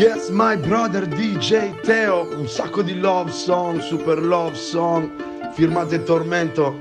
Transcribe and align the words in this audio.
Yes, 0.00 0.30
my 0.30 0.56
brother 0.56 1.06
DJ 1.06 1.78
Teo, 1.82 2.26
un 2.34 2.48
sacco 2.48 2.80
di 2.80 2.98
love 2.98 3.30
song, 3.30 3.80
super 3.80 4.18
love 4.18 4.54
song, 4.54 5.10
firmate 5.52 6.02
tormento 6.04 6.74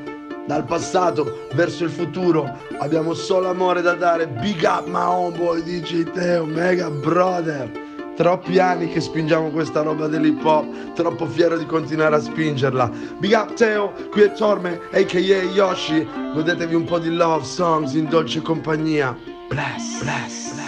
dal 0.48 0.64
passato 0.64 1.50
verso 1.52 1.84
il 1.84 1.90
futuro. 1.90 2.50
Abbiamo 2.80 3.14
solo 3.14 3.50
amore 3.50 3.82
da 3.82 3.96
dare. 3.96 4.26
Big 4.26 4.64
up 4.64 4.86
my 4.88 5.04
homeboy 5.04 5.62
DJ 5.64 6.10
Teo, 6.12 6.46
mega 6.46 6.90
brother. 6.90 7.70
Troppi 8.16 8.58
anni 8.58 8.88
che 8.88 9.02
spingiamo 9.02 9.50
questa 9.50 9.82
roba 9.82 10.08
dell'hip 10.08 10.42
hop, 10.46 10.94
troppo 10.94 11.26
fiero 11.26 11.58
di 11.58 11.66
continuare 11.66 12.16
a 12.16 12.22
spingerla. 12.22 12.90
Big 13.18 13.34
up 13.34 13.54
Teo, 13.54 13.92
qui 14.12 14.22
è 14.22 14.32
Torme, 14.32 14.80
aka 14.94 15.20
Yoshi. 15.20 16.08
Godetevi 16.34 16.74
un 16.74 16.86
po' 16.86 17.00
di 17.00 17.14
love 17.14 17.44
songs 17.44 17.96
in 17.96 18.08
dolce 18.08 18.42
compagnia. 18.42 19.14
Bless, 19.50 20.02
bless. 20.04 20.59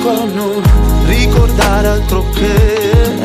riesco 0.00 0.08
a 0.08 0.24
non 0.24 0.62
ricordare 1.06 1.88
altro 1.88 2.24
che 2.30 3.18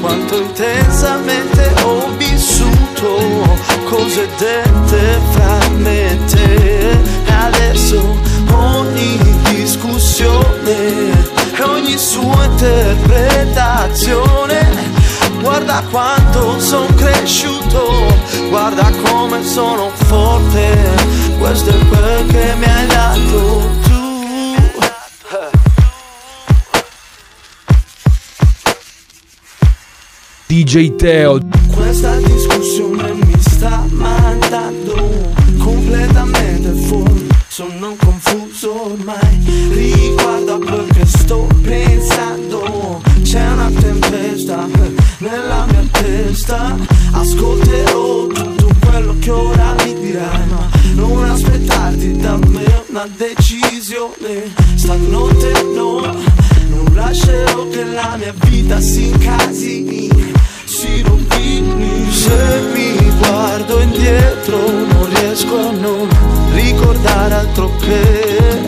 quanto 0.00 0.40
intensamente 0.40 1.70
ho 1.82 2.08
vissuto 2.16 3.58
cose 3.84 4.26
dette 4.38 5.20
fra 5.32 5.58
me 5.76 6.10
e 6.10 6.24
te 6.24 6.90
e 6.90 7.32
adesso 7.32 8.16
ogni 8.50 9.18
discussione 9.50 11.10
e 11.54 11.62
ogni 11.62 11.98
sua 11.98 12.44
interpretazione 12.44 14.70
guarda 15.40 15.84
quanto 15.90 16.58
sono 16.60 16.86
cresciuto, 16.94 18.06
guarda 18.48 18.90
come 19.04 19.44
sono 19.44 19.90
forte, 19.94 20.94
questo 21.38 21.68
è 21.70 21.86
quel 21.88 22.26
che 22.26 22.54
mi 22.56 22.64
hai 22.64 22.86
dato. 22.86 23.81
DJ 30.52 30.96
Teo. 30.96 31.40
Questa 31.74 32.14
discussione 32.16 33.10
mi 33.14 33.40
sta 33.40 33.86
mandando 33.90 35.32
completamente 35.56 36.72
fuori. 36.72 37.26
Sono 37.48 37.96
confuso 37.96 38.92
ormai 38.92 39.40
Riguardo 39.70 40.56
a 40.56 40.58
quel 40.58 40.86
che 40.92 41.06
sto 41.06 41.46
pensando. 41.62 43.00
C'è 43.22 43.50
una 43.50 43.70
tempesta 43.80 44.68
nella 45.20 45.64
mia 45.70 45.86
testa. 45.90 46.76
Ascolterò 47.12 48.26
tutto 48.26 48.74
quello 48.84 49.16
che 49.20 49.30
ora 49.30 49.74
mi 49.82 49.94
dirai 50.00 50.46
Ma 50.50 50.68
non 50.96 51.30
aspettarti 51.30 52.18
da 52.18 52.36
me 52.36 52.82
una 52.90 53.08
decisione. 53.16 54.52
Stanotte 54.74 55.62
no 55.74 56.00
Non 56.68 56.92
lascerò 56.92 57.68
che 57.68 57.84
la 57.84 58.16
mia 58.18 58.34
vita 58.44 58.78
si 58.82 59.08
incasini 59.08 60.11
Se 62.22 62.38
mi 62.72 62.94
guardo 63.18 63.80
indietro 63.80 64.70
Non 64.70 65.08
riesco 65.08 65.56
a 65.56 65.72
non 65.72 66.08
ricordare 66.52 67.34
altro 67.34 67.72
che 67.80 68.60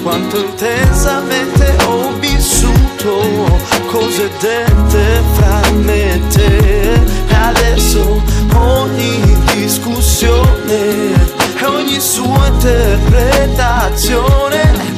Quanto 0.00 0.38
intensamente 0.38 1.76
ho 1.86 2.12
vissuto 2.20 3.58
Cose 3.90 4.30
dette 4.38 5.22
fra 5.32 5.60
me 5.72 6.14
e 6.14 6.20
te. 6.28 7.02
E 7.26 7.34
adesso 7.34 8.22
ogni 8.54 9.36
discussione 9.54 11.14
e 11.58 11.64
ogni 11.64 11.98
sua 11.98 12.46
interpretazione 12.46 14.90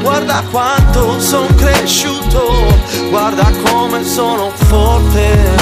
Guarda 0.00 0.42
quanto 0.50 1.20
sono 1.20 1.46
cresciuto, 1.56 2.48
guarda 3.10 3.50
come 3.64 4.04
sono 4.04 4.50
forte, 4.54 5.56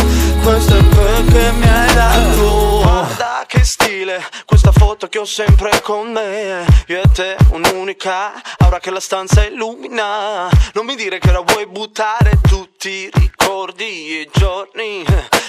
questo 0.47 0.77
è 0.77 1.25
che 1.25 1.51
mi 1.53 1.69
hai 1.69 1.95
dato. 1.95 2.81
Guarda 2.83 3.45
che 3.49 3.65
stile, 3.65 4.25
questa 4.45 4.71
foto 4.71 5.09
che 5.09 5.19
ho 5.19 5.25
sempre 5.25 5.81
con 5.83 6.13
me, 6.13 6.65
io 6.87 7.03
e 7.03 7.09
te 7.13 7.37
un'unica, 7.51 8.31
ora 8.65 8.79
che 8.79 8.93
la 8.93 9.01
stanza 9.01 9.45
illumina. 9.45 10.49
Non 10.75 10.87
mi 10.87 10.95
dire 10.95 11.19
che 11.19 11.31
ora 11.31 11.41
vuoi 11.41 11.67
buttare 11.67 12.39
tutti 12.43 12.89
i 12.89 13.11
ricordi 13.13 14.21
e 14.21 14.31
giorni 14.33 15.05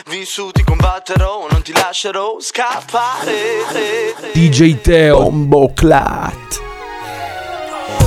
vissuti, 0.09 0.63
combatterò, 0.63 1.45
non 1.47 1.61
ti 1.61 1.73
lascerò 1.73 2.38
scappare. 2.39 4.15
DJ 4.33 4.81
Teo. 4.81 5.19
Bombo 5.19 5.73
Clat. 5.75 6.61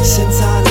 senza 0.03 0.70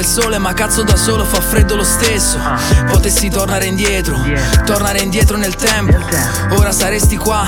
il 0.00 0.06
sole, 0.06 0.38
ma 0.38 0.52
cazzo 0.52 0.82
da 0.82 0.96
solo 0.96 1.24
fa 1.24 1.40
freddo 1.40 1.76
lo 1.76 1.84
stesso. 1.84 2.38
Potessi 2.90 3.28
tornare 3.28 3.66
indietro, 3.66 4.16
tornare 4.64 5.00
indietro 5.00 5.36
nel 5.36 5.54
tempo. 5.54 5.98
Ora 6.56 6.72
saresti 6.72 7.16
qua, 7.16 7.46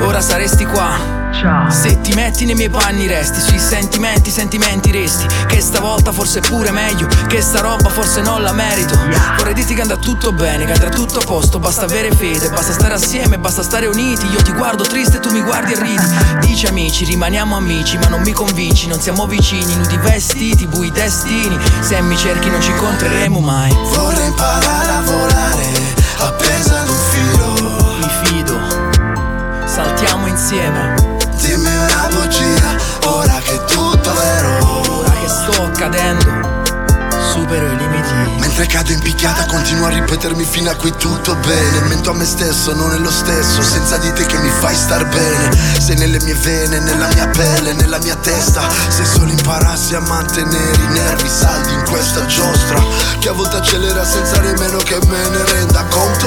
ora 0.00 0.20
saresti 0.20 0.64
qua. 0.64 1.15
Se 1.68 2.00
ti 2.00 2.12
metti 2.14 2.44
nei 2.44 2.56
miei 2.56 2.68
panni 2.68 3.06
resti 3.06 3.40
Sui 3.40 3.58
sentimenti, 3.58 4.30
sentimenti 4.30 4.90
resti. 4.90 5.26
Che 5.46 5.60
stavolta 5.60 6.10
forse 6.10 6.40
è 6.40 6.42
pure 6.42 6.72
meglio 6.72 7.06
Che 7.28 7.40
sta 7.40 7.60
roba 7.60 7.88
forse 7.88 8.20
non 8.20 8.42
la 8.42 8.52
merito. 8.52 8.98
Vorrei 9.36 9.54
dirti 9.54 9.74
che 9.74 9.82
andrà 9.82 9.96
tutto 9.96 10.32
bene 10.32 10.64
Che 10.64 10.72
andrà 10.72 10.88
tutto 10.88 11.20
a 11.20 11.24
posto 11.24 11.60
Basta 11.60 11.84
avere 11.84 12.10
fede 12.10 12.48
Basta 12.48 12.72
stare 12.72 12.94
assieme 12.94 13.38
Basta 13.38 13.62
stare 13.62 13.86
uniti. 13.86 14.26
Io 14.26 14.42
ti 14.42 14.52
guardo 14.52 14.82
triste 14.82 15.20
Tu 15.20 15.30
mi 15.30 15.40
guardi 15.42 15.74
e 15.74 15.80
ridi. 15.80 16.04
Dici 16.40 16.66
amici 16.66 17.04
Rimaniamo 17.04 17.56
amici 17.56 17.96
Ma 17.98 18.08
non 18.08 18.22
mi 18.22 18.32
convinci 18.32 18.88
Non 18.88 19.00
siamo 19.00 19.26
vicini. 19.26 19.76
Nudi 19.76 19.96
vestiti 19.98 20.66
Bui 20.66 20.90
destini 20.90 21.56
Se 21.80 22.00
mi 22.00 22.16
cerchi 22.16 22.50
non 22.50 22.60
ci 22.60 22.70
incontreremo 22.70 23.38
mai. 23.38 23.72
Vorrei 23.94 24.26
imparare 24.26 24.90
a 24.90 25.00
volare 25.02 25.94
appesa 26.18 26.80
ad 26.80 26.88
un 26.88 26.96
filo. 27.10 27.96
Mi 27.98 28.08
fido. 28.24 29.64
Saltiamo 29.64 30.26
insieme 30.26 31.15
Dimmi 31.40 31.76
una 31.76 32.08
bugia, 32.10 32.76
ora 33.04 33.38
che 33.38 33.54
è 33.54 33.64
tutto 33.64 34.12
vero. 34.14 34.82
Ora 34.88 35.10
che 35.10 35.28
sto 35.28 35.70
cadendo 35.74 36.55
Supero 37.46 37.70
i 37.70 37.76
limiti. 37.76 38.40
Mentre 38.40 38.66
cado 38.66 38.90
in 38.90 38.98
picchiata 38.98 39.46
continuo 39.46 39.86
a 39.86 39.90
ripetermi 39.90 40.44
fino 40.44 40.68
a 40.68 40.74
qui 40.74 40.90
tutto 40.96 41.36
bene. 41.36 41.80
Mento 41.86 42.10
a 42.10 42.14
me 42.14 42.24
stesso, 42.24 42.74
non 42.74 42.92
è 42.92 42.98
lo 42.98 43.10
stesso 43.10 43.62
Senza 43.62 43.98
di 43.98 44.12
te 44.14 44.26
che 44.26 44.36
mi 44.38 44.50
fai 44.58 44.74
star 44.74 45.06
bene. 45.06 45.56
Sei 45.78 45.94
nelle 45.94 46.18
mie 46.24 46.34
vene, 46.34 46.80
nella 46.80 47.06
mia 47.14 47.28
pelle, 47.28 47.72
nella 47.74 47.98
mia 47.98 48.16
testa 48.16 48.68
Se 48.88 49.04
solo 49.04 49.30
imparassi 49.30 49.94
a 49.94 50.00
mantenere 50.00 50.82
i 50.82 50.92
nervi 50.92 51.28
saldi 51.28 51.72
in 51.72 51.84
questa 51.88 52.26
giostra. 52.26 52.82
Che 53.20 53.28
a 53.28 53.32
volte 53.32 53.58
accelera 53.58 54.04
senza 54.04 54.40
nemmeno 54.40 54.78
che 54.78 54.98
me 55.06 55.28
ne 55.28 55.44
renda 55.44 55.84
conto. 55.84 56.26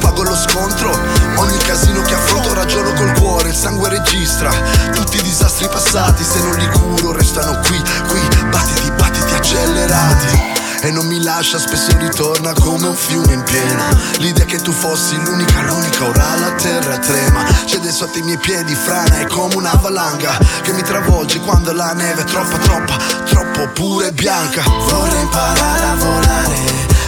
Pago 0.00 0.22
lo 0.22 0.36
scontro, 0.36 0.90
ogni 1.36 1.56
casino 1.58 2.02
che 2.02 2.14
affronto 2.14 2.52
ragiono 2.52 2.92
col 2.92 3.12
cuore 3.18 3.48
Il 3.48 3.54
sangue 3.54 3.88
registra. 3.88 4.50
Tutti 4.92 5.16
i 5.16 5.22
disastri 5.22 5.66
passati 5.68 6.22
Se 6.24 6.40
non 6.40 6.56
li 6.56 6.66
curo 6.68 7.12
restano 7.12 7.58
qui, 7.60 7.82
qui 8.08 8.20
Battiti, 8.50 8.90
battiti 8.90 9.07
accelerati 9.48 10.56
e 10.82 10.90
non 10.90 11.06
mi 11.06 11.22
lascia, 11.22 11.58
spesso 11.58 11.96
ritorna 11.96 12.52
come 12.52 12.86
un 12.86 12.94
fiume 12.94 13.32
in 13.32 13.42
piena. 13.42 13.88
L'idea 14.18 14.44
che 14.44 14.58
tu 14.58 14.70
fossi 14.70 15.16
l'unica, 15.24 15.62
l'unica, 15.62 16.04
ora 16.04 16.36
la 16.36 16.52
terra 16.52 16.98
trema. 16.98 17.44
Cede 17.64 17.90
sotto 17.90 18.18
i 18.18 18.22
miei 18.22 18.36
piedi, 18.36 18.74
frana, 18.74 19.20
è 19.20 19.26
come 19.26 19.56
una 19.56 19.74
valanga 19.80 20.38
che 20.62 20.72
mi 20.72 20.82
travolge 20.82 21.40
quando 21.40 21.72
la 21.72 21.92
neve 21.94 22.20
è 22.20 22.24
troppa, 22.24 22.58
troppa, 22.58 22.96
troppo 23.24 23.68
pure 23.68 24.12
bianca. 24.12 24.62
Vorrei 24.62 25.20
imparare 25.20 25.84
a 25.84 25.94
volare, 25.94 26.56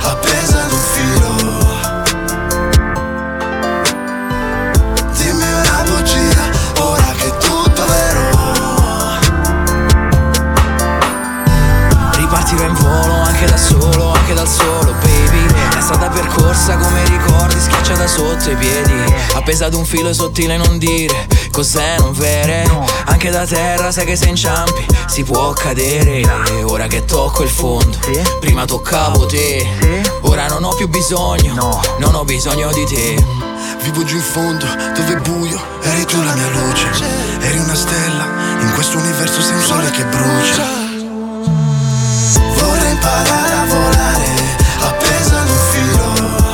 appesa 0.02 0.64
ad 0.64 0.72
un 0.72 0.80
filo. 0.92 1.69
Ripartirò 12.50 12.66
in 12.66 12.74
volo 12.74 13.12
anche 13.22 13.46
da 13.46 13.56
solo, 13.56 14.12
anche 14.12 14.34
dal 14.34 14.48
solo, 14.48 14.92
baby. 14.94 15.54
È 15.76 15.80
stata 15.80 16.08
percorsa 16.08 16.76
come 16.76 17.04
ricordi, 17.04 17.60
schiacciata 17.60 18.08
sotto 18.08 18.50
i 18.50 18.56
piedi. 18.56 18.92
Appesa 19.34 19.66
ad 19.66 19.74
un 19.74 19.84
filo 19.84 20.12
sottile 20.12 20.56
non 20.56 20.78
dire 20.78 21.28
cos'è 21.52 21.98
non 21.98 22.12
vere? 22.12 22.68
Anche 23.04 23.30
da 23.30 23.46
terra 23.46 23.92
sai 23.92 24.04
che 24.04 24.16
se 24.16 24.26
inciampi 24.26 24.84
si 25.06 25.22
può 25.22 25.52
cadere. 25.52 26.22
E 26.48 26.64
ora 26.64 26.88
che 26.88 27.04
tocco 27.04 27.44
il 27.44 27.50
fondo, 27.50 27.96
prima 28.40 28.64
toccavo 28.64 29.26
te. 29.26 30.10
Ora 30.22 30.48
non 30.48 30.64
ho 30.64 30.74
più 30.74 30.88
bisogno, 30.88 31.80
non 31.98 32.14
ho 32.14 32.24
bisogno 32.24 32.72
di 32.72 32.84
te. 32.84 33.24
Vivo 33.82 34.02
giù 34.02 34.16
in 34.16 34.22
fondo, 34.22 34.66
dove 34.96 35.12
è 35.12 35.20
buio, 35.20 35.60
eri 35.82 36.04
tu 36.04 36.20
la 36.20 36.34
mia 36.34 36.48
luce. 36.48 36.88
Eri 37.42 37.58
una 37.58 37.76
stella, 37.76 38.24
in 38.60 38.72
questo 38.74 38.98
universo 38.98 39.40
sei 39.40 39.54
un 39.54 39.62
sole 39.62 39.90
che 39.90 40.04
brucia. 40.04 40.89
Vorrei 43.00 43.20
imparare 43.20 43.52
a 43.52 43.64
volare, 43.66 44.28
appesa 44.80 45.40
ad 45.40 45.48
un 45.48 45.56
filo. 45.70 46.04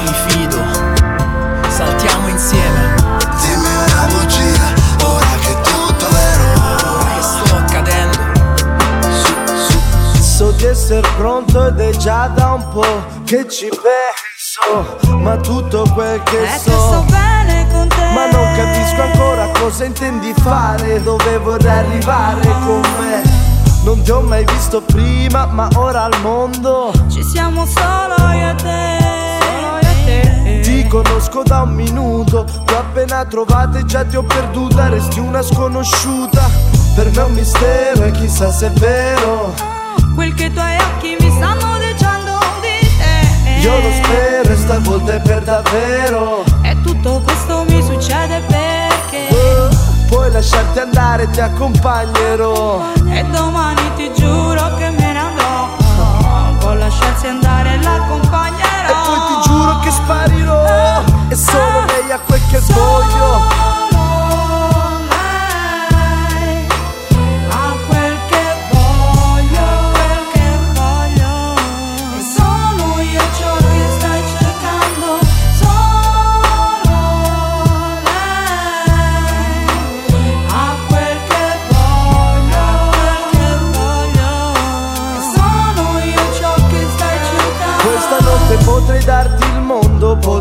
Mi 0.03 0.15
fido, 0.29 0.59
saltiamo 1.69 2.29
insieme. 2.29 2.95
Dimmi 3.41 3.75
una 3.87 4.07
bugia, 4.07 4.73
ora 5.05 5.27
che 5.41 5.51
è 5.51 5.61
tutto 5.61 6.07
vero. 6.11 6.45
Ora 6.95 7.15
che 7.15 7.23
sto 7.23 7.65
cadendo 7.71 8.19
So 10.21 10.51
di 10.53 10.65
essere 10.67 11.07
pronto 11.17 11.67
ed 11.67 11.81
è 11.81 11.91
già 11.97 12.29
da 12.29 12.53
un 12.53 12.69
po' 12.69 13.05
che 13.25 13.49
ci 13.49 13.69
penso 13.69 14.99
Ma 15.17 15.37
tutto 15.37 15.85
quel 15.95 16.23
che 16.25 16.45
È 16.45 16.53
che 16.53 16.59
so 16.59 16.71
sto 16.71 17.05
bene 17.09 17.67
con 17.73 17.89
te. 17.89 18.05
Ma 18.13 18.31
non 18.31 18.55
capisco 18.55 19.03
ancora 19.03 19.49
cosa 19.59 19.85
intendi 19.85 20.35
fare 20.43 21.03
Dove 21.03 21.39
vorrai 21.39 21.79
arrivare 21.79 22.49
con 22.65 22.81
me 22.99 23.36
Non 23.87 24.03
ti 24.03 24.11
ho 24.11 24.21
mai 24.21 24.45
visto 24.45 24.81
prima 24.83 25.47
ma 25.47 25.69
ora 25.77 26.03
al 26.03 26.21
mondo. 26.21 26.91
Ci 27.09 27.23
siamo 27.23 27.65
solo 27.67 28.33
io 28.33 28.51
e 28.51 28.55
te. 28.57 28.99
Solo 29.41 29.79
io 29.79 29.89
e 29.89 30.05
te. 30.05 30.61
Ti 30.61 30.89
conosco 30.89 31.45
da 31.45 31.63
un 31.63 31.73
minuto. 31.73 32.39
Ho 32.39 32.77
appena 32.77 33.25
trovata 33.27 33.79
e 33.79 33.85
già 33.85 34.05
ti 34.05 34.17
ho 34.17 34.25
perduta. 34.25 34.89
Resti 34.89 35.21
una 35.21 35.41
sconosciuta. 35.41 36.51
Per 36.97 37.11
me 37.13 37.17
è 37.17 37.25
un 37.27 37.35
mistero 37.35 38.03
e 38.03 38.11
chissà 38.11 38.51
se 38.51 38.67
è 38.67 38.71
vero. 38.71 39.55
Quel 40.17 40.35
che 40.35 40.47
i 40.47 40.53
tuoi 40.53 40.77
occhi 40.79 41.17
mi 41.21 41.31
stanno 41.31 41.79
dicendo 41.79 42.39
di 42.63 42.89
te. 42.99 43.61
Io 43.61 43.81
lo 43.81 43.93
spero 44.03 44.53
e 44.53 44.57
stavolta 44.57 45.15
è 45.15 45.21
per 45.21 45.45
davvero. 45.45 46.43
E 46.63 46.77
tutto 46.83 47.23
questo 47.25 47.65
mi 47.69 47.81
succede 47.85 48.39
Eh, 48.39 48.56
Puoi 50.27 50.39
lasciarti 50.39 50.81
andare, 50.81 51.31
ti 51.31 51.41
accompagnerò. 51.41 52.83
E 53.13 53.23
domani 53.31 53.81
ti 53.95 54.13
giuro 54.13 54.75
che 54.75 54.91
me 54.91 55.13
ne 55.13 55.19
andrò. 55.21 55.69
Può 56.59 56.75
lasciarsi 56.75 57.29
andare 57.29 57.81
l'accompagnerò 57.81 58.89
E 58.89 59.07
poi 59.07 59.19
ti 59.29 59.49
giuro 59.49 59.79
che 59.79 59.91
sparirò. 59.93 60.65
E 61.29 61.37
solo 61.37 61.85
lei 61.87 62.11
ha 62.11 62.19
quel 62.19 62.41
che 62.51 62.59
voglio 62.59 63.76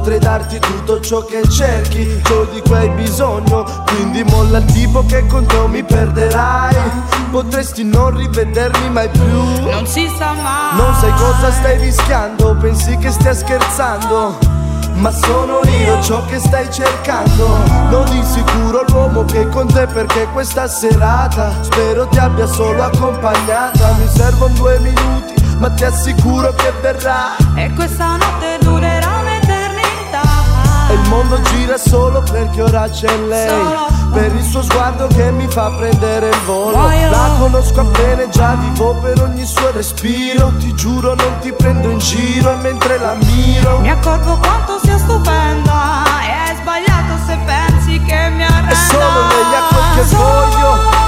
Potrei 0.05 0.21
darti 0.21 0.59
tutto 0.59 0.99
ciò 0.99 1.25
che 1.25 1.41
cerchi 1.49 2.21
Ciò 2.23 2.43
di 2.53 2.61
cui 2.61 2.75
hai 2.75 2.89
bisogno 2.89 3.65
Quindi 3.87 4.23
molla 4.25 4.59
il 4.59 4.65
tipo 4.65 5.03
che 5.03 5.25
con 5.25 5.47
te 5.47 5.57
mi 5.67 5.83
perderai 5.83 6.75
Potresti 7.31 7.83
non 7.83 8.15
rivedermi 8.15 8.91
mai 8.91 9.09
più 9.09 9.23
Non 9.61 9.87
si 9.87 10.07
sa 10.15 10.33
mai. 10.33 10.77
Non 10.77 10.93
sai 10.99 11.11
cosa 11.13 11.51
stai 11.51 11.79
rischiando, 11.79 12.55
pensi 12.55 12.95
che 12.97 13.09
stia 13.09 13.33
scherzando. 13.33 14.37
Ma 14.93 15.11
sono 15.11 15.61
io 15.63 16.01
ciò 16.03 16.23
che 16.25 16.37
stai 16.37 16.71
cercando. 16.71 17.47
Non 17.89 18.05
di 18.11 18.23
sicuro 18.23 18.85
l'uomo 18.87 19.25
che 19.25 19.41
è 19.41 19.49
con 19.49 19.65
te 19.65 19.87
perché 19.87 20.27
questa 20.31 20.67
serata 20.67 21.51
spero 21.61 22.07
ti 22.07 22.19
abbia 22.19 22.45
solo 22.45 22.83
accompagnata. 22.83 23.93
Mi 23.97 24.07
servono 24.07 24.53
due 24.53 24.79
minuti, 24.79 25.33
ma 25.57 25.69
ti 25.71 25.83
assicuro 25.83 26.53
che 26.53 26.71
verrà. 26.79 27.35
E 27.55 27.73
questa 27.73 28.15
notte. 28.15 28.53
E 28.53 28.65
il 31.05 31.09
mondo 31.09 31.39
gira 31.41 31.77
solo 31.77 32.21
perché 32.23 32.61
ora 32.63 32.89
c'è 32.89 33.15
lei. 33.17 33.93
Per 34.11 34.33
il 34.33 34.43
suo 34.43 34.63
sguardo 34.63 35.07
che 35.07 35.31
mi 35.31 35.47
fa 35.47 35.69
prendere 35.71 36.29
il 36.29 36.39
volo. 36.45 36.87
La 37.09 37.35
conosco 37.37 37.81
appena, 37.81 38.27
già 38.29 38.55
vivo 38.55 38.95
per 38.95 39.21
ogni 39.21 39.45
suo 39.45 39.71
respiro. 39.71 40.51
Ti 40.57 40.73
giuro, 40.73 41.13
non 41.15 41.37
ti 41.41 41.51
prendo 41.53 41.89
in 41.89 41.99
giro 41.99 42.55
mentre 42.57 42.97
la 42.97 43.13
miro. 43.13 43.79
Mi 43.79 43.89
accorgo 43.89 44.37
quanto 44.37 44.79
sia 44.83 44.97
stupenda 44.97 46.03
E 46.23 46.31
hai 46.31 46.55
sbagliato 46.59 47.17
se 47.25 47.37
pensi 47.45 48.01
che 48.01 48.29
mi 48.29 48.43
arrenda 48.43 48.71
E 48.71 48.75
solo 48.75 49.03
ha 49.03 49.67
quel 49.69 50.07
che 50.07 50.15
voglio. 50.15 51.04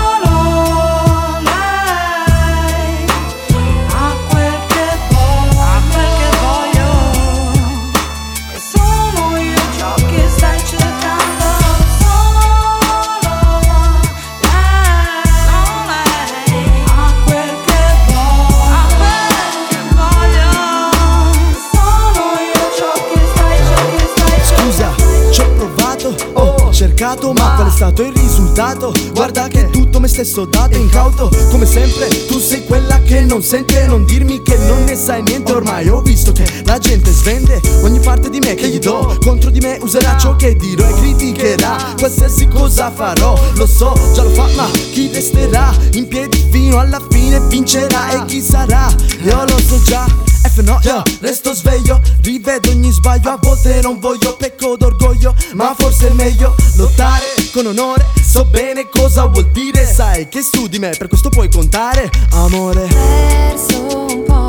Stesso 30.23 30.45
dato 30.45 30.75
incauto, 30.75 31.29
come 31.51 31.67
sempre 31.67 32.07
tu 32.25 32.39
sei 32.39 32.65
quella 32.65 32.99
che 33.03 33.21
non 33.21 33.43
sente, 33.43 33.85
non 33.85 34.03
dirmi 34.03 34.41
che 34.41 34.57
non 34.57 34.83
ne 34.83 34.95
sai 34.95 35.21
niente, 35.21 35.51
ormai 35.51 35.87
ho 35.89 36.01
visto 36.01 36.31
che 36.31 36.43
la 36.65 36.79
gente 36.79 37.11
svende. 37.11 37.61
Ogni 37.83 37.99
parte 37.99 38.31
di 38.31 38.39
me 38.39 38.55
che 38.55 38.67
gli 38.67 38.79
do, 38.79 39.15
contro 39.23 39.51
di 39.51 39.59
me 39.59 39.77
userà 39.79 40.17
ciò 40.17 40.35
che 40.35 40.55
dirò 40.55 40.87
e 40.87 40.93
criticherà. 40.93 41.93
Qualsiasi 41.99 42.47
cosa 42.47 42.89
farò, 42.89 43.39
lo 43.53 43.67
so, 43.67 43.93
già 44.15 44.23
lo 44.23 44.31
fa, 44.31 44.47
ma 44.55 44.67
chi 44.91 45.07
resterà 45.13 45.71
in 45.91 46.07
piedi 46.07 46.43
fino 46.49 46.79
alla 46.79 47.01
fine 47.11 47.39
vincerà. 47.41 48.09
E 48.09 48.25
chi 48.25 48.41
sarà? 48.41 48.87
Io 49.21 49.43
lo 49.43 49.59
so 49.59 49.79
già. 49.83 50.36
F 50.49 50.61
no, 50.61 50.79
io 50.83 51.03
resto 51.19 51.53
sveglio 51.53 52.01
Rivedo 52.21 52.69
ogni 52.69 52.91
sbaglio, 52.91 53.31
a 53.31 53.39
volte 53.41 53.81
non 53.81 53.99
voglio 53.99 54.35
Pecco 54.35 54.77
d'orgoglio, 54.77 55.33
ma 55.53 55.75
forse 55.77 56.07
è 56.07 56.11
meglio 56.11 56.55
Lottare 56.75 57.25
con 57.51 57.65
onore, 57.65 58.05
so 58.23 58.45
bene 58.45 58.87
cosa 58.89 59.25
vuol 59.25 59.49
dire 59.51 59.85
Sai 59.85 60.27
che 60.29 60.41
su 60.41 60.67
di 60.67 60.79
me, 60.79 60.93
per 60.97 61.07
questo 61.07 61.29
puoi 61.29 61.49
contare 61.49 62.09
Amore 62.31 63.37
perso 63.57 63.81
un 64.11 64.23
po', 64.23 64.45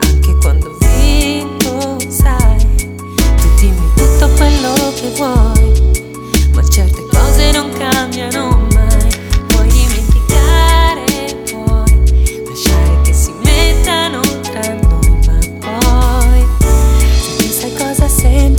anche 0.00 0.34
quando 0.40 0.70
ho 0.70 0.78
vinto, 0.78 1.98
sai. 2.08 2.58
Tu 2.76 3.54
dimmi 3.60 3.90
tutto 3.94 4.28
quello 4.36 4.92
che 4.94 5.12
vuoi, 5.16 6.50
ma 6.54 6.68
certe 6.68 7.06
cose 7.10 7.50
non 7.52 7.70
cambiano 7.72 8.51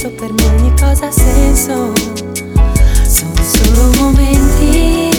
senso, 0.04 0.10
per 0.12 0.34
me 0.34 0.44
ogni 0.46 0.74
cosa 0.78 1.08
ha 1.08 1.12
senso. 1.12 1.94
Sono 3.08 3.42
solo 3.42 3.92
momenti 4.00 5.10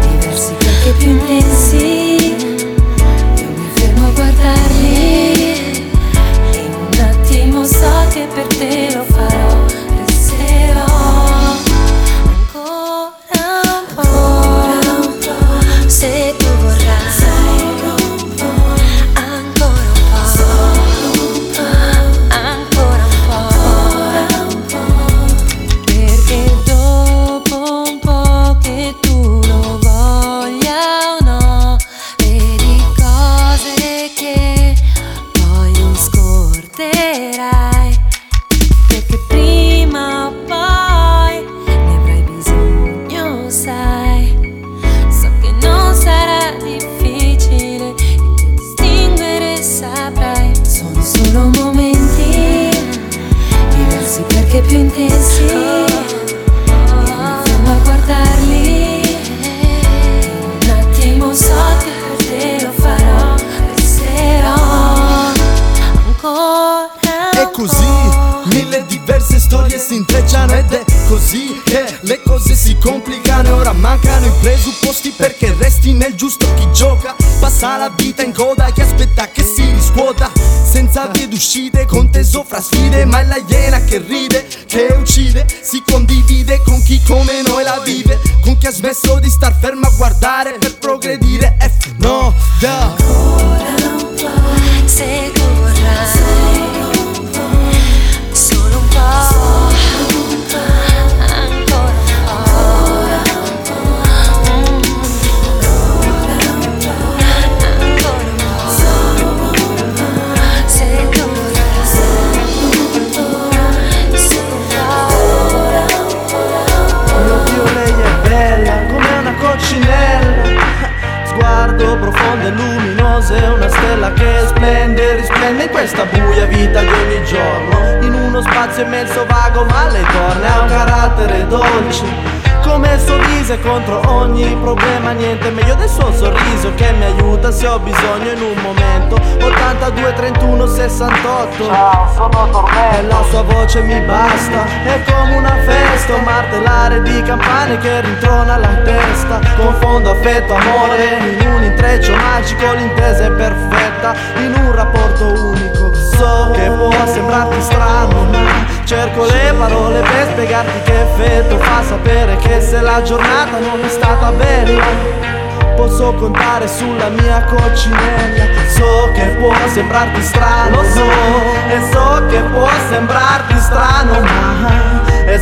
diversi 0.00 0.54
che 0.82 0.90
più 0.98 1.10
intensi. 1.10 2.34
Io 3.36 3.48
mi 3.54 3.68
fermo 3.74 4.06
a 4.06 4.10
guardarli 4.10 5.42
e 6.52 6.56
in 6.56 6.74
un 6.74 6.98
attimo 7.00 7.64
so 7.64 8.06
che 8.12 8.26
per 8.34 8.46
te 8.46 8.94
lo 8.94 9.02
faccio. 9.02 9.13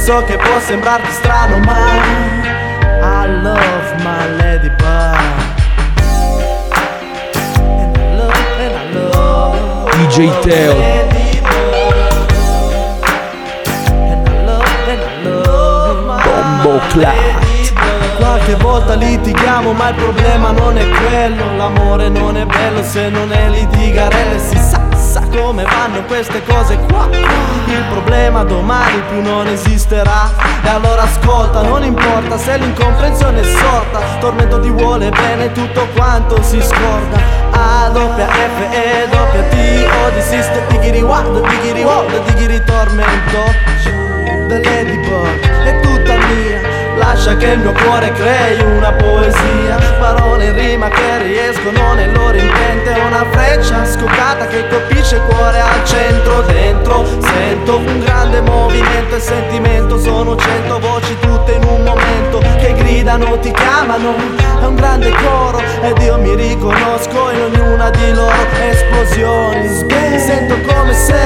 So 0.03 0.25
che 0.25 0.37
può 0.37 0.59
sembrarti 0.59 1.13
strano, 1.13 1.59
ma 1.59 1.77
I 3.01 3.41
love 3.41 3.95
my 3.99 4.37
ladybug 4.37 5.17
And 7.61 7.97
I 7.97 8.17
love, 8.17 8.35
and 8.59 8.75
I 8.75 8.93
love 8.95 9.91
DJ 9.93 10.41
Teo. 10.41 10.75
my 10.75 11.11
And 14.11 14.29
I 14.29 14.45
love, 14.45 14.89
and 14.89 15.01
I 15.01 15.23
love 15.23 16.05
my 16.05 16.21
Bombo 16.25 16.81
Clat. 16.89 17.41
Qualche 18.17 18.55
volta 18.57 18.95
litighiamo 18.95 19.73
ma 19.73 19.91
il 19.91 19.95
problema 19.95 20.51
non 20.53 20.77
è 20.77 20.89
quello 20.89 21.57
L'amore 21.57 22.09
non 22.09 22.37
è 22.37 22.45
bello 22.45 22.83
se 22.83 23.09
non 23.09 23.33
è 23.33 23.49
litigarelle 23.49 24.39
Si 24.39 24.57
come 25.37 25.65
vanno 25.65 26.03
queste 26.05 26.43
cose 26.45 26.79
qua. 26.89 27.09
Il 27.11 27.85
problema 27.91 28.45
domani 28.45 29.03
più 29.09 29.23
non 29.23 29.47
esisterà. 29.47 30.31
E 30.63 30.69
allora 30.69 31.03
ascolta, 31.03 31.63
non 31.63 31.83
importa 31.83 32.39
se 32.39 32.57
l'incomprensione 32.59 33.41
è 33.41 33.45
sorta. 33.45 34.01
Tormento 34.21 34.61
ti 34.61 34.71
vuole 34.71 35.11
bene 35.11 35.53
tutto 35.53 35.89
quanto 35.95 36.43
si 36.43 36.61
scorda. 36.63 37.19
A 37.51 37.89
doppia 37.89 38.27
F 38.27 38.73
E 38.73 39.09
doppia 39.11 39.43
T 39.43 39.55
O 40.05 40.11
di 40.11 40.21
sister 40.23 40.67
digiri 40.69 41.03
what, 41.03 41.41
digiri 41.49 41.83
what, 41.83 42.23
digiri 42.31 42.63
tormento 42.65 43.45
The 44.49 45.52
Lascia 47.03 47.37
che 47.37 47.47
il 47.47 47.59
mio 47.59 47.73
cuore 47.73 48.13
crei 48.13 48.61
una 48.61 48.93
poesia. 48.93 49.77
Parole 49.99 50.47
in 50.47 50.55
rima 50.55 50.89
che 50.89 51.23
riescono 51.23 51.95
nel 51.95 52.13
loro 52.13 52.37
intento. 52.37 52.91
Una 53.07 53.27
freccia 53.31 53.85
scoccata 53.85 54.47
che 54.47 54.69
colpisce 54.69 55.17
il 55.17 55.23
cuore 55.23 55.61
al 55.61 55.85
centro. 55.85 56.43
Dentro 56.43 57.05
sento 57.21 57.79
un 57.79 57.99
grande 58.01 58.41
movimento 58.41 59.17
e 59.17 59.21
sentimento 59.21 59.99
Sono 59.99 60.37
cento 60.37 60.79
voci 60.79 61.17
tutte 61.21 61.53
in 61.53 61.65
un 61.65 61.83
momento. 61.83 62.39
Che 62.39 62.73
gridano, 62.75 63.39
ti 63.41 63.51
chiamano. 63.51 64.15
È 64.61 64.65
un 64.65 64.77
grande 64.77 65.11
coro 65.11 65.61
ed 65.83 65.99
io 66.03 66.19
mi 66.19 66.35
riconosco 66.37 67.31
in 67.31 67.41
ognuna 67.43 67.91
di 67.91 68.13
loro 68.13 68.47
esplosioni. 68.71 69.69
Sento 70.19 70.57
come 70.61 70.95
se 70.95 71.19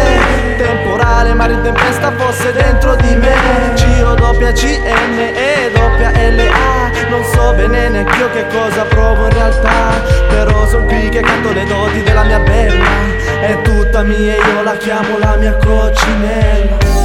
temporale 0.57 1.35
mare 1.35 1.53
in 1.53 1.63
tempesta 1.63 2.13
fosse 2.17 2.53
dentro 2.53 2.95
di 2.97 3.15
me. 3.17 3.35
Giro 3.75 4.15
doppia 5.71 6.11
C 6.11 6.17
N 6.17 6.21
E 6.21 6.31
doppia 6.31 6.31
L 6.31 6.49
A. 6.49 7.09
Non 7.09 7.25
so 7.25 7.53
bene 7.55 7.89
neanche 7.89 8.17
io 8.19 8.31
che 8.31 8.47
cosa 8.49 8.83
provo 8.83 9.27
in 9.27 9.33
realtà 9.33 10.03
Però 10.29 10.67
son 10.67 10.87
qui 10.87 11.09
che 11.09 11.21
canto 11.21 11.53
le 11.53 11.65
doti 11.65 12.03
della 12.03 12.25
mia 12.25 12.41
bella. 12.41 12.85
È 13.41 13.61
tutta 13.63 14.03
mia 14.03 14.35
e 14.35 14.37
io 14.37 14.63
la 14.63 14.77
chiamo 14.77 15.19
la 15.19 15.37
mia 15.37 15.55
coccinella 15.57 16.96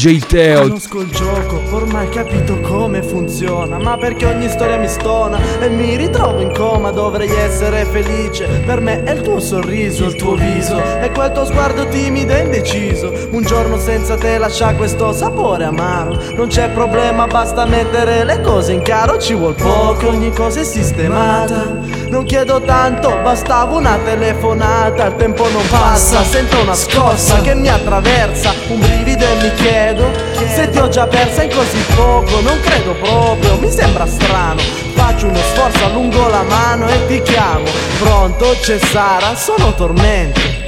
DJ 0.00 0.18
Teo. 0.20 0.62
Conosco 0.62 1.00
il 1.02 1.10
gioco, 1.10 1.60
ormai 1.72 2.08
capito 2.08 2.58
come 2.60 3.02
funziona 3.02 3.76
Ma 3.76 3.98
perché 3.98 4.24
ogni 4.24 4.48
storia 4.48 4.78
mi 4.78 4.88
stona 4.88 5.38
e 5.60 5.68
mi 5.68 5.94
ritrovo 5.94 6.40
in 6.40 6.54
coma 6.54 6.90
Dovrei 6.90 7.28
essere 7.28 7.84
felice, 7.84 8.46
per 8.64 8.80
me 8.80 9.02
è 9.02 9.12
il 9.12 9.20
tuo 9.20 9.40
sorriso, 9.40 10.06
il 10.06 10.14
tuo 10.14 10.36
viso 10.36 10.82
E 11.02 11.10
quel 11.10 11.32
tuo 11.32 11.44
sguardo 11.44 11.86
timido 11.88 12.32
e 12.32 12.44
indeciso. 12.44 13.12
Un 13.32 13.42
giorno 13.42 13.76
senza 13.76 14.16
te 14.16 14.38
lascia 14.38 14.74
questo 14.74 15.12
sapore 15.12 15.64
amaro. 15.64 16.18
Non 16.34 16.48
c'è 16.48 16.70
problema, 16.70 17.26
basta 17.26 17.66
mettere 17.66 18.24
le 18.24 18.40
cose 18.40 18.72
in 18.72 18.80
chiaro 18.80 19.18
Ci 19.18 19.34
vuol 19.34 19.54
poco, 19.54 20.08
ogni 20.08 20.32
cosa 20.32 20.60
è 20.60 20.64
sistemata 20.64 21.99
Non 22.10 22.24
chiedo 22.24 22.60
tanto, 22.60 23.08
bastava 23.22 23.76
una 23.76 23.96
telefonata 24.04 25.06
Il 25.06 25.14
tempo 25.14 25.48
non 25.48 25.62
passa, 25.68 26.24
sento 26.24 26.60
una 26.60 26.74
scossa 26.74 27.40
che 27.40 27.54
mi 27.54 27.68
attraversa 27.68 28.52
Un 28.68 28.80
brivido 28.80 29.24
e 29.24 29.42
mi 29.42 29.54
chiedo 29.54 30.10
Se 30.52 30.68
ti 30.70 30.78
ho 30.78 30.88
già 30.88 31.06
persa 31.06 31.44
in 31.44 31.50
così 31.54 31.78
poco 31.94 32.40
Non 32.40 32.58
credo 32.62 32.94
proprio, 32.94 33.58
mi 33.60 33.70
sembra 33.70 34.06
strano 34.06 34.60
Faccio 34.94 35.28
uno 35.28 35.38
sforzo, 35.38 35.84
allungo 35.84 36.26
la 36.26 36.42
mano 36.42 36.88
e 36.88 37.06
ti 37.06 37.22
chiamo 37.22 37.66
Pronto, 38.00 38.56
c'è 38.60 38.78
Sara, 38.78 39.36
sono 39.36 39.72
tormento 39.74 40.59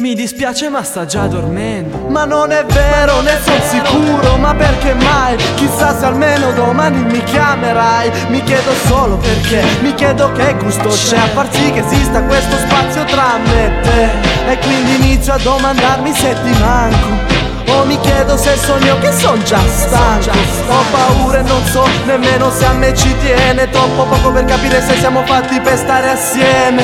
mi 0.00 0.14
dispiace 0.14 0.70
ma 0.70 0.82
sta 0.82 1.04
già 1.04 1.26
dormendo. 1.26 2.08
Ma 2.08 2.24
non 2.24 2.50
è 2.50 2.64
vero, 2.64 3.20
ne 3.20 3.38
sono 3.42 3.60
sicuro 3.68 4.36
Ma 4.38 4.54
perché 4.54 4.94
mai? 4.94 5.36
Chissà 5.54 5.96
se 5.96 6.06
almeno 6.06 6.52
domani 6.52 7.04
mi 7.04 7.22
chiamerai. 7.22 8.10
Mi 8.28 8.42
chiedo 8.42 8.72
solo 8.86 9.16
perché 9.18 9.62
Mi 9.82 9.94
chiedo 9.94 10.32
che 10.32 10.54
gusto 10.58 10.88
c'è 10.88 11.18
A 11.18 11.26
far 11.26 11.52
sì 11.52 11.70
che 11.70 11.80
esista 11.80 12.22
questo 12.22 12.56
spazio 12.56 13.04
tra 13.04 13.38
me 13.44 13.66
e 13.66 13.80
te. 13.82 14.50
E 14.52 14.58
quindi 14.58 14.94
inizio 14.96 15.34
a 15.34 15.38
domandarmi 15.38 16.12
se 16.12 16.34
ti 16.42 16.58
manco 16.58 17.39
o 17.72 17.84
mi 17.84 17.98
chiedo 18.00 18.36
se 18.36 18.56
sogno 18.56 18.98
che 18.98 19.12
son 19.12 19.42
già 19.44 19.60
stanco 19.66 20.30
Ho 20.68 20.82
paura 20.90 21.38
e 21.38 21.42
non 21.42 21.64
so 21.64 21.84
nemmeno 22.04 22.50
se 22.50 22.64
a 22.64 22.72
me 22.72 22.94
ci 22.94 23.14
tiene. 23.18 23.68
Troppo 23.70 24.04
poco 24.04 24.32
per 24.32 24.44
capire 24.44 24.82
se 24.82 24.96
siamo 24.98 25.24
fatti 25.24 25.60
per 25.60 25.76
stare 25.76 26.10
assieme. 26.10 26.82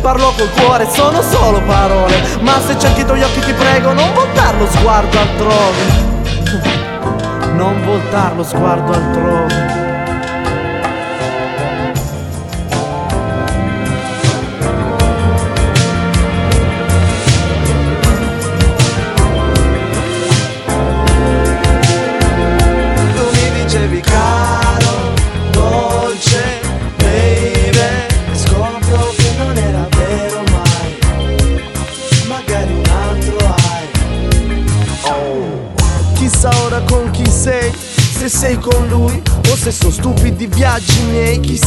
Parlo 0.00 0.32
col 0.36 0.50
cuore, 0.50 0.88
sono 0.90 1.22
solo 1.22 1.60
parole. 1.62 2.20
Ma 2.40 2.60
se 2.66 2.78
cerchi 2.78 3.04
tuoi 3.04 3.22
occhi 3.22 3.40
ti 3.40 3.52
prego 3.52 3.92
non 3.92 4.12
voltar 4.14 4.54
lo 4.56 4.66
sguardo 4.66 5.18
altrove. 5.18 6.12
Non 7.54 7.82
voltar 7.84 8.36
lo 8.36 8.42
sguardo 8.42 8.92
altrove 8.92 9.83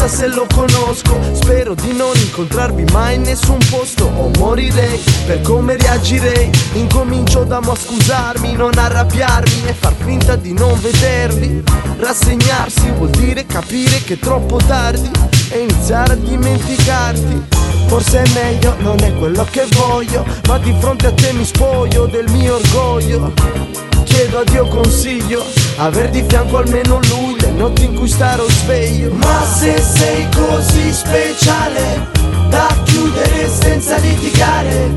Chissà 0.08 0.20
se 0.20 0.28
lo 0.28 0.48
conosco. 0.54 1.20
Spero 1.34 1.74
di 1.74 1.92
non 1.94 2.16
incontrarvi 2.16 2.86
mai 2.94 3.16
in 3.16 3.24
nessun 3.24 3.58
posto 3.70 4.06
O 4.06 4.32
morirei. 4.38 5.04
Per 5.26 5.42
come 5.42 5.76
reagirei? 5.76 6.50
Incomincio 6.74 7.44
da 7.44 7.60
mo' 7.60 7.74
a 7.74 7.76
scusarmi, 7.76 8.54
non 8.54 8.72
arrabbiarmi 8.78 9.68
E 9.68 9.74
far 9.74 9.94
finta 10.06 10.38
di 10.38 10.54
non 10.54 10.80
vedervi 10.80 11.62
Rassegnarsi 12.00 12.90
vuol 12.92 13.10
dire 13.10 13.46
capire 13.46 14.02
che 14.04 14.14
è 14.14 14.20
troppo 14.20 14.58
tardi 14.66 15.12
E 15.50 15.60
iniziare 15.60 16.14
a 16.14 16.16
dimenticarti. 16.16 17.46
Forse 17.88 18.22
è 18.22 18.30
meglio, 18.34 18.76
non 18.80 19.00
è 19.02 19.14
quello 19.18 19.46
che 19.50 19.66
voglio 19.76 20.26
Ma 20.48 20.58
di 20.58 20.74
fronte 20.80 21.08
a 21.08 21.12
te 21.12 21.34
mi 21.34 21.44
spoglio 21.44 22.06
del 22.06 22.30
mio 22.32 22.56
orgoglio 22.56 23.87
Chiedo 24.18 24.40
a 24.40 24.44
Dio 24.46 24.66
consiglio 24.66 25.46
Aver 25.76 26.10
di 26.10 26.24
fianco 26.28 26.58
almeno 26.58 27.00
lui 27.02 27.40
Le 27.40 27.52
notti 27.52 27.86
in 27.86 27.94
cui 27.94 28.08
starò 28.08 28.50
sveglio. 28.50 29.12
Ma 29.12 29.44
se 29.46 29.80
sei 29.80 30.28
così 30.36 30.92
speciale 30.92 32.10
Da 32.50 32.68
chiudere 32.84 33.48
senza 33.48 33.98
litigare 33.98 34.97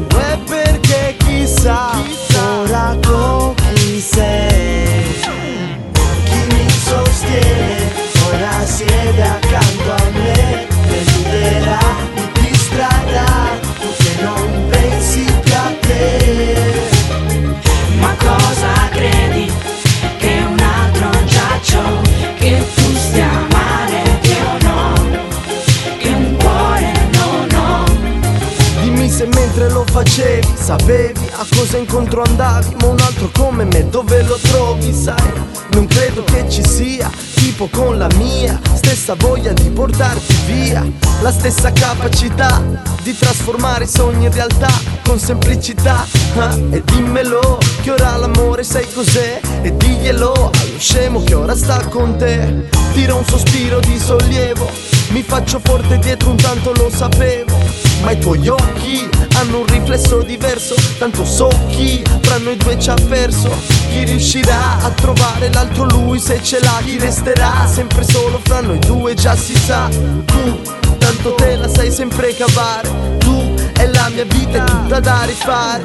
sogni 43.91 44.27
in 44.27 44.33
realtà 44.33 44.71
Con 45.03 45.19
semplicità 45.19 46.07
ah, 46.37 46.57
E 46.71 46.83
dimmelo 46.85 47.59
che 47.83 47.91
ora 47.93 48.17
l'amore 48.17 48.63
sai 48.63 48.87
cos'è? 48.93 49.41
E 49.63 49.75
diglielo 49.75 50.33
allo 50.33 50.51
scemo 50.77 51.23
che 51.23 51.35
ora 51.35 51.57
sta 51.57 51.79
con 51.87 52.17
te. 52.17 52.69
Tira 52.93 53.15
un 53.15 53.25
sospiro 53.25 53.81
di 53.81 53.99
sollievo 53.99 54.71
Mi 55.09 55.23
faccio 55.23 55.61
forte 55.63 55.99
dietro 55.99 56.31
un 56.31 56.37
tanto 56.37 56.73
lo 56.75 56.91
sapevo. 56.91 57.59
Ma 58.03 58.13
i 58.13 58.19
tuoi 58.19 58.47
occhi 58.49 59.09
hanno 59.35 59.61
un 59.61 59.67
riflesso 59.67 60.23
diverso 60.23 60.75
Tanto 60.99 61.25
so 61.25 61.49
chi 61.69 62.03
fra 62.21 62.39
noi 62.39 62.57
due 62.57 62.79
ci 62.79 62.91
ha 62.91 62.97
perso. 63.09 63.51
Chi 63.91 64.05
riuscirà 64.05 64.83
a 64.83 64.91
trovare 64.91 65.51
l'altro 65.53 65.85
lui 65.85 66.19
se 66.19 66.43
ce 66.43 66.61
l'ha 66.61 66.81
Chi 66.85 66.99
resterà 66.99 67.67
sempre 67.67 68.05
solo 68.05 68.41
fra 68.43 68.61
noi 68.61 68.79
due 68.79 69.15
già 69.15 69.35
si 69.35 69.57
sa. 69.57 69.89
Tu 69.89 70.79
tanto 71.11 71.35
te 71.35 71.57
la 71.57 71.69
sai 71.69 71.91
sempre 71.91 72.33
cavare. 72.35 72.89
Tu 73.19 73.55
è 73.75 73.87
la 73.87 74.09
mia 74.11 74.25
vita 74.25 74.65
è 74.65 74.65
tutta 74.65 75.01
da 75.01 75.25
rifare. 75.25 75.83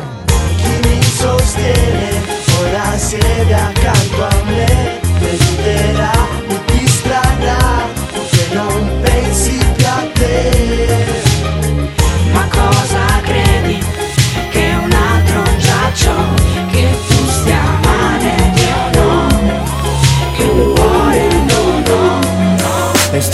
Chi 0.55 0.87
mi 0.87 1.01
sostiene 1.01 2.21
ora 2.59 2.97
siede 2.97 3.53
accanto 3.53 4.23
a 4.23 4.43
me. 4.45 4.99
Mi 5.19 5.37
mi 6.47 6.59
distrarrà 6.77 7.87
che 8.29 8.47
non 8.53 8.99
pensi 9.01 9.57
più 9.75 9.85
a 9.85 10.07
te 10.13 11.04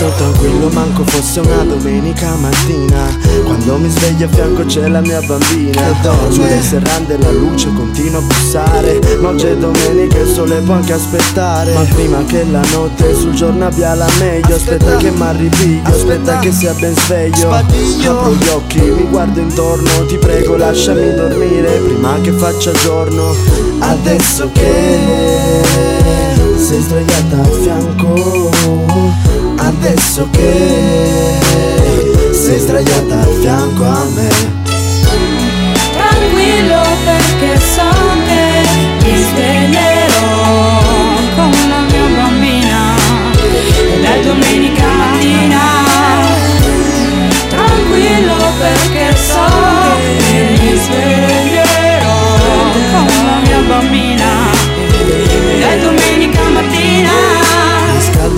sto 0.02 0.10
tranquillo 0.16 0.68
manco 0.70 1.04
fosse 1.04 1.38
una 1.40 1.62
domenica 1.62 2.34
mattina. 2.34 3.16
Quando 3.44 3.76
mi 3.78 3.88
sveglio 3.88 4.26
a 4.26 4.28
fianco 4.28 4.64
c'è 4.64 4.88
la 4.88 5.00
mia 5.00 5.20
bambina. 5.20 5.80
Sulle 6.28 6.60
serrande 6.60 7.16
la 7.18 7.30
luce 7.30 7.72
continua 7.72 8.18
a 8.18 8.22
bussare. 8.22 8.98
Ma 9.20 9.28
oggi 9.28 9.46
è 9.46 9.56
domenica 9.56 10.18
e 10.18 10.22
il 10.22 10.28
sole 10.28 10.60
può 10.60 10.74
anche 10.74 10.94
aspettare. 10.94 11.72
Ma 11.74 11.82
prima 11.82 12.24
che 12.24 12.44
la 12.50 12.62
notte 12.72 13.14
sul 13.14 13.32
giorno 13.34 13.66
abbia 13.66 13.94
la 13.94 14.08
meglio. 14.18 14.56
Aspetta 14.56 14.96
che 14.96 15.10
mi 15.10 15.22
arriviglio, 15.22 15.88
aspetta. 15.88 16.38
che 16.40 16.50
sia 16.50 16.74
ben 16.74 16.96
sveglio. 16.96 17.50
Apro 17.50 18.34
gli 18.34 18.48
occhi, 18.48 18.80
mi 18.80 19.06
guardo 19.08 19.38
intorno. 19.38 20.04
Ti 20.06 20.18
prego 20.18 20.56
lasciami 20.56 21.14
dormire 21.14 21.78
prima 21.78 22.20
che 22.20 22.32
faccia 22.32 22.72
giorno. 22.72 23.34
Adesso 23.78 24.50
che 24.52 25.62
sei 26.56 26.80
sdraiata 26.80 27.40
a 27.40 27.44
fianco 27.44 29.21
Adesso 29.64 30.28
che 30.30 31.38
sei 32.32 32.58
sdraiata 32.58 33.20
a 33.20 33.26
fianco 33.40 33.84
a 33.84 34.04
me. 34.14 34.28
Tranquillo 35.92 36.82
perché 37.04 37.60
so 37.60 38.01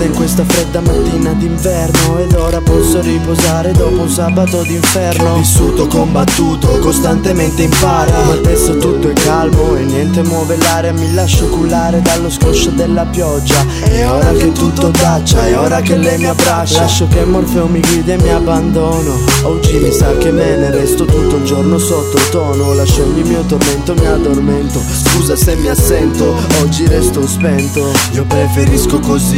in 0.05 0.13
questa 0.13 0.43
fredda 0.45 0.81
mattina 0.81 1.33
d'inverno 1.33 2.19
Ed 2.19 2.33
ora 2.33 2.61
posso 2.61 3.01
riposare 3.01 3.71
dopo 3.71 4.01
un 4.01 4.09
sabato 4.09 4.61
d'inferno. 4.61 5.35
Vissuto, 5.35 5.87
combattuto, 5.87 6.67
costantemente 6.79 7.63
imparo 7.63 8.11
Ma 8.11 8.33
adesso 8.33 8.77
tutto 8.77 9.09
è 9.09 9.13
calmo 9.13 9.75
e 9.75 9.83
niente 9.83 10.21
muove 10.23 10.57
l'aria. 10.57 10.93
Mi 10.93 11.13
lascio 11.13 11.47
cullare 11.47 12.01
dallo 12.01 12.29
scoscio 12.29 12.69
della 12.71 13.05
pioggia. 13.05 13.65
È 13.81 14.07
ora 14.07 14.31
che 14.33 14.51
tutto 14.51 14.91
taccia, 14.91 15.47
è 15.47 15.57
ora 15.57 15.81
che 15.81 15.97
lei 15.97 16.17
mi 16.17 16.27
abbraccia. 16.27 16.81
Lascio 16.81 17.07
che 17.07 17.23
Morfeo 17.25 17.67
mi 17.67 17.79
guida 17.79 18.13
e 18.13 18.17
mi 18.21 18.29
abbandono. 18.29 19.17
Oggi 19.43 19.77
mi 19.77 19.91
sa 19.91 20.15
che 20.17 20.31
me 20.31 20.55
ne 20.57 20.71
resto 20.71 21.05
tutto 21.05 21.37
il 21.37 21.43
giorno 21.43 21.77
sotto 21.77 22.19
tono. 22.31 22.73
Lascio 22.73 23.03
ogni 23.03 23.23
mio 23.23 23.41
tormento, 23.41 23.93
mi 23.95 24.05
addormento. 24.05 24.79
Scusa 24.79 25.35
se 25.35 25.55
mi 25.55 25.67
assento, 25.67 26.35
oggi 26.61 26.87
resto 26.87 27.25
spento. 27.27 27.91
Io 28.13 28.25
preferisco 28.25 28.99
così 28.99 29.37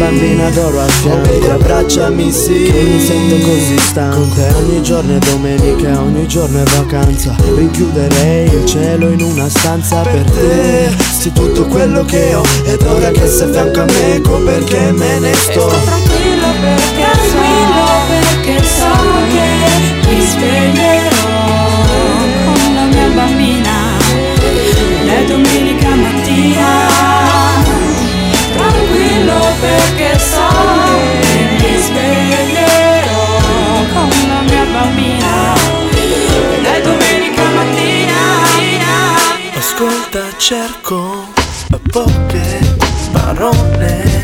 bambina 0.00 0.48
d'oro 0.50 0.80
al 0.80 0.90
fianco. 0.90 1.50
Abbracciami 1.50 2.32
sì 2.32 2.70
Che 2.72 2.82
mi 2.82 3.00
sento 3.00 3.36
così 3.46 3.78
stanco. 3.78 4.40
Ogni 4.56 4.82
giorno 4.82 5.16
è 5.16 5.18
domenica, 5.18 6.00
ogni 6.00 6.26
giorno 6.26 6.62
è 6.62 6.64
vacanza. 6.64 7.36
Rinchiuderei 7.54 8.46
il 8.46 8.64
cielo 8.64 9.10
in 9.10 9.20
una 9.20 9.48
stanza 9.48 10.00
per 10.00 10.24
te. 10.30 10.90
Sei 11.18 11.32
tutto 11.32 11.66
quello 11.66 12.04
che 12.06 12.34
ho. 12.34 12.42
Ed 12.64 12.80
ora 12.82 13.10
che 13.10 13.26
sei 13.26 13.52
fianco 13.52 13.80
a 13.80 13.84
me 13.84 14.14
ecco 14.14 14.38
perché 14.38 14.92
me 14.92 15.18
ne 15.18 15.34
sto 15.34 15.66
Tranquillo 15.66 16.48
perché 16.60 17.08
tranquillo 17.10 17.84
perché 18.08 18.64
so 18.64 18.94
che 19.32 20.08
mi 20.08 20.20
sveglierò 20.26 21.20
con 22.44 22.74
la 22.74 22.84
mia 22.84 23.08
bambina. 23.14 23.98
È 25.04 25.24
domenica 25.26 25.94
mattina. 25.94 26.89
Tranquillo 29.30 29.54
perché 29.60 30.18
so 30.18 30.48
che 31.20 31.38
mi 31.58 31.76
sveglierò 31.78 33.26
con 33.92 34.08
la 34.28 34.40
mia 34.42 34.64
bambina 34.72 35.54
è 36.62 36.80
domenica 36.82 37.42
mattina. 37.54 38.18
Ascolta, 39.56 40.20
cerco 40.36 41.28
poche 41.92 42.58
parole 43.12 44.22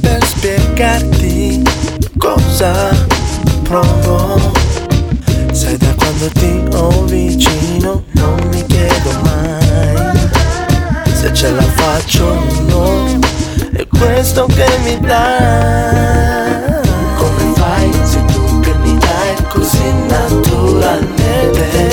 per 0.00 0.24
spiegarti 0.24 1.62
cosa 2.18 2.90
provo. 3.64 4.52
Sai 5.52 5.76
da 5.76 5.94
quando 5.96 6.28
ti 6.34 6.62
ho 6.72 7.04
vicino 7.04 8.04
non 8.12 8.48
mi 8.50 8.64
chiedo 8.66 9.10
mai 9.22 10.18
se 11.14 11.32
ce 11.34 11.50
la 11.50 11.62
faccio 11.62 12.24
o 12.24 12.60
no. 12.68 13.31
Questo 14.04 14.46
che 14.46 14.66
mi 14.82 14.98
dà. 14.98 16.80
Come 17.16 17.52
fai 17.54 17.90
se 18.02 18.24
tu 18.24 18.60
che 18.60 18.74
mi 18.82 18.98
dai 18.98 19.36
così 19.48 19.92
naturalmente? 20.08 21.88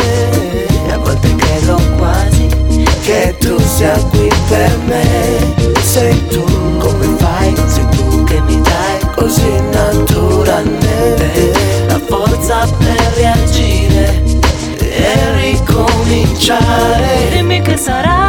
E 0.87 0.91
a 0.91 0.97
volte 0.97 1.35
credo 1.35 1.79
quasi 1.97 2.47
che 3.03 3.35
tu 3.39 3.59
sia 3.59 3.93
qui 4.09 4.27
per 4.47 4.77
me 4.85 5.39
sei 5.83 6.27
tu 6.27 6.43
come 6.77 7.15
fai, 7.17 7.53
sei 7.67 7.87
tu 7.89 8.23
che 8.23 8.41
mi 8.41 8.59
dai 8.61 8.99
così 9.15 9.59
naturalmente 9.71 11.51
la 11.87 11.99
forza 12.07 12.67
per 12.77 13.13
reagire 13.15 14.23
e 14.79 15.41
ricominciare. 15.41 17.29
Dimmi 17.31 17.61
che 17.61 17.77
sarà 17.77 18.28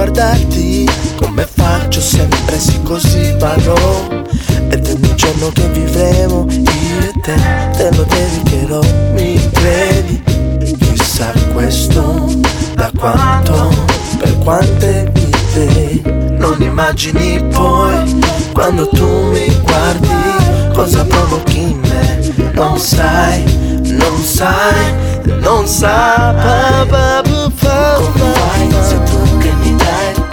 guardarti 0.00 0.88
come 1.16 1.46
faccio 1.46 2.00
sempre 2.00 2.58
se 2.58 2.80
così 2.82 3.34
parlo. 3.38 4.08
Ed 4.70 4.86
è 4.86 4.92
un 4.92 5.14
giorno 5.14 5.50
che 5.52 5.68
vivremo 5.68 6.46
io 6.48 6.98
e 7.00 7.12
te 7.20 7.34
te 7.76 7.94
lo 7.94 8.04
dedicherò 8.04 8.80
mi 9.12 9.38
credi? 9.52 10.22
Chissà 10.78 11.32
questo 11.52 12.32
da 12.76 12.90
quanto 12.98 13.68
per 14.18 14.38
quante 14.38 15.10
vite. 15.12 16.00
Non 16.38 16.56
immagini 16.62 17.44
poi 17.52 18.22
quando 18.54 18.88
tu 18.88 19.06
mi 19.32 19.54
guardi 19.60 20.08
cosa 20.72 21.04
provochi 21.04 21.58
in 21.58 21.78
me? 21.78 22.52
Non 22.54 22.78
sai 22.78 23.42
non 23.82 24.16
sai 24.22 24.94
non 25.42 25.66
sai 25.66 26.88
come 26.88 27.52
fai 27.54 28.69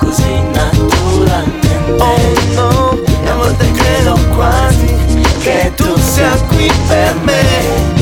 così 0.07 0.41
naturalmente. 0.53 1.67
Oh 1.97 2.53
no. 2.53 2.99
E 3.23 3.29
a 3.29 3.35
volte 3.35 3.71
credo 3.71 4.17
quasi 4.35 4.95
che 5.41 5.73
tu 5.75 5.97
sia 5.97 6.31
qui 6.47 6.71
per 6.87 7.15
me 7.23 7.96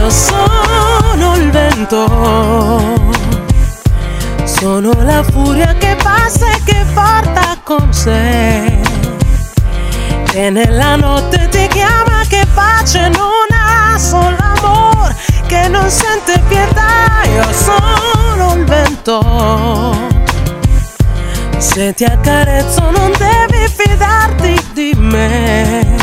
Io 0.00 0.08
sono 0.08 1.36
il 1.36 1.50
vento, 1.50 2.06
sono 4.44 4.92
la 5.02 5.22
furia 5.22 5.74
che 5.74 5.94
passa 6.02 6.52
e 6.52 6.60
che 6.64 6.86
porta 6.94 7.58
con 7.62 7.92
sé. 7.92 8.80
Che 10.24 10.48
nella 10.48 10.96
notte 10.96 11.50
ti 11.50 11.66
chiama, 11.66 12.22
che 12.26 12.46
pace 12.54 13.10
non 13.10 13.46
ha, 13.50 13.98
solo 13.98 14.38
amor, 14.38 15.14
che 15.46 15.68
non 15.68 15.90
sente 15.90 16.40
pietà. 16.48 17.22
Io 17.34 17.52
sono 17.52 18.54
il 18.54 18.64
vento. 18.64 20.08
Se 21.58 21.92
ti 21.92 22.04
accarezzo 22.04 22.90
non 22.90 23.12
devi 23.18 23.68
fidarti 23.68 24.64
di 24.72 24.94
me. 24.96 25.98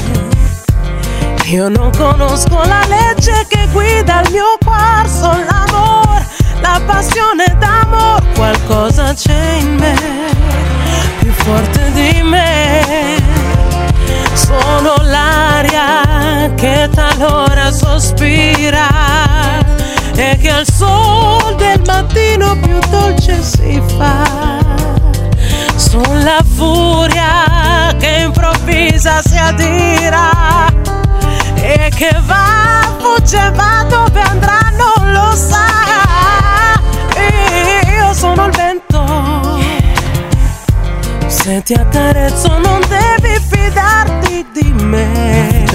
Io 1.46 1.70
non 1.70 1.90
conosco 1.98 2.62
la 2.64 2.86
legge 2.88 3.46
che 3.48 3.57
guida 3.72 4.22
il 4.22 4.32
mio 4.32 4.58
cuore, 4.64 5.46
l'amore, 5.46 6.28
la 6.62 6.82
passione 6.86 7.46
d'amore, 7.60 8.26
qualcosa 8.36 9.14
c'è 9.14 9.58
in 9.60 9.76
me, 9.76 9.96
più 11.20 11.32
forte 11.32 11.92
di 11.92 12.22
me. 12.22 13.16
Sono 14.34 14.96
l'aria 15.04 16.54
che 16.56 16.90
talora 16.94 17.72
sospira 17.72 18.88
e 20.16 20.38
che 20.40 20.50
al 20.50 20.66
sol 20.66 21.56
del 21.56 21.82
mattino 21.86 22.58
più 22.60 22.80
dolce 22.90 23.42
si 23.44 23.82
fa. 23.98 24.66
Sono 25.76 26.24
la 26.24 26.44
furia 26.56 27.96
che 27.98 28.24
improvvisa 28.26 29.22
si 29.22 29.38
adira 29.38 30.67
e 31.68 31.92
che 31.94 32.16
va, 32.26 32.96
fugge, 32.98 33.52
va 33.54 33.86
dove 33.90 34.22
andrà 34.22 34.60
non 34.72 35.12
lo 35.12 35.32
sa. 35.36 35.66
Io 37.94 38.14
sono 38.14 38.46
il 38.46 38.52
vento, 38.52 39.60
se 41.28 41.62
ti 41.64 41.74
accarezzo 41.74 42.58
non 42.60 42.80
devi 42.88 43.38
fidarti 43.50 44.48
di 44.54 44.72
me. 44.72 45.66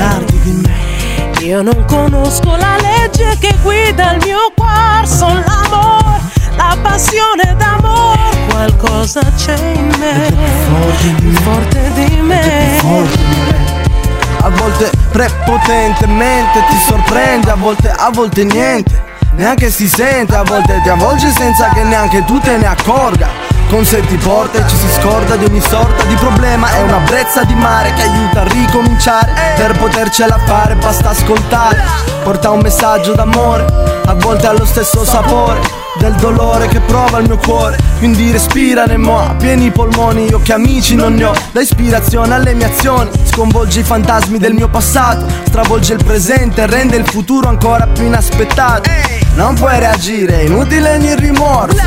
Io 1.41 1.61
non 1.61 1.85
conosco 1.87 2.57
la 2.57 2.77
legge 2.81 3.37
che 3.39 3.55
guida 3.63 4.13
il 4.13 4.23
mio 4.25 4.53
cuore, 4.55 5.07
sono 5.07 5.43
l'amore, 5.45 6.21
la 6.57 6.75
passione 6.81 7.55
d'amore, 7.59 8.47
qualcosa 8.49 9.21
c'è 9.37 9.59
in 9.75 9.93
me, 9.99 10.33
forte 11.43 11.93
di 11.95 12.17
me. 12.23 12.79
A 14.45 14.51
volte 14.51 14.91
prepotentemente 15.13 16.65
ti 16.69 16.77
sorprende, 16.85 17.53
a 17.53 17.55
volte, 17.55 17.91
a 17.91 18.11
volte 18.11 18.43
niente. 18.43 19.11
Neanche 19.37 19.71
si 19.71 19.89
sente, 19.89 20.35
a 20.35 20.43
volte 20.43 20.81
ti 20.83 20.89
avvolge 20.89 21.31
senza 21.31 21.69
che 21.69 21.85
neanche 21.85 22.25
tu 22.25 22.41
te 22.41 22.57
ne 22.57 22.67
accorga. 22.67 23.29
Con 23.69 23.85
sé 23.85 24.05
ti 24.05 24.17
porta 24.17 24.59
e 24.59 24.69
ci 24.69 24.77
si 24.77 24.89
scorda 25.01 25.37
di 25.37 25.45
ogni 25.45 25.61
sorta 25.61 26.03
di 26.05 26.15
problema. 26.17 26.69
È 26.71 26.83
una 26.83 26.99
brezza 26.99 27.45
di 27.45 27.55
mare 27.55 27.93
che 27.95 28.03
aiuta 28.03 28.41
a 28.41 28.49
ricominciare. 28.49 29.33
Per 29.55 29.79
potercela 29.79 30.39
fare 30.45 30.75
basta 30.75 31.11
ascoltare. 31.11 31.81
Porta 32.25 32.51
un 32.51 32.61
messaggio 32.63 33.15
d'amore, 33.15 33.65
a 34.07 34.15
volte 34.15 34.49
ha 34.49 34.53
lo 34.53 34.67
stesso 34.67 35.05
sapore 35.05 35.61
del 36.03 36.15
dolore 36.15 36.67
che 36.67 36.81
prova 36.81 37.21
il 37.21 37.29
mio 37.29 37.39
cuore. 37.39 37.79
Quindi 37.99 38.33
respira 38.33 38.87
nel 38.87 38.99
mo' 38.99 39.21
a 39.21 39.35
pieni 39.37 39.71
polmoni 39.71 40.27
Io 40.27 40.41
che 40.41 40.53
amici 40.53 40.97
non 40.97 41.15
ne 41.15 41.25
ho. 41.25 41.35
Da 41.53 41.61
ispirazione 41.61 42.35
alle 42.35 42.55
mie 42.55 42.67
azioni 42.67 43.09
Sconvolge 43.25 43.81
i 43.81 43.83
fantasmi 43.85 44.39
del 44.39 44.53
mio 44.53 44.69
passato. 44.69 45.27
Stravolge 45.45 45.93
il 45.93 46.03
presente 46.05 46.63
e 46.63 46.67
rende 46.67 46.97
il 46.97 47.07
futuro 47.07 47.49
ancora 47.49 47.87
più 47.87 48.05
inaspettato. 48.05 48.91
Non 49.35 49.55
puoi 49.55 49.79
reagire, 49.79 50.41
è 50.41 50.43
inutile 50.43 50.97
ogni 50.97 51.15
rimorso. 51.15 51.81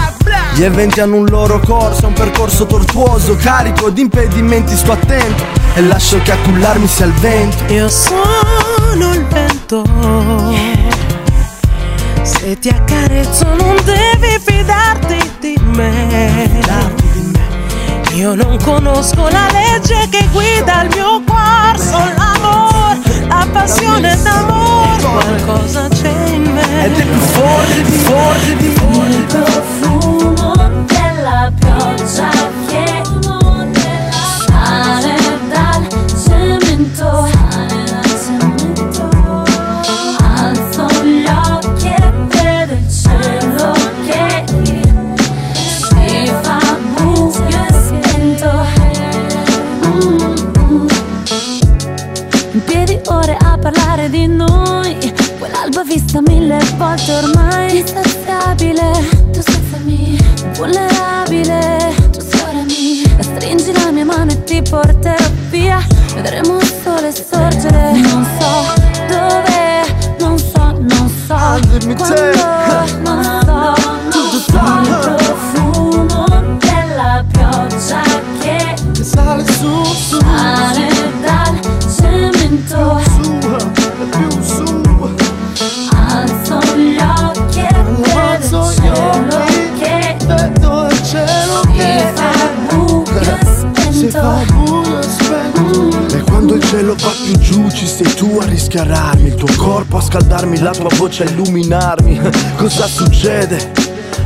Gli 0.53 0.63
eventi 0.63 1.01
hanno 1.01 1.17
un 1.17 1.25
loro 1.25 1.59
corso 1.59 2.07
Un 2.07 2.13
percorso 2.13 2.65
tortuoso, 2.65 3.35
carico 3.35 3.89
di 3.89 4.01
impedimenti 4.01 4.77
Sto 4.77 4.93
attento. 4.93 5.43
E 5.73 5.81
lascio 5.81 6.21
che 6.21 6.31
a 6.31 6.37
cullarmi 6.37 6.87
sia 6.87 7.05
il 7.05 7.13
vento. 7.13 7.73
Io 7.73 7.89
sono 7.89 9.13
il 9.13 9.25
vento. 9.25 10.74
Se 12.25 12.57
ti 12.57 12.69
accarezzo 12.69 13.45
non 13.55 13.75
devi 13.85 14.39
fidarti 14.43 15.31
di 15.39 15.55
me. 15.75 16.59
Io 18.15 18.33
non 18.33 18.57
conosco 18.63 19.27
la 19.27 19.47
legge 19.51 20.07
che 20.09 20.27
guida 20.31 20.81
il 20.81 20.89
mio 20.95 21.21
cuore, 21.23 21.77
solo 21.77 22.13
l'amore, 22.15 22.99
la 23.27 23.47
passione 23.51 24.17
d'amore, 24.23 25.03
qualcosa 25.03 25.87
c'è 25.89 26.29
in 26.29 26.43
me. 26.51 26.85
Ed 26.85 26.97
è 26.97 27.03
più 27.03 27.19
forte, 27.19 27.81
più 27.81 27.93
forte, 27.93 28.53
più 28.55 28.71
forte 28.71 29.09
Il 29.09 29.25
profumo 29.25 30.53
della 30.87 31.51
pioggia 31.59 32.29
che 32.67 33.03
di 54.09 54.27
noi. 54.27 55.13
Quell'alba 55.39 55.83
vista 55.83 56.21
mille 56.21 56.59
volte 56.77 57.13
ormai. 57.13 57.79
Insaziabile, 57.79 58.91
tu 59.31 59.41
me. 59.85 60.17
Vulnerabile, 60.55 61.93
tu 62.11 62.19
sfiorami 62.19 63.03
stringi 63.19 63.71
la 63.71 63.91
mia 63.91 64.05
mano 64.05 64.31
e 64.31 64.43
ti 64.43 64.61
porterò 64.61 65.29
via. 65.49 65.85
Vedremo 66.13 66.59
il 66.59 66.73
sole 66.83 67.11
sorgere. 67.13 67.91
Non 67.93 68.25
so 68.39 68.73
dove, 69.07 70.17
non 70.19 70.37
so, 70.37 70.77
non 70.79 71.09
so 71.27 71.35
Quando, 71.95 72.99
non 73.03 73.44
tu 98.15 98.37
a 98.41 98.45
rischiararmi, 98.45 99.27
il 99.27 99.35
tuo 99.35 99.53
corpo 99.55 99.97
a 99.97 100.01
scaldarmi, 100.01 100.59
la 100.59 100.71
tua 100.71 100.89
voce 100.95 101.23
a 101.23 101.29
illuminarmi. 101.29 102.19
Cosa 102.57 102.87
succede? 102.87 103.71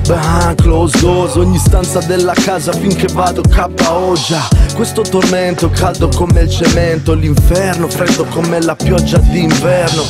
Beh, 0.08 0.56
close 0.56 0.98
doors, 1.00 1.36
ogni 1.36 1.58
stanza 1.58 2.00
della 2.00 2.34
casa 2.34 2.72
finché 2.72 3.08
vado 3.14 3.42
KO 3.42 4.14
già. 4.14 4.48
Questo 4.74 5.02
tormento 5.02 5.70
caldo 5.70 6.10
come 6.16 6.42
il 6.42 6.50
cemento 6.50 7.14
L'inferno 7.14 7.88
freddo 7.88 8.26
come 8.26 8.62
la 8.62 8.76
pioggia 8.76 9.18
d'inverno. 9.18 10.04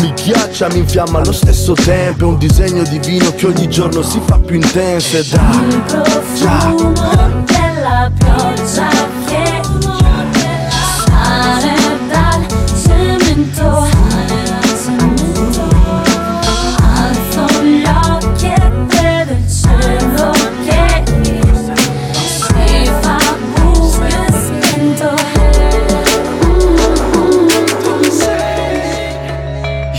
Mi 0.00 0.12
ghiaccia, 0.12 0.68
mi 0.68 0.78
infiamma 0.78 1.18
allo 1.18 1.32
stesso 1.32 1.72
tempo. 1.72 2.24
È 2.24 2.28
un 2.28 2.38
disegno 2.38 2.82
divino 2.84 3.34
che 3.34 3.46
ogni 3.46 3.68
giorno 3.68 4.02
si 4.02 4.20
fa 4.24 4.38
più 4.38 4.56
intenso. 4.56 5.16
E 5.16 5.20
Il 5.20 5.82
profumo 5.86 6.92
della 7.46 8.10
pioggia 8.16 9.09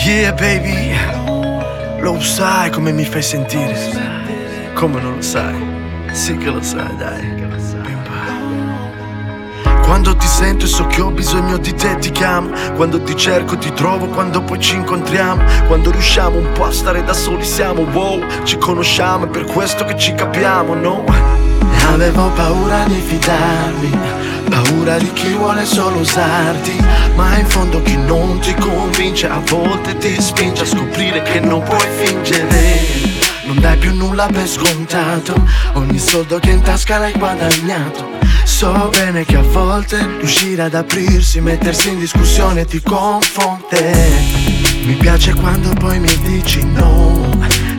Yeah 0.04 0.34
baby 0.34 0.96
Lo 2.02 2.20
sai 2.20 2.72
come 2.72 2.92
mi 2.92 3.06
fai 3.06 3.22
sentire 3.22 3.76
Come 4.74 5.00
non 5.00 5.16
lo 5.16 5.22
sai 5.22 5.56
Sì 6.12 6.36
che 6.38 6.50
lo 6.50 6.62
sai 6.62 6.96
dai 6.98 7.41
Quando 10.02 10.20
ti 10.20 10.28
sento 10.28 10.66
e 10.66 10.68
so 10.68 10.88
che 10.88 11.00
ho 11.00 11.12
bisogno 11.12 11.58
di 11.58 11.76
te 11.76 11.96
ti 12.00 12.10
chiamo. 12.10 12.50
Quando 12.74 13.04
ti 13.04 13.16
cerco 13.16 13.56
ti 13.56 13.72
trovo 13.72 14.08
Quando 14.08 14.42
poi 14.42 14.60
ci 14.60 14.74
incontriamo. 14.74 15.44
Quando 15.68 15.92
riusciamo 15.92 16.40
un 16.40 16.52
po' 16.54 16.66
a 16.66 16.72
stare 16.72 17.04
da 17.04 17.14
soli 17.14 17.44
siamo 17.44 17.84
Wow, 17.84 18.26
ci 18.44 18.58
conosciamo 18.58 19.26
è 19.26 19.28
per 19.28 19.44
questo 19.44 19.86
che 19.86 19.96
ci 20.00 20.16
capiamo, 20.16 20.74
no? 20.74 21.04
Avevo 21.94 22.30
paura 22.30 22.84
di 22.86 23.00
fidarmi 23.00 23.96
Paura 24.50 24.98
di 24.98 25.14
chi 25.14 25.34
vuole 25.34 25.66
solo 25.66 26.00
usarti. 26.00 26.84
Ma 27.14 27.38
in 27.38 27.46
fondo 27.46 27.80
chi 27.84 27.96
non 27.96 28.40
ti 28.40 28.56
convince 28.56 29.28
A 29.28 29.40
volte 29.46 29.96
ti 30.00 30.20
spinge 30.20 30.64
a 30.64 30.66
scoprire 30.66 31.22
che 31.22 31.40
non 31.42 31.62
puoi 31.62 31.88
fingere. 32.00 32.80
Non 33.44 33.60
dai 33.60 33.78
più 33.78 33.94
nulla 33.94 34.26
per 34.26 34.48
scontato 34.48 35.36
Ogni 35.74 36.00
soldo 36.00 36.40
che 36.40 36.50
in 36.50 36.62
tasca 36.64 36.98
l'hai 36.98 37.14
guadagnato 37.14 38.11
So 38.62 38.90
bene 38.92 39.26
che 39.26 39.38
a 39.38 39.42
volte 39.42 39.98
riuscire 40.20 40.62
ad 40.62 40.76
aprirsi, 40.76 41.42
mettersi 41.42 41.90
in 41.90 41.98
discussione 41.98 42.64
ti 42.64 42.80
confonde. 42.80 43.92
Mi 44.86 44.94
piace 44.94 45.34
quando 45.34 45.70
poi 45.70 46.00
mi 46.00 46.16
dici 46.22 46.64
no. 46.64 47.28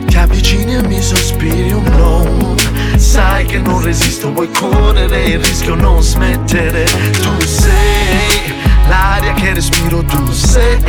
Ti 0.05 0.17
avvicini 0.17 0.75
e 0.75 0.85
mi 0.85 1.01
sospiri 1.01 1.71
un 1.71 1.85
no. 1.85 2.55
Sai 2.97 3.45
che 3.45 3.59
non 3.59 3.81
resisto, 3.81 4.33
vuoi 4.33 4.51
correre 4.51 5.23
il 5.23 5.39
rischio 5.39 5.75
non 5.75 6.01
smettere. 6.01 6.83
Tu 6.83 7.45
sei 7.45 8.53
l'aria 8.89 9.31
che 9.35 9.53
respiro, 9.53 10.03
tu 10.03 10.33
sei 10.33 10.83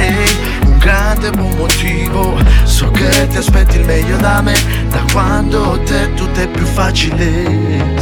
un 0.65 0.77
grande 0.79 1.31
buon 1.31 1.55
motivo. 1.55 2.37
So 2.65 2.91
che 2.91 3.29
ti 3.29 3.37
aspetti 3.37 3.77
il 3.77 3.85
meglio 3.85 4.17
da 4.17 4.41
me 4.41 4.55
Da 4.89 5.05
quando 5.13 5.81
te 5.85 6.13
tutto 6.15 6.41
è 6.41 6.49
più 6.49 6.65
facile 6.67 7.95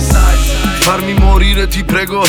Farmi 0.82 1.14
morire 1.14 1.68
ti 1.68 1.84
prego. 1.84 2.24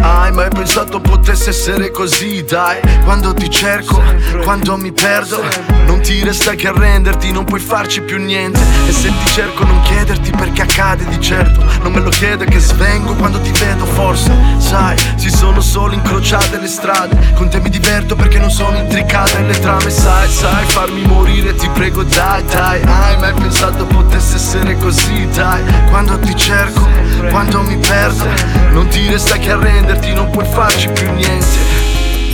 Hai 0.00 0.32
mai 0.32 0.48
pensato 0.48 1.00
potesse 1.00 1.50
essere 1.50 1.90
così? 1.90 2.42
Dai 2.42 2.80
Quando 3.04 3.34
ti 3.34 3.50
cerco, 3.50 4.02
quando 4.42 4.78
mi 4.78 4.90
perdo 4.90 5.42
Non 5.84 6.00
ti 6.00 6.24
resta 6.24 6.54
che 6.54 6.68
arrenderti, 6.68 7.30
non 7.30 7.44
puoi 7.44 7.60
farci 7.60 8.00
più 8.00 8.16
niente. 8.16 8.58
E 8.88 8.90
se 8.90 9.08
ti 9.08 9.26
cerco 9.32 9.64
non 9.64 9.82
chiederti 9.82 10.30
perché 10.30 10.62
accade 10.62 11.04
di 11.04 11.20
certo. 11.20 11.62
Non 11.82 11.92
me 11.92 12.00
lo 12.00 12.08
chiedo 12.08 12.44
che 12.46 12.58
svengo 12.58 13.14
quando 13.16 13.38
ti 13.40 13.50
vedo 13.50 13.84
forse. 13.84 14.32
Sai, 14.56 14.96
si 15.16 15.28
sono 15.28 15.60
solo 15.60 15.92
incrociate 15.92 16.58
le 16.58 16.68
strade. 16.68 17.32
Con 17.34 17.50
te 17.50 17.60
mi 17.60 17.68
diverto 17.68 18.16
perché 18.16 18.38
non 18.38 18.50
sono 18.50 18.78
intricate 18.78 19.42
le 19.42 19.58
trame. 19.60 19.90
Sai, 19.90 20.30
sai, 20.30 20.64
farmi 20.64 21.02
morire 21.02 21.54
ti 21.54 21.68
prego 21.68 22.02
dai, 22.02 22.42
dai. 22.46 22.80
Hai 22.82 23.18
mai 23.18 23.34
pensato 23.34 23.84
potesse 23.84 24.36
essere 24.36 24.74
così? 24.78 25.28
Dai 25.34 25.62
Quando 25.90 26.18
ti 26.18 26.34
cerco, 26.34 26.88
quando 27.30 27.62
mi 27.62 27.73
perdo 27.76 28.24
Non 28.70 28.88
ti 28.88 29.08
resta 29.08 29.36
che 29.36 29.50
arrenderti, 29.50 30.12
non 30.12 30.30
puoi 30.30 30.46
farci 30.46 30.88
più 30.88 31.10
niente. 31.12 31.82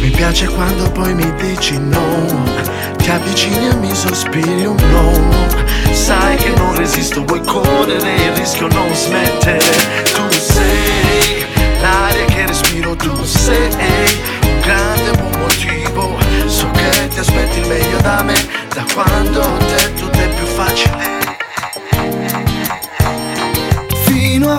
Mi 0.00 0.08
piace 0.08 0.46
quando 0.46 0.90
poi 0.90 1.12
mi 1.14 1.30
dici 1.34 1.78
no. 1.78 2.44
Ti 2.96 3.10
avvicini 3.10 3.68
e 3.68 3.74
mi 3.74 3.94
sospiri 3.94 4.64
un 4.64 4.76
no. 4.90 5.92
Sai 5.92 6.36
che 6.36 6.50
non 6.56 6.74
resisto, 6.74 7.22
vuoi 7.24 7.42
correre 7.44 8.14
il 8.14 8.32
rischio 8.32 8.66
non 8.68 8.94
smettere. 8.94 9.58
Tu 10.14 10.30
sei 10.30 11.44
l'aria 11.82 12.24
che 12.24 12.46
respiro, 12.46 12.96
tu 12.96 13.24
sei 13.24 13.68
un 14.42 14.60
grande 14.60 15.10
buon 15.18 15.38
motivo. 15.38 16.16
So 16.46 16.70
che 16.70 17.08
ti 17.08 17.18
aspetti 17.18 17.58
il 17.58 17.66
meglio 17.66 18.00
da 18.00 18.22
me. 18.22 18.34
Da 18.74 18.84
quando 18.94 19.40
ho 19.40 19.56
te 19.58 19.92
tutto 19.94 20.18
è 20.18 20.28
più 20.28 20.46
facile. 20.46 21.18
Fino 24.04 24.50
a 24.54 24.58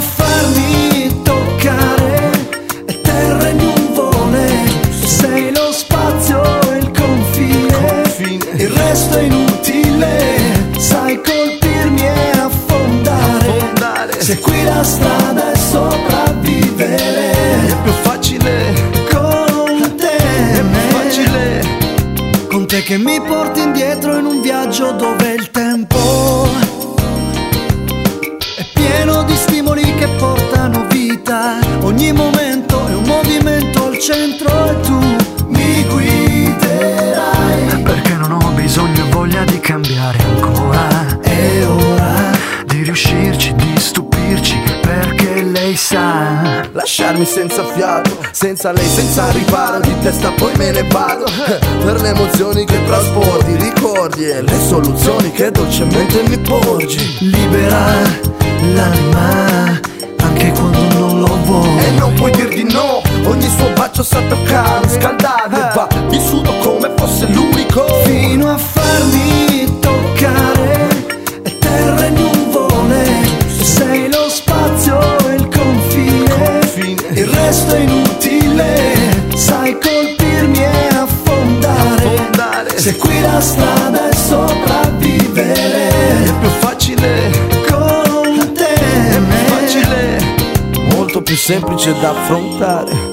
il 9.11 9.17
resto 9.17 9.17
è 9.17 9.21
inutile 9.21 10.71
sai 10.77 11.21
colpirmi 11.21 12.01
e 12.01 12.31
affondare. 12.37 14.21
Se 14.21 14.39
qui 14.39 14.63
la 14.63 14.83
strada 14.83 15.51
è 15.51 15.55
sopravvivere 15.55 17.31
è 17.67 17.75
più 17.83 17.91
facile. 17.91 18.73
con 19.09 19.95
te 19.95 20.15
è 20.15 20.61
più 20.61 20.97
facile. 20.97 21.61
Con 22.47 22.67
te 22.67 22.83
che 22.83 22.97
mi 22.97 23.19
porti 23.21 23.61
indietro 23.61 24.17
in 24.17 24.25
un 24.25 24.41
viaggio 24.41 24.91
dove 24.91 25.33
il 25.33 25.51
tempo 25.51 26.49
è 28.57 28.65
pieno 28.73 29.23
di 29.23 29.35
stimoli 29.35 29.95
che 29.95 30.07
portano 30.17 30.85
vita. 30.89 31.59
Ogni 31.81 32.11
momento 32.11 32.87
è 32.87 32.93
un 32.93 33.03
movimento 33.03 33.87
al 33.87 33.97
centro 33.99 34.69
e 34.69 34.79
tu 34.81 34.99
mi 35.47 35.83
guiderai. 35.85 37.20
Voglia 39.31 39.43
di 39.45 39.59
cambiare 39.59 40.17
ancora. 40.23 41.19
E 41.23 41.63
ora 41.63 42.31
Di 42.65 42.83
riuscirci, 42.83 43.53
di 43.55 43.79
stupirci 43.79 44.61
Perché 44.81 45.41
lei 45.43 45.75
sa. 45.75 46.67
Lasciarmi 46.71 47.25
senza 47.25 47.63
fiato, 47.63 48.17
senza 48.31 48.71
lei, 48.71 48.87
senza 48.87 49.29
riparo 49.31 49.79
Di 49.79 49.93
testa 50.01 50.31
poi 50.31 50.53
me 50.57 50.71
ne 50.71 50.83
vado. 50.83 51.25
Per 51.83 52.01
le 52.01 52.09
emozioni 52.09 52.65
che 52.65 52.83
trasporti, 52.85 53.55
ricordi 53.55 54.25
E 54.25 54.41
le 54.41 54.59
soluzioni 54.59 55.31
che 55.31 55.51
dolcemente 55.51 56.23
mi 56.27 56.37
porgi. 56.37 57.17
Libera 57.19 57.85
l'anima 58.73 59.79
anche 60.23 60.51
quando 60.51 60.79
non 60.97 61.19
lo 61.19 61.37
vuoi. 61.43 61.85
E 61.85 61.91
non 61.91 62.13
puoi 62.13 62.31
dir 62.31 62.49
di 62.49 62.63
no 62.63 63.01
Ogni 63.25 63.49
suo 63.49 63.69
bacio 63.75 64.03
sa 64.03 64.21
toccare, 64.27 64.87
scaldarmi 64.89 65.55
E 65.55 65.71
va 65.73 65.87
vissuto 66.09 66.55
come 66.57 66.91
fosse 66.95 67.27
l'unico 67.27 67.85
Fino 68.03 68.49
a 68.51 68.57
farmi 68.57 69.79
toccare 69.79 70.89
è 71.43 71.57
terra 71.57 72.05
e 72.05 72.09
nuvole. 72.09 73.05
Sei 73.61 74.11
lo 74.11 74.29
spazio 74.29 74.99
e 75.27 75.35
il 75.35 75.47
confine. 75.47 77.07
Il 77.13 77.27
resto 77.27 77.75
è 77.75 77.79
inutile. 77.79 79.27
Sai 79.35 79.77
colpirmi 79.79 80.57
e 80.57 80.87
affondare. 80.93 82.77
Se 82.77 82.95
qui 82.97 83.19
la 83.21 83.39
strada 83.39 84.09
è 84.09 84.15
sopravvivere. 84.15 85.89
È 86.23 86.33
più 86.39 86.49
facile 86.59 87.31
Con 87.67 88.53
te 88.53 88.75
facile, 89.47 90.19
molto 90.95 91.21
più 91.21 91.35
semplice 91.35 91.93
da 91.99 92.09
affrontare. 92.09 93.10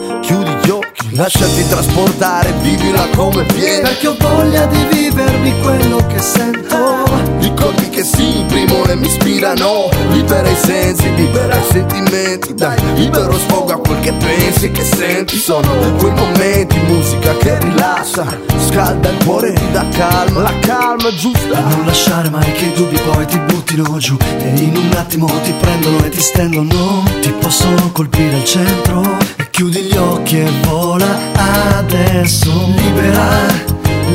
Lasciati 1.18 1.66
trasportare, 1.66 2.52
vivila 2.60 3.08
come 3.16 3.42
viene. 3.52 3.80
Perché 3.80 4.06
ho 4.06 4.16
voglia 4.20 4.66
di 4.66 4.86
vivermi 4.88 5.52
quello 5.62 5.96
che 6.06 6.20
sento. 6.20 7.02
Ricordi 7.40 7.88
che 7.88 8.04
si 8.04 8.38
imprimono 8.38 8.84
e 8.84 8.94
mi 8.94 9.08
ispirano. 9.08 9.88
Libera 10.10 10.48
i 10.48 10.54
sensi, 10.54 11.12
libera 11.16 11.56
i 11.56 11.64
sentimenti. 11.72 12.54
Dai, 12.54 12.78
libero 12.94 13.36
sfogo 13.36 13.72
a 13.72 13.78
quel 13.78 13.98
che 13.98 14.12
pensi 14.12 14.66
e 14.66 14.70
che 14.70 14.84
senti. 14.84 15.36
Sono 15.38 15.72
quei 15.96 16.12
momenti, 16.12 16.78
musica 16.86 17.36
che 17.38 17.58
rilassa. 17.58 18.24
Scalda 18.68 19.08
il 19.08 19.24
cuore 19.24 19.48
e 19.48 19.52
ti 19.54 19.70
dà 19.72 19.84
calma. 19.88 20.42
La 20.42 20.54
calma 20.60 21.12
giusta. 21.16 21.58
Non 21.58 21.84
lasciare 21.84 22.30
mai 22.30 22.52
che 22.52 22.66
i 22.66 22.72
dubbi 22.74 22.96
poi 22.96 23.26
ti 23.26 23.38
buttino 23.40 23.98
giù 23.98 24.16
E 24.20 24.48
in 24.50 24.76
un 24.76 24.92
attimo 24.96 25.26
ti 25.42 25.52
prendono 25.58 26.04
e 26.04 26.08
ti 26.10 26.20
stendono 26.20 27.02
Ti 27.20 27.32
possono 27.32 27.90
colpire 27.92 28.36
al 28.36 28.44
centro 28.44 29.27
Chiudi 29.58 29.82
gli 29.82 29.96
occhi 29.96 30.38
e 30.38 30.48
vola 30.68 31.18
adesso 31.78 32.48
Libera 32.76 33.26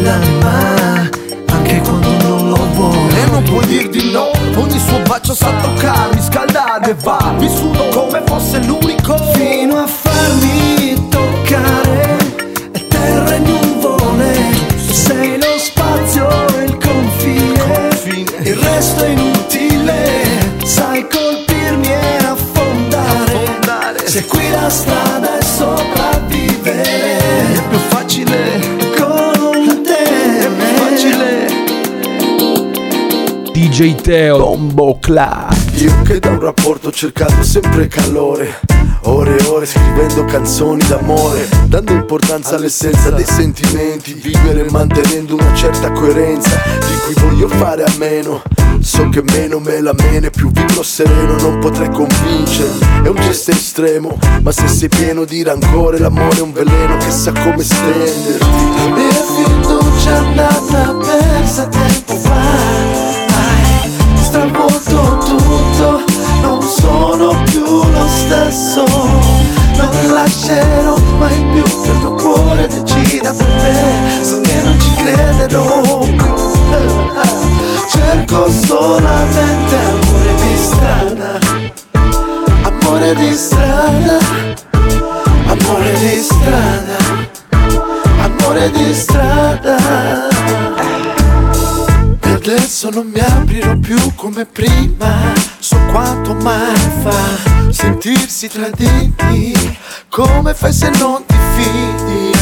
l'anima 0.01 1.09
anche 1.47 1.81
quando 1.81 2.11
non 2.21 2.47
lo 2.47 2.67
vuoi 2.71 3.09
E 3.09 3.25
non 3.29 3.43
puoi 3.43 3.65
dir 3.65 3.89
di 3.89 4.09
no 4.11 4.31
Ogni 4.55 4.79
suo 4.79 4.99
bacio 4.99 5.35
sa 5.35 5.51
toccarmi, 5.61 6.21
scaldarmi 6.21 6.87
e 6.87 6.93
va 6.93 7.35
Vissuto 7.37 7.89
come 7.89 8.23
fosse 8.25 8.59
l'unico. 8.59 9.17
Fino 9.33 9.79
a 9.79 9.85
farmi 9.85 11.09
toccare 11.09 12.17
terra 12.87 13.35
e 13.35 13.39
nuvole 13.39 14.33
Sei 14.77 15.37
lo 15.41 15.57
spazio 15.57 16.29
e 16.57 16.63
il 16.63 16.77
confine 16.77 18.39
Il 18.43 18.55
resto 18.55 19.03
è 19.03 19.09
inutile. 19.09 20.55
Sai 20.63 21.05
colpirmi 21.05 21.87
e 21.87 22.17
affondare. 22.23 24.07
Se 24.07 24.23
qui 24.23 24.49
la 24.49 24.69
strada 24.69 25.02
facile 28.13 28.59
con 28.95 29.81
te 29.81 30.03
È 30.39 30.49
facile. 30.75 31.47
DJ 33.51 33.95
Teo. 33.95 34.37
Bombo 34.37 34.99
Club 34.99 35.51
Io 35.75 36.01
che 36.03 36.19
da 36.19 36.29
un 36.29 36.39
rapporto 36.39 36.89
ho 36.89 36.91
cercato 36.91 37.41
sempre 37.43 37.87
calore 37.87 38.59
Ore 39.05 39.37
e 39.37 39.45
ore 39.47 39.65
scrivendo 39.65 40.25
canzoni 40.25 40.83
d'amore 40.87 41.47
Dando 41.65 41.93
importanza 41.93 42.55
all'essenza 42.55 43.09
dei 43.09 43.25
sentimenti 43.25 44.13
Vivere 44.13 44.69
mantenendo 44.69 45.33
una 45.33 45.53
certa 45.55 45.91
coerenza 45.91 46.61
Di 46.65 47.13
cui 47.13 47.23
voglio 47.23 47.47
fare 47.47 47.83
a 47.83 47.93
meno 47.97 48.41
So 48.83 49.07
che 49.07 49.23
meno 49.23 49.59
me 49.59 49.79
la 49.79 49.93
mene 49.93 50.29
Più 50.29 50.51
vivo 50.51 50.83
sereno 50.83 51.37
non 51.37 51.59
potrei 51.59 51.89
convincermi 51.89 53.05
È 53.05 53.07
un 53.07 53.15
gesto 53.15 53.51
estremo 53.51 54.19
Ma 54.41 54.51
se 54.51 54.67
sei 54.67 54.89
pieno 54.89 55.23
di 55.23 55.41
rancore 55.41 55.99
L'amore 55.99 56.37
è 56.37 56.41
un 56.41 56.51
veleno 56.51 56.97
che 56.97 57.09
sa 57.09 57.31
come 57.31 57.63
stenderti. 57.63 58.45
Mia 58.93 59.23
fiducia 59.35 60.17
andata 60.17 60.95
persa 60.95 61.67
tempo 61.67 62.15
fa 62.15 62.41
Hai 63.27 63.89
stravolto 64.21 65.17
tutto. 65.25 66.03
Non 66.41 66.61
sono 66.61 67.41
più 67.45 67.63
lo 67.63 68.07
stesso 68.07 68.83
Non 69.77 70.11
lascerò 70.11 70.97
mai 71.17 71.41
più 71.53 71.63
che 71.63 71.89
il 71.89 71.97
mio 71.99 72.13
cuore 72.15 72.67
decida 72.67 73.31
per 73.33 73.47
me. 73.47 74.23
So 74.23 74.41
che 74.41 74.61
non 74.61 74.77
ci 74.77 74.93
crederò 74.95 75.82
Cerco 78.33 78.49
solamente 78.49 79.75
amore 79.75 80.35
di 80.41 80.57
strada. 80.57 81.39
Amore 82.63 83.13
di 83.13 83.35
strada. 83.35 84.17
Amore 85.45 85.93
di 85.99 86.19
strada. 86.19 86.97
Amore 88.23 88.71
di 88.71 88.93
strada. 88.95 89.77
E 92.21 92.31
adesso 92.31 92.89
non 92.89 93.05
mi 93.13 93.19
aprirò 93.19 93.77
più 93.77 93.99
come 94.15 94.45
prima. 94.45 95.13
So 95.59 95.77
quanto 95.91 96.33
male 96.33 96.91
fa 97.03 97.71
sentirsi 97.71 98.47
traditi 98.47 99.77
Come 100.09 100.53
fai 100.53 100.73
se 100.73 100.89
non 100.97 101.23
ti 101.25 101.35
fidi 101.55 102.32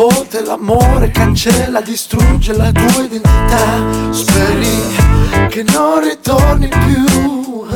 volte 0.00 0.42
l'amore 0.42 1.10
cancella, 1.10 1.82
distrugge 1.82 2.56
la 2.56 2.72
tua 2.72 3.02
identità. 3.02 4.12
Speri 4.12 5.48
che 5.50 5.62
non 5.74 6.00
ritorni 6.02 6.68
più 6.68 7.66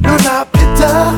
Non 0.00 0.18
ha 0.26 0.46
pietà 0.50 1.12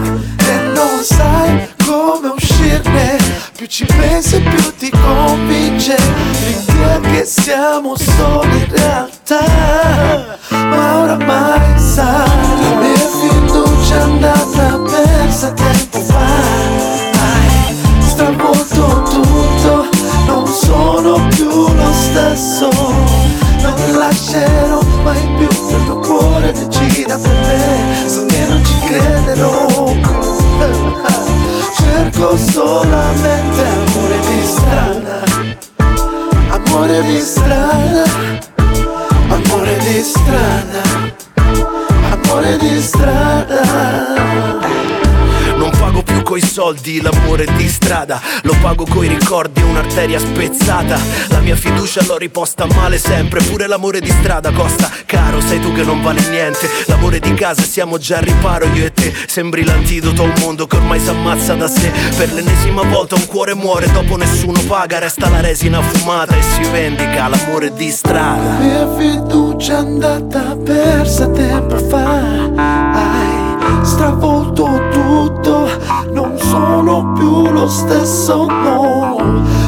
e 0.47 0.59
non 0.73 1.03
sai 1.03 1.69
come 1.85 2.29
uscirne. 2.37 3.17
Più 3.57 3.67
ci 3.67 3.85
pensi 3.85 4.41
più 4.41 4.75
ti 4.77 4.91
convince 4.91 5.97
L'idea 6.47 7.01
che 7.01 7.25
siamo 7.25 7.97
soli 7.97 8.59
in 8.59 8.69
realtà. 8.69 10.39
Ma 10.51 11.03
oramai 11.03 11.79
sai 11.81 12.54
cuore 26.45 26.53
decida 26.53 27.17
per 27.19 27.33
me 27.33 28.09
So 28.09 28.25
che 28.27 28.47
non 28.47 28.63
ci 28.65 28.79
crederò. 28.87 29.67
Cerco 31.77 32.37
solamente 32.37 33.63
amore 33.63 34.19
di 34.21 34.45
strada 34.45 35.23
Amore 36.51 37.03
di 37.03 37.19
strada 37.21 38.05
Amore 39.29 39.77
di 39.79 40.03
strada 40.03 40.83
Amore 42.11 42.57
di 42.59 42.81
strada 42.81 43.63
coi 46.25 46.41
soldi 46.41 47.01
l'amore 47.01 47.47
di 47.55 47.69
strada. 47.69 48.21
Lo 48.43 48.57
pago 48.61 48.85
coi 48.87 49.07
ricordi 49.07 49.63
un'arteria 49.63 50.19
spezzata. 50.19 50.99
La 51.29 51.39
mia 51.41 51.55
fiducia 51.55 52.03
l'ho 52.03 52.17
riposta 52.17 52.67
male 52.67 52.99
sempre 52.99 53.43
Pure 53.43 53.67
l'amore 53.67 54.01
di 54.01 54.11
strada 54.11 54.51
costa 54.51 54.91
caro. 55.07 55.41
Sei 55.41 55.61
tu 55.61 55.73
che 55.73 55.85
non 55.85 56.03
vale 56.03 56.27
niente. 56.31 56.69
L'amore 56.87 57.21
di 57.21 57.35
casa 57.35 57.63
siamo 57.63 57.99
già 57.99 58.17
al 58.17 58.25
riparo 58.25 58.65
io 58.73 58.87
e 58.87 58.93
te. 58.93 59.13
Sembri 59.27 59.65
l'antidoto 59.65 60.23
a 60.23 60.25
un 60.25 60.35
mondo 60.41 60.67
che 60.67 60.77
ormai 60.77 60.99
s'ammazza 60.99 61.55
da 61.55 61.69
sé. 61.69 61.93
Per 62.17 62.33
l'ennesima 62.33 62.83
volta 62.83 63.15
un 63.15 63.27
cuore 63.27 63.55
muore 63.55 63.93
Dopo 63.93 64.17
nessuno 64.17 64.61
paga. 64.67 64.99
Resta 64.99 65.29
la 65.29 65.41
resina 65.41 65.81
fumata 65.83 66.35
e 66.35 66.43
si 66.43 66.63
vendica 66.71 67.29
L'amore 67.29 67.73
di 67.75 67.91
strada. 67.91 68.59
Mia 68.59 68.89
fiducia 68.97 69.75
è 69.75 69.77
andata 69.77 70.57
persa 70.57 71.29
tempo 71.29 71.77
fa 71.77 72.74
più 77.15 77.51
lo 77.51 77.69
stesso, 77.69 78.47
no. 78.47 79.17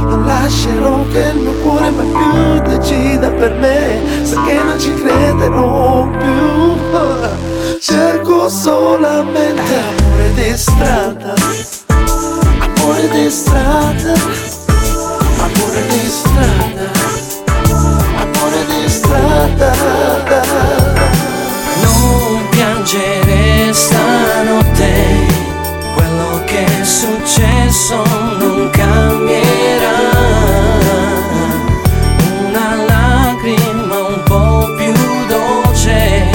Non 0.01 0.25
lascerò 0.25 1.05
che 1.13 1.33
il 1.35 1.41
mio 1.41 1.53
cuore 1.63 1.91
mai 1.91 2.07
più 2.07 2.61
decida 2.69 3.29
per 3.31 3.53
me. 3.55 4.01
Sai 4.23 4.45
che 4.45 4.63
non 4.63 4.79
ci 4.79 4.95
crederò 4.95 6.09
più. 6.19 6.75
Cerco 7.81 8.49
solamente 8.49 9.75
amore 9.75 10.33
di 10.35 10.57
strada. 10.57 11.35
Amore 12.59 13.09
di 13.11 13.31
strada. 13.31 14.15
Amore 15.39 15.87
di 15.89 16.09
strada. 16.09 16.91
Amore 18.17 18.65
di 18.67 18.89
strada. 18.89 19.73
Non 21.83 22.49
piangere 22.51 23.73
stanotte, 23.73 25.36
quello 26.17 26.43
che 26.45 26.65
è 26.65 26.85
successo 26.85 28.03
non 28.39 28.71
cambierà. 28.71 29.99
Una 32.47 32.75
lacrima 32.87 33.99
un 34.09 34.23
po' 34.25 34.75
più 34.77 34.93
dolce 35.29 36.31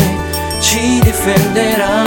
ci 0.59 0.99
difenderà, 1.01 2.03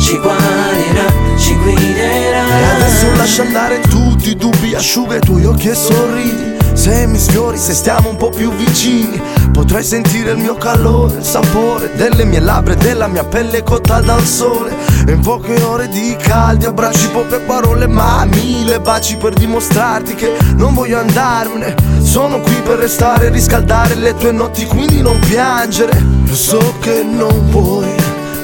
ci 0.00 0.16
guarirà, 0.18 1.36
ci 1.38 1.54
guiderà. 1.56 2.44
Adesso 2.76 3.16
lascia 3.16 3.42
andare 3.42 3.80
tutti 3.80 4.30
i 4.30 4.36
dubbi 4.36 4.74
Asciuga 4.74 5.16
i 5.16 5.20
tuoi 5.20 5.44
occhi 5.44 5.68
e 5.68 5.74
sorridi 5.74 6.56
Se 6.72 7.06
mi 7.06 7.18
sfiori, 7.18 7.58
se 7.58 7.74
stiamo 7.74 8.08
un 8.10 8.16
po' 8.16 8.30
più 8.30 8.52
vicini 8.52 9.20
Potrai 9.52 9.82
sentire 9.82 10.32
il 10.32 10.38
mio 10.38 10.54
calore, 10.54 11.16
il 11.18 11.24
sapore 11.24 11.90
Delle 11.94 12.24
mie 12.24 12.40
labbra 12.40 12.74
e 12.74 12.76
della 12.76 13.06
mia 13.06 13.24
pelle 13.24 13.62
cotta 13.62 14.00
dal 14.00 14.24
sole. 14.24 14.74
E 15.06 15.12
in 15.12 15.20
poche 15.20 15.60
ore 15.62 15.88
di 15.88 16.16
caldi 16.18 16.66
abbracci, 16.66 17.08
poche 17.08 17.40
parole 17.40 17.86
Ma 17.86 18.24
mille 18.24 18.80
baci 18.80 19.16
per 19.16 19.32
dimostrarti 19.32 20.14
che 20.14 20.36
non 20.54 20.74
voglio 20.74 20.98
andarmene. 20.98 21.74
Sono 22.00 22.40
qui 22.40 22.54
per 22.62 22.78
restare 22.78 23.26
e 23.26 23.30
riscaldare 23.30 23.94
le 23.94 24.14
tue 24.16 24.32
notti 24.32 24.66
Quindi 24.66 25.00
non 25.02 25.18
piangere. 25.20 25.96
Io 26.26 26.34
so 26.34 26.74
che 26.80 27.02
non 27.02 27.48
puoi 27.50 27.86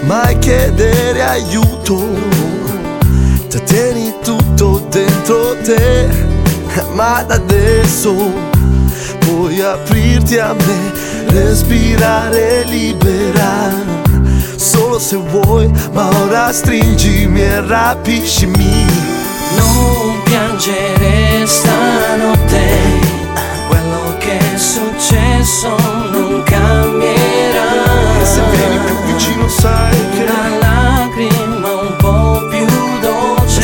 mai 0.04 0.38
chiedere 0.38 1.22
aiuto. 1.22 2.02
Te 3.48 3.62
tieni 3.64 4.14
tutto 4.22 4.86
dentro 4.90 5.56
te, 5.62 6.08
ma 6.92 7.22
da 7.22 7.34
adesso 7.34 8.53
aprirti 9.60 10.38
a 10.38 10.52
me, 10.54 10.92
respirare 11.28 12.64
libera. 12.64 13.72
Solo 14.56 14.98
se 14.98 15.16
vuoi, 15.16 15.70
ma 15.92 16.08
ora 16.22 16.52
stringimi 16.52 17.40
e 17.40 17.60
rapiscimi. 17.60 18.86
Non 19.56 20.22
piangere 20.24 21.46
stanotte, 21.46 22.66
quello 23.68 24.16
che 24.18 24.38
è 24.38 24.56
successo 24.56 25.76
non 26.10 26.42
cambierà. 26.44 28.20
E 28.20 28.24
se 28.24 28.40
vieni 28.50 28.78
più 28.84 28.96
vicino 29.12 29.48
sai 29.48 29.96
che 30.16 30.24
Una 30.24 30.58
lacrima 30.58 31.72
un 31.72 31.96
po' 31.96 32.46
più 32.48 32.66
dolce 33.00 33.60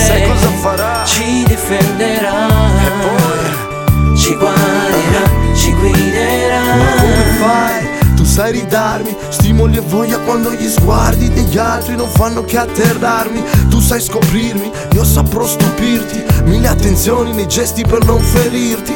sai 7.40 7.98
cosa 8.16 8.24
sai 8.30 8.52
ridarmi 8.52 9.16
Stimoli 9.28 9.76
e 9.76 9.80
voglia 9.80 10.18
quando 10.18 10.52
gli 10.52 10.68
sguardi 10.68 11.28
degli 11.28 11.58
altri 11.58 11.96
non 11.96 12.08
fanno 12.08 12.44
che 12.44 12.58
atterrarmi. 12.58 13.42
Tu 13.68 13.80
sai 13.80 14.00
scoprirmi, 14.00 14.70
io 14.92 15.04
saprò 15.04 15.44
stupirti. 15.46 16.22
Mille 16.44 16.68
attenzioni 16.68 17.32
nei 17.32 17.48
gesti 17.48 17.82
per 17.82 18.04
non 18.04 18.20
ferirti. 18.20 18.94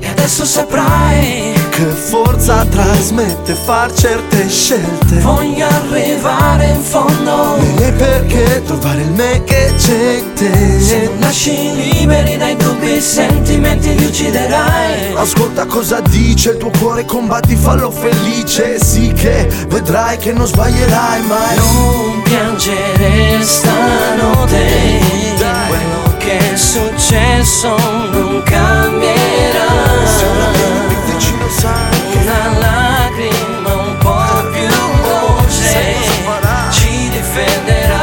E 0.00 0.08
adesso 0.08 0.44
saprai 0.44 1.53
Che 1.74 1.86
forza 1.86 2.64
trasmette 2.66 3.52
far 3.52 3.92
certe 3.92 4.48
scelte. 4.48 5.18
Voglio 5.18 5.66
arrivare 5.66 6.68
in 6.68 6.80
fondo. 6.80 7.56
E 7.80 7.90
perché 7.90 8.62
trovare 8.64 9.00
il 9.00 9.10
me 9.10 9.42
che 9.42 9.74
c'è 9.76 10.18
in 10.18 10.32
te 10.34 10.80
Se 10.80 11.02
non 11.02 11.18
lasci 11.18 11.74
liberi 11.74 12.36
dai 12.36 12.54
dubbi 12.54 13.00
sentimenti 13.00 13.92
li 13.92 14.04
ucciderai. 14.04 15.14
Ascolta 15.16 15.66
cosa 15.66 15.98
dice 15.98 16.50
il 16.50 16.58
tuo 16.58 16.70
cuore, 16.78 17.04
combatti, 17.04 17.56
fallo 17.56 17.90
felice. 17.90 18.78
Sì 18.78 19.12
che 19.12 19.48
vedrai 19.66 20.16
che 20.18 20.32
non 20.32 20.46
sbaglierai 20.46 21.22
mai. 21.22 21.56
Non 21.56 22.22
piangere 22.22 23.42
stanotte. 23.42 25.00
Quello 25.66 26.16
che 26.18 26.52
è 26.52 26.56
successo 26.56 27.76
non 28.12 28.42
cambierà 28.44 30.73
Vicino 31.44 31.48
sai 31.48 32.00
che 32.10 32.18
Una 32.18 32.58
lacrima 32.58 33.74
un 33.74 33.98
po' 33.98 34.50
più 34.52 34.68
voce 35.02 35.94
Ci 36.70 37.08
difenderà 37.10 38.02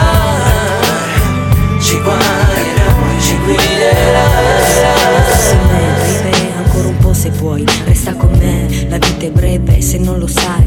Ci 1.79 1.99
guarirà, 2.01 2.95
ci 3.19 3.37
guiderà. 3.37 4.29
Baby, 5.67 6.51
ancora 6.57 6.87
un 6.87 6.97
po' 6.97 7.13
se 7.13 7.29
puoi 7.31 7.65
Resta 7.85 8.13
con 8.15 8.31
me, 8.37 8.67
la 8.89 8.97
vita 8.97 9.25
è 9.25 9.31
breve 9.31 9.81
Se 9.81 9.97
non 9.97 10.19
lo 10.19 10.27
sai, 10.27 10.60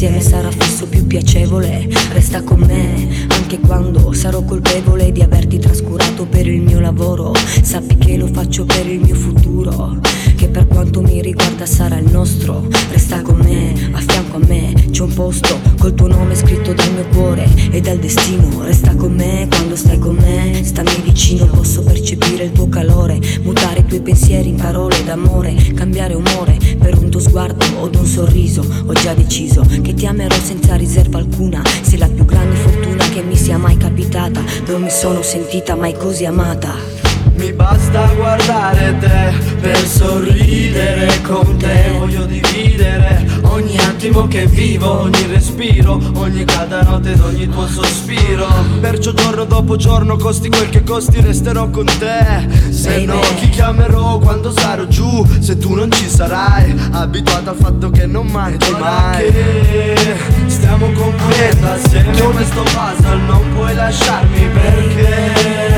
insieme 0.00 0.22
sarà 0.22 0.50
fisso 0.50 0.86
più 0.86 1.06
piacevole. 1.06 1.86
Resta 2.12 2.42
con 2.42 2.60
me, 2.60 3.26
anche 3.28 3.58
quando 3.60 4.14
sarò 4.14 4.42
colpevole 4.42 5.12
Di 5.12 5.20
averti 5.20 5.58
trascurato 5.58 6.24
per 6.24 6.46
il 6.46 6.62
mio 6.62 6.80
lavoro. 6.80 7.34
Sappi 7.60 7.96
che 7.96 8.16
lo 8.16 8.26
faccio 8.26 8.64
per 8.64 8.86
il 8.86 9.00
mio 9.00 9.14
futuro 9.14 9.98
Che 10.36 10.48
per 10.48 10.66
quanto 10.68 11.02
mi 11.02 11.20
riguarda 11.20 11.66
sarà 11.66 11.98
il 11.98 12.10
nostro. 12.10 12.66
Resta 12.90 13.20
con 13.20 13.40
me, 13.40 13.90
a 13.92 14.00
fianco 14.00 14.36
a 14.36 14.46
me 14.46 14.72
C'è 14.90 15.02
un 15.02 15.12
posto 15.12 15.60
col 15.78 15.94
tuo 15.94 16.06
nome 16.08 16.34
scritto 16.34 16.72
dal 16.72 16.92
mio 16.92 17.06
cuore 17.12 17.46
E 17.70 17.82
dal 17.82 17.98
destino. 17.98 18.62
Resta 18.62 18.94
con 18.94 19.12
me 19.12 19.48
quando 19.50 19.76
stai 19.76 19.98
con 19.98 20.14
me 20.14 20.62
Stammi 20.64 21.02
vicino, 21.04 21.44
posso 21.46 21.82
percepire 21.82 22.44
il 22.44 22.52
tuo 22.52 22.68
calore 22.68 23.18
Mutare 23.42 23.80
i 23.80 23.84
tuoi 23.84 24.00
pensieri 24.00 24.48
in 24.48 24.56
parole 24.56 25.04
d'amore 25.04 25.54
Cambiare 25.74 26.14
umore 26.14 26.56
per 26.78 26.96
un 26.96 27.10
tuo 27.10 27.20
sguardo 27.20 27.64
o 27.80 27.90
un 27.92 28.06
sorriso 28.06 28.64
Ho 28.86 28.92
già 28.94 29.14
deciso 29.14 29.62
che 29.82 29.89
ti 29.94 30.06
amerò 30.06 30.36
senza 30.36 30.74
riserva 30.76 31.18
alcuna. 31.18 31.62
Sei 31.82 31.98
la 31.98 32.08
più 32.08 32.24
grande 32.24 32.56
fortuna 32.56 33.08
che 33.08 33.22
mi 33.22 33.36
sia 33.36 33.58
mai 33.58 33.76
capitata. 33.76 34.42
Non 34.66 34.82
mi 34.82 34.90
sono 34.90 35.22
sentita 35.22 35.74
mai 35.74 35.94
così 35.94 36.24
amata 36.24 36.99
Mi 37.40 37.54
basta 37.54 38.06
guardare 38.16 38.98
te 38.98 39.32
per 39.62 39.86
sorridere 39.86 41.22
con 41.22 41.56
te. 41.56 41.90
Voglio 41.98 42.26
dividere 42.26 43.26
ogni 43.44 43.78
attimo 43.78 44.28
che 44.28 44.44
vivo, 44.44 45.00
ogni 45.00 45.24
respiro 45.26 45.98
Ogni 46.16 46.44
calda 46.44 46.82
notte 46.82 47.12
ed 47.12 47.20
ogni 47.20 47.48
tuo 47.48 47.66
sospiro. 47.66 48.46
Perciò 48.80 49.12
giorno 49.12 49.44
dopo 49.44 49.76
giorno, 49.76 50.18
costi 50.18 50.50
quel 50.50 50.68
che 50.68 50.82
costi, 50.82 51.18
resterò 51.22 51.70
con 51.70 51.86
te. 51.86 52.70
Se 52.70 53.06
no 53.06 53.18
chi 53.36 53.48
chiamerò 53.48 54.18
quando 54.18 54.50
sarò 54.50 54.84
giù? 54.84 55.26
Se 55.38 55.56
tu 55.56 55.72
non 55.72 55.90
ci 55.90 56.10
sarai, 56.10 56.78
abituato 56.90 57.50
al 57.50 57.56
fatto 57.56 57.90
che 57.90 58.04
non 58.04 58.26
manchi 58.26 58.70
mai. 58.72 59.32
che 59.32 60.16
stiamo 60.46 60.92
componendo 60.92 61.66
assieme 61.68 62.20
questo 62.32 62.62
puzzle 62.62 63.16
Non 63.26 63.42
puoi 63.54 63.74
lasciarmi 63.74 64.46
perché 64.52 65.69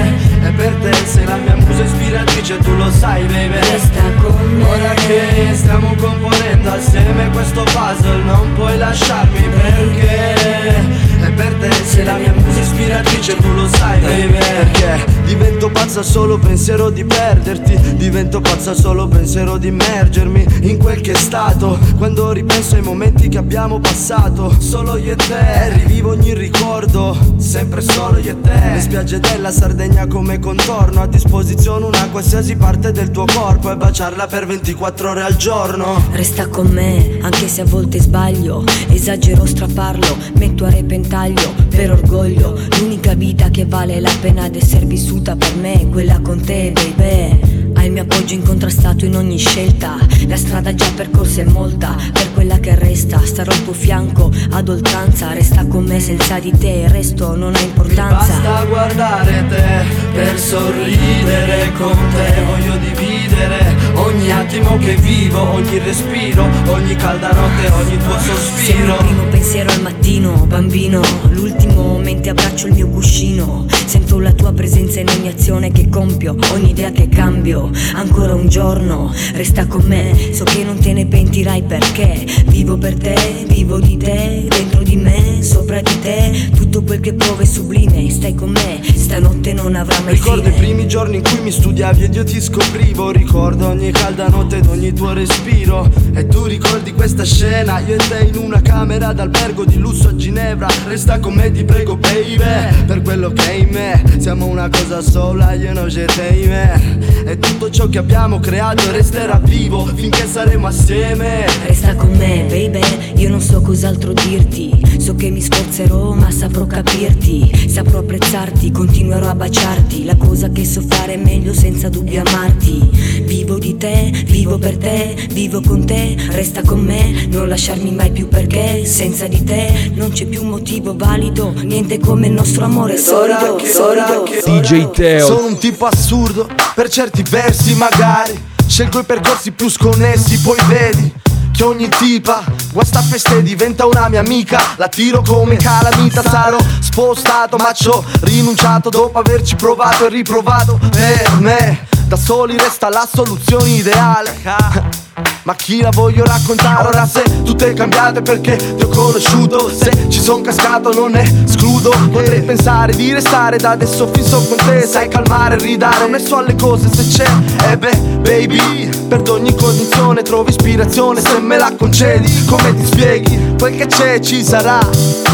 è 0.43 0.53
per 0.53 0.75
te 0.75 0.93
sei 1.07 1.25
la 1.25 1.37
mia 1.37 1.57
musa 1.57 1.83
ispiratrice, 1.83 2.59
tu 2.59 2.75
lo 2.75 2.91
sai 2.91 3.25
baby. 3.25 3.59
Resta 3.59 4.03
con 4.21 4.55
me. 4.57 4.65
Ora 4.65 4.95
che 4.95 5.51
stiamo 5.55 5.95
componendo 5.97 6.71
assieme 6.71 7.31
questo 7.31 7.63
puzzle 7.65 8.23
Non 8.25 8.53
puoi 8.55 8.77
lasciarmi 8.77 9.49
perché 9.49 11.12
è 11.23 11.33
per 11.33 11.55
te 11.55 11.71
sei 11.85 12.05
la 12.05 12.17
mia 12.17 12.33
musa 12.33 12.61
ispiratrice, 12.61 13.37
tu 13.37 13.53
lo 13.53 13.69
sai. 13.69 14.01
Baby. 14.01 14.39
Perché? 14.39 15.05
Divento 15.25 15.71
pazza 15.71 16.03
solo 16.03 16.39
pensiero 16.39 16.91
di 16.91 17.05
perderti. 17.05 17.97
Divento 17.97 18.41
pazza 18.41 18.75
solo 18.75 19.07
pensiero 19.07 19.57
di 19.57 19.69
immergermi 19.69 20.47
in 20.63 20.79
quel 20.79 21.01
che 21.01 21.13
è 21.13 21.17
stato. 21.17 21.79
Quando 21.97 22.33
ripenso 22.33 22.75
ai 22.77 22.83
momenti 22.83 23.29
che 23.29 23.39
abbiamo 23.39 23.79
passato 23.79 24.55
Solo 24.59 24.97
io 24.97 25.13
e 25.13 25.17
te, 25.17 25.71
rivivo 25.75 26.11
ogni 26.11 26.35
ricordo 26.35 27.17
Sempre 27.37 27.81
solo 27.81 28.19
io 28.19 28.33
e 28.33 28.41
te. 28.41 28.73
Le 28.75 28.81
spiagge 28.81 29.21
della 29.21 29.51
Sardegna 29.51 30.07
come 30.07 30.39
contorno. 30.39 31.03
A 31.03 31.07
disposizione 31.07 31.87
una 31.87 32.09
qualsiasi 32.11 32.57
parte 32.57 32.91
del 32.91 33.11
tuo 33.11 33.25
corpo 33.27 33.71
E 33.71 33.77
baciarla 33.77 34.27
per 34.27 34.47
24 34.47 35.11
ore 35.11 35.23
al 35.23 35.37
giorno. 35.37 36.03
Resta 36.13 36.49
con 36.49 36.67
me, 36.69 37.19
anche 37.21 37.49
se 37.49 37.61
a 37.61 37.65
volte 37.65 38.01
sbaglio. 38.01 38.65
Esagero 38.89 39.47
straparlo, 39.47 40.17
metto 40.35 40.65
a 40.65 40.71
repentaglio 40.71 41.12
Per 41.13 41.91
orgoglio, 41.91 42.59
l'unica 42.81 43.13
vita 43.13 43.51
che 43.51 43.67
vale 43.67 44.01
la 44.01 44.11
pena 44.19 44.49
di 44.49 44.57
essere 44.57 44.87
vissuta 44.87 45.37
per 45.37 45.55
me 45.57 45.83
è 45.83 45.89
quella 45.91 46.19
con 46.23 46.41
te, 46.41 46.73
baby 46.73 47.62
hai 47.75 47.87
il 47.87 47.93
mio 47.93 48.03
appoggio 48.03 48.35
incontrastato 48.35 49.05
in 49.05 49.17
ogni 49.17 49.39
scelta. 49.39 49.97
La 50.27 50.37
strada 50.37 50.75
già 50.75 50.91
percorsa 50.95 51.43
è 51.43 51.45
molta 51.45 51.97
Per 52.13 52.33
quella 52.33 52.59
che 52.59 52.75
resta. 52.75 53.21
Starò 53.25 53.51
al 53.51 53.65
tuo 53.65 53.73
fianco 53.73 54.31
ad 54.51 54.69
oltranza. 54.69 55.33
Resta 55.33 55.67
con 55.67 55.85
me 55.85 56.01
senza 56.01 56.39
di 56.39 56.53
te 56.57 56.83
Il 56.85 56.91
resto 56.91 57.35
non 57.37 57.55
ha 57.55 57.61
importanza. 57.61 58.41
Basta 58.41 58.65
guardare 58.65 59.45
te 59.49 59.85
per 60.13 60.39
sorridere 60.39 61.73
con 61.77 61.97
te. 62.15 62.43
Voglio 62.45 62.77
dividere 62.77 63.75
ogni 63.95 64.31
attimo 64.31 64.77
che 64.79 64.95
vivo 64.97 65.41
Ogni 65.53 65.79
respiro, 65.79 66.47
ogni 66.69 66.95
calda 66.97 67.31
notte, 67.33 67.73
ogni 67.73 67.97
tuo 67.99 68.19
Sei 68.19 68.31
il 68.31 68.37
sospiro 68.37 68.97
primo 68.97 69.25
pensiero 69.25 69.71
al 69.71 69.83
mattino, 69.83 70.47
bambino. 70.47 71.01
L'ultimo 71.31 71.72
mentre 71.99 72.31
abbraccio 72.31 72.67
il 72.67 72.75
mio 72.75 72.89
cuscino. 72.89 73.67
Sento 73.87 74.19
la 74.19 74.33
tua 74.33 74.53
presenza 74.53 75.01
in 75.01 75.09
ogni 75.09 75.29
azione 75.29 75.71
che 75.71 75.89
compio 75.89 76.37
Ogni 76.53 76.71
idea 76.71 76.91
che 76.91 77.09
cambio. 77.09 77.71
Ancora 77.95 78.35
un 78.35 78.49
giorno, 78.49 79.13
resta 79.33 79.67
con 79.67 79.83
me 79.87 80.31
So 80.33 80.45
che 80.45 80.65
non 80.65 80.79
te 80.79 80.93
ne 80.93 81.07
pentirai 81.07 81.63
perché. 81.63 82.25
Vivo 82.47 82.77
per 82.77 82.95
te, 82.97 83.45
vivo 83.47 83.79
di 83.79 83.97
te 83.97 84.47
Dentro 84.49 84.83
di 84.83 84.97
me, 84.97 85.32
sopra 85.43 85.81
di 85.81 85.99
te. 86.01 86.51
Tutto 86.55 86.83
quel 86.83 87.01
che 87.01 87.15
provo 87.15 87.41
è 87.41 87.45
sublime 87.45 88.09
Stai 88.11 88.35
con 88.35 88.51
me, 88.51 88.81
stanotte 88.95 89.53
non 89.53 89.75
avrà 89.75 89.99
mai 90.01 90.15
Ricordo 90.15 90.49
i 90.49 90.53
fine. 90.53 90.67
primi 90.67 90.87
giorni 90.87 91.17
in 91.17 91.23
cui 91.23 91.41
mi 91.41 91.51
studiavi 91.51 92.05
ed 92.05 92.15
io 92.15 92.25
ti 92.25 92.41
scoprivo. 92.41 93.11
Ricordo 93.11 93.69
ogni 93.69 93.91
calda 93.91 94.29
notte 94.29 94.59
ed 94.59 94.67
ogni 94.67 94.93
tuo 94.93 95.13
respiro. 95.13 95.91
E 96.15 96.27
tu 96.27 96.45
ricordi 96.45 96.93
questa 96.93 97.25
scena? 97.25 97.81
Io 97.81 97.95
e 97.95 97.99
te 97.99 98.31
in 98.33 98.37
una 98.37 98.61
camera 98.61 99.13
d'albergo 99.13 99.65
di 99.65 99.79
lusso 99.79 100.09
a 100.09 100.17
Ginevra. 100.17 100.69
Resta 100.87 101.19
con 101.19 101.35
me 101.35 101.51
ti 101.51 101.65
prego 101.65 101.97
baby. 101.97 102.41
Per 102.87 103.03
quello 103.03 103.33
che 103.33 103.51
è 103.51 103.55
in 103.55 103.69
me 103.71 104.03
Siamo 104.19 104.47
una 104.47 104.69
cosa 104.69 105.01
sola, 105.01 105.53
io 105.53 105.73
non 105.73 105.87
c'è 105.87 106.05
te 106.05 106.27
in 106.37 106.49
me 106.49 107.25
E 107.25 107.39
tutto 107.39 107.71
ciò 107.71 107.89
che 107.89 107.99
abbiamo 107.99 108.39
creato 108.41 108.91
resterà 108.91 109.39
vivo 109.43 109.87
Finché 109.87 110.27
saremo 110.27 110.67
assieme. 110.67 111.47
Resta 111.67 111.95
con 111.95 112.11
me, 112.11 112.45
baby, 112.49 112.81
io 113.17 113.29
non 113.29 113.41
so 113.41 113.61
cos'altro 113.61 114.13
dirti. 114.13 114.71
So 114.99 115.15
che 115.15 115.31
mi 115.33 115.41
sforzerò 115.41 116.13
ma 116.13 116.31
saprò 116.31 116.67
capirti. 116.67 117.69
Saprò 117.69 118.01
apprezzarti, 118.01 118.71
continuerò 118.71 119.29
a 119.29 119.35
baciarti. 119.35 120.05
La 120.05 120.17
cosa 120.17 120.51
che 120.51 120.65
so 120.65 120.83
fare 120.87 121.15
è 121.15 121.17
meglio 121.17 121.55
senza 121.55 121.89
dubbio 121.89 122.23
amarti. 122.25 123.23
Vivo 123.25 123.59
di 123.59 123.77
te, 123.77 124.11
vivo 124.27 124.59
per 124.59 124.77
te, 124.77 125.17
vivo 125.31 125.63
con 125.63 125.85
te. 125.87 126.17
Resta 126.31 126.63
con 126.63 126.81
me, 126.81 127.27
non 127.29 127.49
lasciarmi 127.49 127.91
mai 127.91 128.11
più 128.11 128.29
perché. 128.29 128.85
Senza 128.85 129.27
di 129.27 129.43
te 129.43 129.91
non 129.95 130.11
c'è 130.13 130.27
più 130.27 130.45
motivo 130.45 130.95
valido. 130.95 131.53
Niente 131.63 131.99
come 131.99 132.27
il 132.27 132.33
nostro 132.33 132.65
amore 132.65 132.99
solido, 132.99 133.59
solido. 133.65 134.25
DJ 134.45 134.91
Teo. 134.91 135.27
Sono 135.27 135.47
un 135.47 135.59
tipo 135.59 135.87
assurdo, 135.87 136.47
per 136.75 136.91
certi 136.91 137.25
versi 137.29 137.75
magari. 137.75 138.51
Scelgo 138.67 139.01
i 139.01 139.05
percorsi 139.05 139.51
più 139.53 139.69
sconnessi, 139.69 140.39
poi 140.39 140.59
vedi 140.69 141.13
che 141.53 141.65
ogni 141.65 141.89
tipa 141.89 142.43
guasta 142.73 142.99
a 142.99 143.03
feste 143.03 143.43
diventa 143.43 143.87
una 143.87 144.09
mia 144.09 144.21
amica. 144.21 144.59
La 144.77 144.89
tiro 144.89 145.23
come 145.23 145.57
calamita, 145.57 146.23
sarò 146.23 146.59
spostato 146.81 147.57
Ma 147.57 147.73
ci 147.73 147.89
ho 147.89 148.05
rinunciato 148.23 148.89
dopo 148.89 149.19
averci 149.19 149.55
provato 149.57 150.07
e 150.07 150.09
riprovato 150.09 150.79
Per 150.91 151.37
me, 151.39 151.87
da 152.07 152.17
soli 152.17 152.57
resta 152.59 152.89
la 152.89 153.09
soluzione 153.11 153.69
ideale 153.69 155.02
Ma 155.45 155.55
chi 155.55 155.81
la 155.81 155.91
voglio 155.91 156.25
raccontare? 156.25 156.89
Ora 156.89 157.07
se 157.07 157.23
tutto 157.43 157.65
è 157.65 157.75
cambiato 157.75 158.23
perché 158.23 158.57
ti 158.57 158.83
ho 158.85 158.89
conosciuto. 158.89 159.71
Se 159.71 160.09
ci 160.09 160.21
son 160.21 160.41
cascato 160.43 160.93
non 160.93 161.17
escludo. 161.17 161.91
Potrei 162.11 162.43
pensare 162.43 162.95
di 162.95 163.13
restare 163.13 163.57
da 163.59 163.71
adesso 163.71 164.09
fisso 164.13 164.43
con 164.47 164.57
te. 164.57 164.87
Sai 164.87 165.09
calmare 165.09 165.57
ridare 165.57 166.05
Ho 166.05 166.09
messo 166.09 166.37
alle 166.37 166.55
cose 166.55 166.89
se 166.95 167.07
c'è. 167.09 167.71
E 167.71 167.77
beh 167.77 167.97
baby 168.23 168.89
Per 169.09 169.23
ogni 169.31 169.55
condizione 169.55 170.23
trovi 170.23 170.51
ispirazione. 170.51 171.21
Se 171.21 171.41
me 171.41 171.59
la 171.59 171.73
concedi 171.77 172.45
come 172.47 172.75
ti 172.75 172.87
spieghi? 172.87 173.55
Quel 173.59 173.77
che 173.77 173.87
c'è 173.87 174.21
ci 174.21 174.45
sarà. 174.45 174.79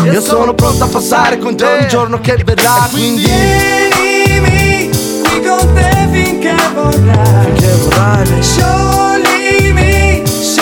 Io 0.05 0.21
sono 0.21 0.55
pronto 0.55 0.85
a 0.85 0.89
passare 0.89 1.39
con 1.39 1.57
te 1.57 1.65
ogni 1.65 1.89
giorno 1.89 2.19
che 2.21 2.37
verrà. 2.45 2.89
Quindi 2.91 3.25
Tienimi 3.25 4.91
qui 5.23 5.43
con 5.43 5.73
te 5.75 6.09
finché 6.11 6.55
vorrai. 6.75 7.45
Finché 7.45 7.73
vorrai 7.83 9.18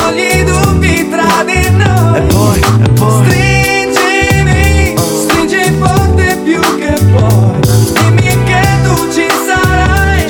Scioglimi, 0.06 0.30
sciogli 0.30 0.40
i 0.40 0.44
dubbi 0.44 1.08
tra 1.08 1.42
di 1.44 1.70
noi. 1.70 2.16
E 2.16 2.20
poi, 2.22 2.60
e 2.60 2.88
poi? 2.90 3.24
Stringimi, 3.24 4.94
stringi 4.96 5.76
forte 5.78 6.36
più 6.44 6.60
che 6.78 6.92
puoi. 7.10 7.60
Dimmi 7.92 8.44
che 8.44 8.62
tu 8.84 9.12
ci 9.12 9.26
sarai 9.46 10.26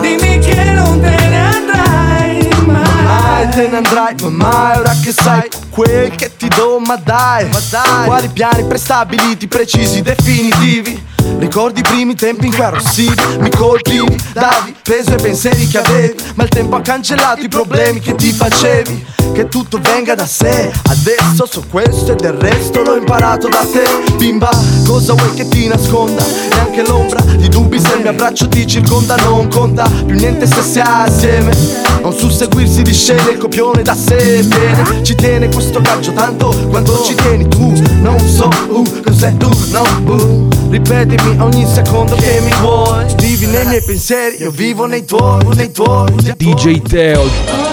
Dimmi 0.00 0.38
che 0.38 0.70
non 0.72 1.00
te 1.00 1.28
ne 1.28 1.40
andrai 1.44 2.48
mai. 2.64 3.04
Mai 3.04 3.48
te 3.50 3.68
ne 3.68 3.76
andrai, 3.76 4.14
ma 4.22 4.30
mai 4.30 4.78
ora 4.78 4.94
che 5.02 5.12
sai 5.12 5.48
quel 5.70 6.14
che 6.14 6.34
ti 6.36 6.48
do, 6.48 6.78
ma 6.78 6.96
dai, 6.96 7.48
ma 7.50 7.60
dai. 7.70 8.06
Quali 8.06 8.28
piani 8.28 8.64
prestabiliti, 8.64 9.46
precisi, 9.46 10.00
definitivi? 10.00 11.06
Ricordi 11.38 11.80
i 11.80 11.82
primi 11.82 12.14
tempi 12.14 12.46
in 12.46 12.80
sì, 12.84 13.10
mi 13.40 13.50
colpivi, 13.50 14.16
davi 14.32 14.74
peso 14.82 15.10
ai 15.10 15.22
pensieri 15.22 15.66
che 15.66 15.78
avevi, 15.78 16.14
ma 16.34 16.44
il 16.44 16.48
tempo 16.48 16.76
ha 16.76 16.80
cancellato 16.80 17.40
i 17.42 17.48
problemi 17.48 18.00
che 18.00 18.14
ti 18.14 18.32
facevi. 18.32 19.16
Che 19.32 19.48
tutto 19.48 19.78
venga 19.80 20.14
da 20.14 20.26
sé, 20.26 20.72
adesso 20.88 21.46
so 21.46 21.62
questo 21.70 22.12
e 22.12 22.16
del 22.16 22.32
resto 22.32 22.82
l'ho 22.82 22.96
imparato 22.96 23.48
da 23.48 23.64
te. 23.70 23.84
Bimba, 24.16 24.50
cosa 24.84 25.12
vuoi 25.14 25.32
che 25.34 25.46
ti 25.48 25.68
nasconda? 25.68 26.24
Neanche 26.54 26.82
l'ombra 26.82 27.20
di 27.20 27.48
dubbi 27.48 27.78
se 27.78 27.94
il 27.94 28.00
mio 28.00 28.10
abbraccio 28.10 28.48
ti 28.48 28.66
circonda, 28.66 29.14
non 29.16 29.48
conta 29.48 29.84
più 29.84 30.14
niente 30.16 30.46
se 30.46 30.62
si 30.62 30.78
è 30.78 30.82
assieme. 30.82 31.54
Non 32.02 32.12
susseguirsi 32.12 32.82
di 32.82 32.92
scene, 32.92 33.30
il 33.30 33.38
copione 33.38 33.82
da 33.82 33.94
sé 33.94 34.42
viene. 34.42 35.04
Ci 35.04 35.14
tiene 35.14 35.48
questo 35.48 35.80
calcio 35.80 36.12
tanto 36.12 36.48
quanto 36.68 37.02
ci 37.04 37.14
tieni 37.14 37.46
tu. 37.48 37.72
Non 38.08 38.18
so 38.20 38.48
uh, 38.70 39.02
cos'è 39.02 39.36
tu, 39.36 39.50
no 39.70 39.82
uh. 40.06 40.48
Ripetimi 40.70 41.38
ogni 41.40 41.66
secondo 41.66 42.16
che 42.16 42.40
mi 42.40 42.50
vuoi. 42.58 43.04
Vivi 43.18 43.44
nei 43.44 43.66
miei 43.66 43.82
pensieri, 43.82 44.36
io 44.40 44.50
vivo 44.50 44.86
nei 44.86 45.04
tuoi, 45.04 45.44
nei 45.54 45.70
tuoi. 45.70 46.10
DJ 46.38 46.80
Teo. 46.80 47.67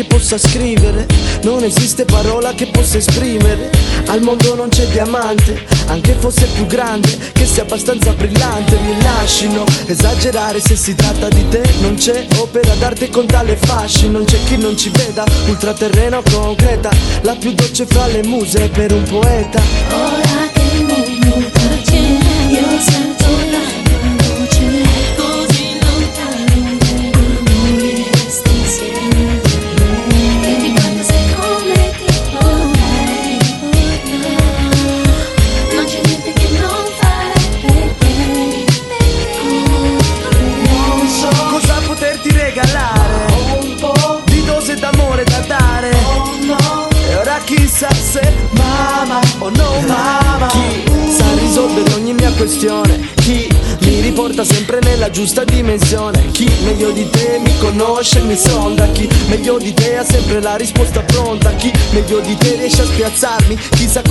Che 0.00 0.06
possa 0.06 0.38
scrivere, 0.38 1.06
non 1.42 1.62
esiste 1.62 2.06
parola 2.06 2.54
che 2.54 2.66
possa 2.66 2.96
esprimere. 2.96 3.70
Al 4.06 4.22
mondo 4.22 4.54
non 4.54 4.68
c'è 4.70 4.86
diamante, 4.86 5.66
anche 5.86 6.16
fosse 6.18 6.46
più 6.46 6.64
grande, 6.66 7.18
che 7.32 7.44
sia 7.44 7.64
abbastanza 7.64 8.12
brillante. 8.12 8.78
Mi 8.78 9.02
lascino 9.02 9.64
esagerare 9.86 10.58
se 10.60 10.74
si 10.76 10.94
tratta 10.94 11.28
di 11.28 11.46
te, 11.50 11.62
non 11.80 11.96
c'è 11.96 12.26
opera 12.36 12.74
d'arte 12.76 13.10
con 13.10 13.26
tale 13.26 13.56
fascino, 13.56 14.12
non 14.12 14.24
c'è 14.24 14.38
chi 14.44 14.56
non 14.56 14.76
ci 14.76 14.90
veda, 14.90 15.24
ultraterreno 15.48 16.22
concreta, 16.30 16.90
la 17.22 17.34
più 17.34 17.52
dolce 17.52 17.84
fra 17.84 18.06
le 18.06 18.22
muse 18.22 18.68
per 18.68 18.92
un 18.92 19.02
poeta. 19.02 20.19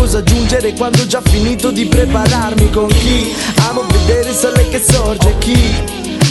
Cosa 0.10 0.18
aggiungere 0.18 0.74
quando 0.74 1.04
ho 1.04 1.06
già 1.06 1.22
finito 1.22 1.70
di 1.70 1.86
prepararmi 1.86 2.72
Con 2.72 2.88
chi? 2.88 3.32
Amo 3.68 3.86
vedere 3.92 4.30
il 4.30 4.36
sole 4.36 4.68
che 4.68 4.82
sorge 4.84 5.38
Chi? 5.38 5.56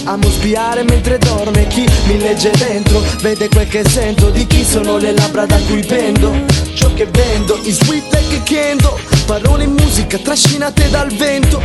Amo 0.05 0.29
spiare 0.29 0.83
mentre 0.83 1.19
dorme 1.19 1.69
chi? 1.69 1.87
Mi 2.07 2.19
legge 2.19 2.51
dentro 2.59 3.01
Vede 3.21 3.49
quel 3.49 3.69
che 3.69 3.89
sento 3.89 4.31
di 4.31 4.49
chi 4.49 4.65
sono 4.65 4.97
le 4.97 5.13
labbra 5.13 5.47
da 5.47 5.59
cui 5.69 5.85
pendo? 5.87 6.33
Ciò 6.75 6.93
che 6.95 7.07
vendo, 7.07 7.57
i 7.63 7.71
sweet 7.71 8.13
like 8.13 8.43
Kendo 8.43 8.99
Parole 9.27 9.63
in 9.63 9.73
musica 9.73 10.17
trascinate 10.19 10.89
dal 10.89 11.13
vento. 11.13 11.61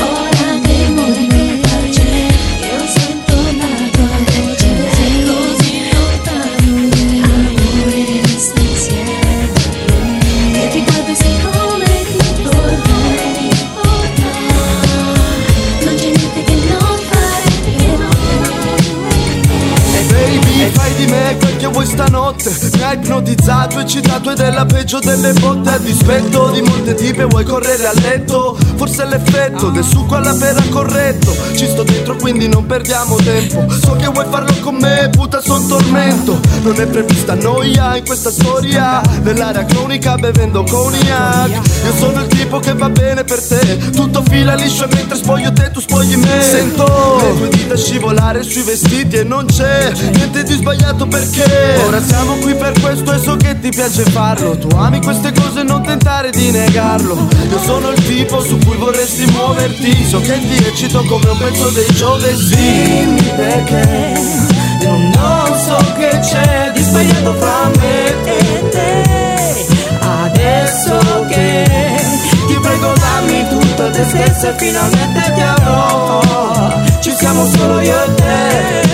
Ora 0.00 0.60
che 0.62 1.61
vuoi 21.82 21.86
stanotte 21.86 22.56
Mi 22.76 22.82
hai 22.82 22.94
ipnotizzato, 22.94 23.80
eccitato 23.80 24.30
ed 24.30 24.38
è 24.38 24.50
la 24.50 24.64
peggio 24.64 25.00
delle 25.00 25.32
botte. 25.32 25.70
A 25.70 25.78
dispetto 25.78 26.50
di 26.50 26.60
molte 26.62 26.94
tipe 26.94 27.24
vuoi 27.24 27.44
correre 27.44 27.86
a 27.86 27.92
letto? 27.94 28.56
Forse 28.76 29.02
è 29.02 29.06
l'effetto 29.06 29.70
del 29.70 29.84
succo 29.84 30.14
alla 30.14 30.34
pera 30.34 30.62
corretto. 30.70 31.34
Ci 31.56 31.66
sto 31.66 31.82
dentro 31.82 32.16
quindi 32.16 32.48
non 32.48 32.66
perdiamo 32.66 33.16
tempo. 33.16 33.66
So 33.70 33.96
che 33.96 34.06
vuoi 34.06 34.26
farlo 34.30 34.54
con 34.60 34.76
me, 34.76 35.08
puta 35.10 35.40
son 35.40 35.66
tormento. 35.66 36.38
Non 36.62 36.80
è 36.80 36.86
prevista 36.86 37.34
noia 37.34 37.96
in 37.96 38.04
questa 38.04 38.30
storia. 38.30 39.00
Dell'area 39.22 39.64
cronica 39.64 40.16
bevendo 40.16 40.64
cognac. 40.64 41.50
Io 41.50 41.96
sono 41.96 42.20
il 42.20 42.28
tipo 42.28 42.58
che 42.60 42.74
va 42.74 42.88
bene 42.90 43.24
per 43.24 43.42
te. 43.44 43.78
Tutto 43.90 44.22
fila 44.28 44.54
liscio 44.54 44.84
e 44.84 44.94
mentre 44.94 45.16
spoglio 45.16 45.52
te 45.52 45.70
tu 45.72 45.80
spogli 45.80 46.16
me. 46.16 46.42
Sento 46.42 47.20
le 47.22 47.36
tue 47.36 47.48
dita 47.48 47.76
scivolare 47.76 48.42
sui 48.42 48.62
vestiti 48.62 49.16
e 49.16 49.24
non 49.24 49.46
c'è 49.46 49.92
niente 50.12 50.42
di 50.42 50.54
sbagliato 50.54 51.06
perché 51.06 51.71
Ora 51.86 52.02
siamo 52.02 52.34
qui 52.36 52.54
per 52.54 52.72
questo 52.80 53.12
e 53.12 53.18
so 53.18 53.36
che 53.36 53.58
ti 53.60 53.70
piace 53.70 54.04
farlo. 54.04 54.56
Tu 54.56 54.68
ami 54.76 55.00
queste 55.00 55.32
cose 55.32 55.62
non 55.62 55.82
tentare 55.82 56.30
di 56.30 56.50
negarlo. 56.50 57.28
Io 57.50 57.58
sono 57.62 57.90
il 57.90 58.02
tipo 58.04 58.40
su 58.40 58.58
cui 58.58 58.76
vorresti 58.76 59.26
muoverti. 59.30 60.04
So 60.04 60.20
che 60.20 60.38
ti 60.38 60.64
eccito 60.64 61.02
come 61.04 61.28
un 61.28 61.38
pezzo 61.38 61.68
dei 61.70 61.92
giovesi 61.94 62.54
Dimmi 62.54 63.32
perché 63.36 64.14
Io 64.82 64.96
non 64.96 65.58
so 65.64 65.76
che 65.96 66.18
c'è 66.20 66.72
di 66.74 66.82
sbagliato 66.82 67.34
fra 67.34 67.70
me 67.78 68.24
e 68.24 68.68
te. 68.70 69.66
Adesso 70.24 71.26
che 71.28 71.64
ti 72.46 72.58
prego 72.60 72.92
dammi 72.94 73.48
tutto 73.48 73.90
te 73.90 74.04
stessa 74.04 74.54
e 74.54 74.58
finalmente 74.58 75.32
ti 75.34 75.40
avrò. 75.40 76.20
Ci 77.00 77.12
siamo 77.16 77.46
solo 77.48 77.80
io 77.80 78.04
e 78.04 78.14
te 78.14 78.91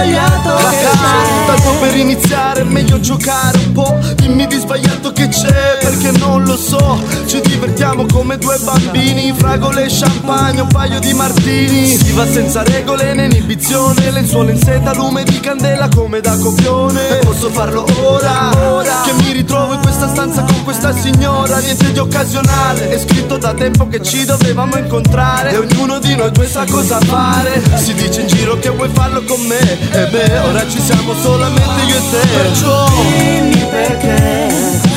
sbagliato. 0.00 0.56
Che 0.56 0.76
c'è 0.76 1.46
Tanto 1.46 1.78
per 1.80 1.96
iniziare 1.96 2.60
è 2.60 2.64
meglio 2.64 3.00
giocare 3.00 3.58
un 3.58 3.72
po' 3.72 3.98
Dimmi 4.16 4.46
di 4.46 4.56
sbagliato 4.56 4.99
che 5.20 5.28
c'è 5.28 5.78
perché 5.80 6.12
non 6.18 6.44
lo 6.44 6.56
so. 6.56 6.98
Ci 7.26 7.40
divertiamo 7.42 8.06
come 8.06 8.38
due 8.38 8.56
bambini 8.58 9.32
Fragole 9.36 9.86
champagne, 9.88 10.62
un 10.62 10.68
paio 10.68 10.98
di 10.98 11.12
martini. 11.12 11.86
Si 11.88 12.12
va 12.12 12.26
senza 12.26 12.62
regole 12.62 13.12
né 13.12 13.26
inibizione 13.26 14.10
Lenzuola 14.10 14.50
in 14.50 14.58
seta, 14.58 14.94
lume 14.94 15.24
di 15.24 15.38
candela 15.40 15.88
come 15.94 16.20
da 16.20 16.36
copione. 16.38 17.18
E 17.20 17.24
posso 17.24 17.50
farlo 17.50 17.84
ora, 18.02 18.50
ora 18.70 19.02
Che 19.02 19.12
mi 19.22 19.32
ritrovo 19.32 19.74
in 19.74 19.80
questa 19.80 20.08
stanza 20.08 20.42
con 20.42 20.62
questa 20.64 20.94
signora. 20.94 21.58
Niente 21.58 21.92
di 21.92 21.98
occasionale 21.98 22.88
È 22.88 22.98
scritto 22.98 23.36
da 23.36 23.52
tempo 23.52 23.88
che 23.88 24.02
ci 24.02 24.24
dovevamo 24.24 24.76
incontrare. 24.78 25.50
E 25.50 25.56
ognuno 25.58 25.98
di 25.98 26.14
noi 26.16 26.30
due 26.30 26.48
sa 26.48 26.64
cosa 26.64 26.98
fare. 27.00 27.62
Si 27.76 27.92
dice 27.92 28.22
in 28.22 28.26
giro 28.26 28.58
che 28.58 28.70
vuoi 28.70 28.88
farlo 28.92 29.22
con 29.24 29.40
me. 29.42 29.60
E 29.90 30.06
beh, 30.06 30.38
ora 30.38 30.66
ci 30.66 30.80
siamo 30.80 31.14
solamente 31.20 31.82
io 31.86 31.96
e 31.96 32.10
te. 32.10 32.26
Perciò 32.28 32.88
dimmi 33.18 33.66
perché 33.70 34.89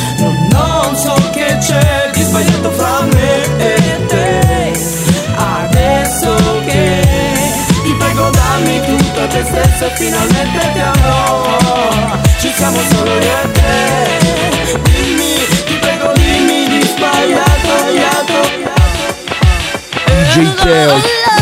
non, 0.84 0.96
so 0.96 1.14
che 1.32 1.58
c'è 1.60 2.10
di 2.14 2.22
sbagliato 2.22 2.72
fra 2.72 3.02
me 3.14 3.58
e 3.58 4.06
te. 4.08 4.72
Adesso 5.36 6.36
che 6.66 7.02
ti 7.84 7.94
prego 7.96 8.30
dammi 8.30 8.82
tutto 8.82 9.28
te 9.28 9.44
stesso 9.44 9.90
finalmente 9.96 10.72
ti 10.74 10.80
avrò 10.80 11.58
Ci 12.40 12.52
siamo 12.56 12.80
solo 12.92 13.12
io 13.12 13.42
e 13.44 13.52
te. 13.52 14.82
Dimmi, 14.84 15.36
ti 15.66 15.74
prego 15.80 16.12
dimmi 16.14 16.68
di 16.68 16.82
sbagliato, 16.82 17.72
sbagliato. 17.78 18.42
DJ 20.06 20.54
Teo. 20.62 21.33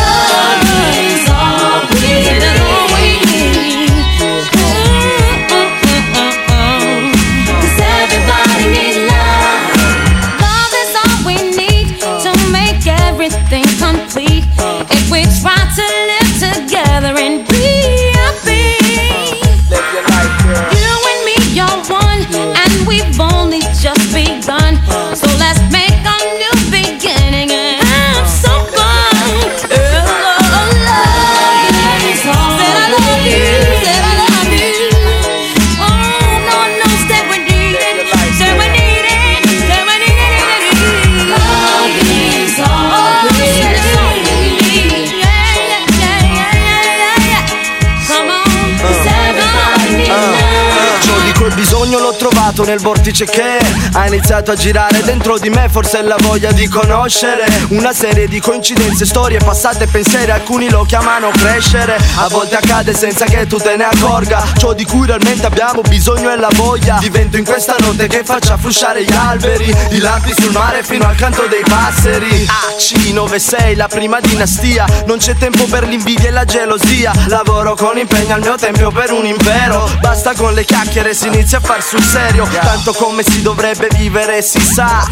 Trovato 52.52 52.64
nel 52.66 52.80
vortice 52.80 53.26
che 53.26 53.60
ha 53.94 54.08
iniziato 54.08 54.52
a 54.52 54.56
girare 54.56 55.02
dentro 55.04 55.38
di 55.38 55.50
me 55.50 55.68
Forse 55.70 56.00
è 56.00 56.02
la 56.04 56.18
voglia 56.20 56.52
di 56.52 56.68
conoscere 56.68 57.46
Una 57.70 57.94
serie 57.94 58.28
di 58.28 58.40
coincidenze, 58.40 59.06
storie 59.06 59.40
passate, 59.40 59.88
pensieri 59.88 60.32
Alcuni 60.32 60.70
lo 60.70 60.84
chiamano 60.84 61.30
crescere. 61.30 61.98
A 62.16 62.28
volte 62.28 62.56
accade 62.58 62.94
senza 62.94 63.26
che 63.26 63.48
tu 63.48 63.58
te 63.58 63.76
ne 63.76 63.86
accorga 63.86 64.44
Ciò 64.58 64.74
di 64.74 64.86
cui 64.86 65.08
realmente 65.08 65.46
abbiamo 65.46 65.82
bisogno 65.82 66.30
è 66.30 66.36
la 66.36 66.50
voglia 66.54 66.98
Di 67.00 67.10
vento 67.10 67.38
in 67.38 67.46
questa 67.46 67.76
notte 67.80 68.08
che 68.08 68.24
faccia 68.24 68.58
frusciare 68.58 69.04
gli 69.04 69.14
alberi 69.14 69.74
Di 69.90 70.00
lampi 70.00 70.34
sul 70.38 70.52
mare 70.52 70.84
fino 70.84 71.06
al 71.08 71.16
canto 71.16 71.46
dei 71.48 71.64
passeri. 71.64 72.48
AC96, 72.78 73.76
la 73.76 73.88
prima 73.88 74.20
dinastia 74.20 74.86
Non 75.06 75.18
c'è 75.18 75.36
tempo 75.36 75.66
per 75.66 75.88
l'invidia 75.88 76.30
e 76.30 76.32
la 76.32 76.46
gelosia 76.46 77.12
Lavoro 77.28 77.76
con 77.76 77.98
impegno 77.98 78.34
al 78.34 78.42
mio 78.42 78.56
tempio 78.56 78.92
per 78.92 79.12
un 79.12 79.26
impero 79.26 79.90
Basta 80.00 80.34
con 80.34 80.54
le 80.54 80.66
chiacchiere, 80.66 81.14
si 81.14 81.28
inizia 81.28 81.60
a 81.60 81.62
far 81.62 81.82
sul 81.82 82.04
serio 82.04 82.41
Tanto 82.50 82.94
come 82.94 83.24
si 83.24 83.42
dovrebbe 83.42 83.88
vivere 83.96 84.42
si 84.42 84.60
sa 84.60 85.06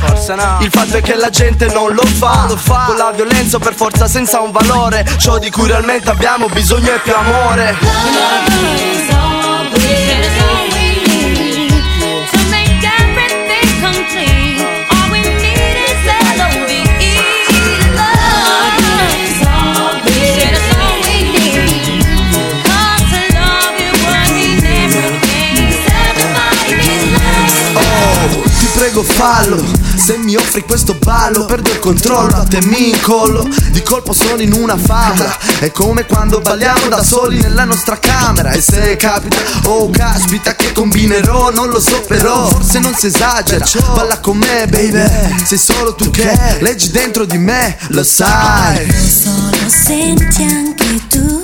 Il 0.59 0.69
fatto 0.71 0.97
è 0.97 1.01
che 1.01 1.15
la 1.15 1.29
gente 1.29 1.67
non 1.67 1.93
lo 1.93 2.05
fa 2.05 2.47
Con 2.85 2.97
la 2.97 3.11
violenza 3.11 3.57
o 3.57 3.59
per 3.59 3.75
forza 3.75 4.07
senza 4.07 4.39
un 4.39 4.51
valore 4.51 5.05
Ciò 5.17 5.37
di 5.37 5.49
cui 5.51 5.67
realmente 5.67 6.09
abbiamo 6.09 6.47
bisogno 6.47 6.93
è 6.93 6.99
più 6.99 7.13
amore 7.13 7.77
prego 28.99 29.03
fallo. 29.03 29.63
Se 29.95 30.17
mi 30.17 30.35
offri 30.35 30.63
questo 30.63 30.93
ballo 30.93 31.45
Perdo 31.45 31.69
il 31.71 31.79
controllo, 31.79 32.35
a 32.35 32.43
te 32.43 32.61
mi 32.63 32.89
incollo. 32.89 33.47
Di 33.71 33.81
colpo 33.83 34.13
sono 34.13 34.41
in 34.41 34.53
una 34.53 34.77
favola 34.77 35.37
È 35.59 35.71
come 35.71 36.05
quando 36.05 36.39
balliamo 36.39 36.87
da 36.87 37.03
soli 37.03 37.39
nella 37.39 37.65
nostra 37.65 37.99
camera. 37.99 38.51
E 38.51 38.61
se 38.61 38.95
capita, 38.95 39.37
oh 39.65 39.89
caspita 39.89 40.55
che 40.55 40.71
combinerò 40.71 41.51
Non 41.51 41.69
lo 41.69 41.79
so 41.79 42.01
però, 42.07 42.47
forse 42.47 42.79
non 42.79 42.93
si 42.95 43.07
esagera. 43.07 43.65
Balla 43.93 44.19
con 44.19 44.37
me 44.37 44.67
baby. 44.67 45.03
Sei 45.45 45.57
solo 45.57 45.95
tu 45.95 46.09
che 46.09 46.57
leggi 46.59 46.91
dentro 46.91 47.25
di 47.25 47.37
me 47.37 47.77
Lo 47.89 48.03
sai. 48.03 48.85
Lo 48.87 49.69
senti 49.69 50.43
anche 50.43 51.01
tu, 51.07 51.41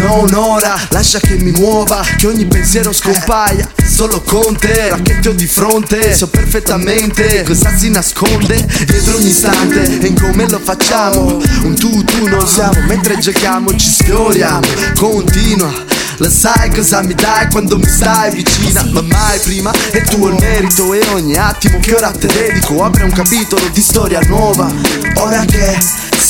non 0.00 0.28
un'ora 0.28 0.78
Lascia 0.90 1.18
che 1.20 1.36
mi 1.36 1.50
muova, 1.52 2.04
che 2.16 2.26
ogni 2.26 2.46
pensiero 2.46 2.92
scompaia. 2.92 3.68
Solo 3.86 4.20
con 4.22 4.56
te, 4.56 4.88
la 4.88 4.96
che 5.02 5.18
ti 5.18 5.28
ho 5.28 5.32
di 5.32 5.46
fronte. 5.46 6.14
So 6.14 6.28
perfettamente 6.28 7.42
cosa 7.42 7.76
si 7.76 7.90
nasconde 7.90 8.66
Dietro 8.86 9.16
ogni 9.16 9.28
istante 9.28 10.00
e 10.00 10.06
in 10.06 10.18
come 10.18 10.48
lo 10.48 10.58
facciamo. 10.58 11.40
Un 11.62 11.74
tu, 11.76 12.02
tu 12.04 12.26
non 12.28 12.46
siamo 12.46 12.80
Mentre 12.86 13.18
giochiamo 13.18 13.74
ci 13.76 13.90
sfioriamo. 13.90 14.66
Continua 14.96 15.72
Lo 16.18 16.30
sai 16.30 16.70
cosa 16.70 17.02
mi 17.02 17.14
dai 17.14 17.48
quando 17.50 17.78
mi 17.78 17.88
stai 17.88 18.34
vicina. 18.34 18.84
Ma 18.90 19.02
mai 19.02 19.38
prima 19.40 19.70
è 19.90 20.02
tuo 20.02 20.28
il 20.28 20.36
merito 20.38 20.94
E 20.94 21.04
ogni 21.12 21.36
attimo 21.36 21.78
che 21.78 21.94
ora 21.94 22.10
te 22.10 22.26
dedico 22.26 22.84
Apre 22.84 23.04
un 23.04 23.12
capitolo 23.12 23.68
di 23.68 23.80
storia 23.80 24.20
nuova. 24.20 24.72
Ora 25.16 25.44
che 25.44 25.78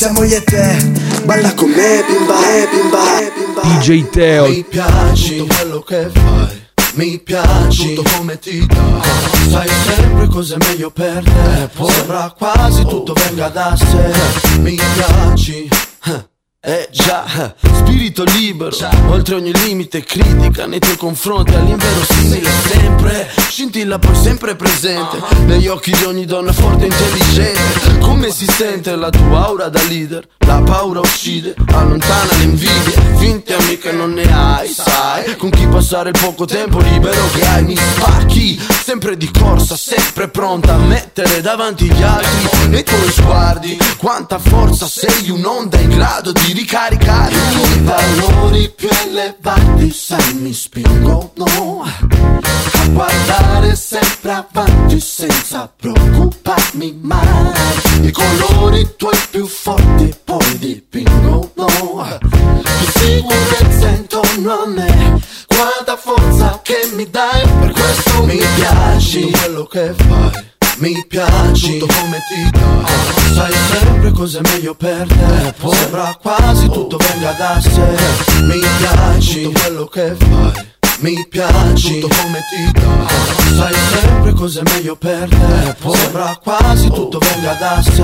siamo 0.01 0.23
io 0.23 0.37
e 0.37 0.43
te. 0.43 0.91
Balla 1.25 1.53
con 1.53 1.69
me 1.69 2.03
bimba, 2.07 2.33
eh, 2.55 2.67
bimba, 2.71 3.19
eh, 3.19 3.31
bimba. 3.37 3.61
DJ 3.61 4.09
Teo. 4.09 4.47
Mi 4.47 4.63
piaci. 4.63 5.37
Tutto 5.37 5.53
quello 5.53 5.81
che 5.81 6.09
fai 6.11 6.61
mi 6.93 7.19
piaci. 7.19 7.93
Tutto 7.93 8.09
come 8.17 8.39
ti 8.39 8.65
dai 8.65 9.49
Sai 9.51 9.69
sempre 9.93 10.25
cos'è 10.25 10.57
meglio 10.57 10.89
per 10.89 11.23
te. 11.23 11.69
Sembra 11.91 12.33
quasi 12.35 12.83
tutto 12.83 13.13
venga 13.13 13.49
da 13.49 13.77
sé. 13.77 14.59
Mi 14.59 14.73
piaci 14.73 15.69
eh. 16.63 16.87
Già, 16.91 17.55
spirito 17.59 18.23
libero, 18.23 18.75
oltre 19.09 19.35
ogni 19.35 19.51
limite 19.65 20.03
critica 20.03 20.67
nei 20.67 20.77
tuoi 20.77 20.95
confronti 20.95 21.55
all'inverosimile 21.55 22.49
sempre 22.67 23.31
Scintilla 23.49 23.97
poi 23.97 24.15
sempre 24.15 24.55
presente, 24.55 25.17
negli 25.45 25.67
occhi 25.67 25.91
di 25.91 26.03
ogni 26.03 26.25
donna 26.25 26.53
forte 26.53 26.83
e 26.83 26.87
intelligente 26.87 27.97
Come 27.99 28.29
si 28.31 28.45
sente 28.45 28.95
la 28.95 29.09
tua 29.09 29.45
aura 29.45 29.69
da 29.69 29.81
leader? 29.87 30.27
La 30.51 30.59
paura 30.63 30.99
uccide, 30.99 31.55
allontana 31.67 32.35
le 32.35 32.43
invidie. 32.43 32.91
Finte 33.15 33.55
amiche 33.55 33.93
non 33.93 34.11
ne 34.11 34.23
hai, 34.23 34.67
sai. 34.67 35.37
Con 35.37 35.49
chi 35.49 35.65
passare 35.65 36.09
il 36.09 36.17
poco 36.19 36.43
tempo 36.43 36.79
libero 36.79 37.29
che 37.33 37.47
hai 37.47 37.63
Mi 37.63 37.77
spacchi, 37.77 38.59
sempre 38.83 39.15
di 39.15 39.31
corsa, 39.31 39.77
sempre 39.77 40.27
pronta 40.27 40.73
a 40.73 40.77
mettere 40.77 41.39
davanti 41.39 41.85
gli 41.85 42.03
altri. 42.03 42.67
Nei 42.67 42.83
tuoi 42.83 43.11
sguardi, 43.11 43.77
quanta 43.95 44.39
forza 44.39 44.87
sei 44.87 45.29
un'onda 45.29 45.79
in 45.79 45.89
grado 45.89 46.33
di 46.33 46.51
ricaricare. 46.51 47.33
I 47.33 47.51
tuoi 47.53 47.79
valori 47.83 48.73
più 48.75 48.89
elevati 49.05 49.89
sai 49.89 50.33
mi 50.33 50.51
spingono 50.51 51.31
guardare 52.91 53.75
sempre 53.75 54.31
avanti 54.31 54.99
senza 54.99 55.71
preoccuparmi 55.75 56.99
mai. 57.01 57.51
I 58.01 58.11
colori 58.11 58.95
tuoi 58.97 59.17
più 59.29 59.45
forti 59.47 60.13
poi 60.23 60.57
dipingono. 60.57 61.49
Che 62.61 62.99
sicurezza 62.99 63.87
intorno 63.89 64.51
a 64.51 64.67
me 64.67 65.21
Quanta 65.47 65.95
forza 65.95 66.59
che 66.63 66.89
mi 66.93 67.09
dai. 67.09 67.47
Per 67.59 67.71
questo 67.71 68.23
mi 68.23 68.39
piaci. 68.55 69.31
Quello 69.31 69.65
che 69.65 69.93
fai 69.93 70.49
mi 70.77 71.05
piaci. 71.07 71.77
Tutto 71.77 71.93
come 71.93 72.19
ti 72.27 72.49
dà 72.49 73.33
Sai 73.33 73.53
sempre 73.69 74.11
cosa 74.11 74.39
è 74.39 74.41
meglio 74.41 74.75
per 74.75 75.07
te. 75.07 75.53
Sembra 75.69 76.17
quasi 76.21 76.67
tutto 76.69 76.97
venga 76.97 77.31
da 77.33 77.59
sé. 77.61 78.41
Mi 78.41 78.59
piaci. 78.79 79.43
Tutto 79.43 79.59
quello 79.59 79.85
che 79.85 80.15
fai 80.15 80.79
mi 81.01 81.25
piaci. 81.27 81.99
Tutto 81.99 82.15
come 82.21 82.39
ti 82.49 82.71
dà 82.71 83.07
Sai 83.55 83.73
sempre 83.99 84.33
cosa 84.33 84.61
è 84.61 84.63
meglio 84.73 84.95
per 84.95 85.27
te. 85.27 85.75
Sembra 85.91 86.39
quasi 86.41 86.89
tutto 86.89 87.19
venga 87.19 87.53
da 87.53 87.81
sé. 87.81 88.01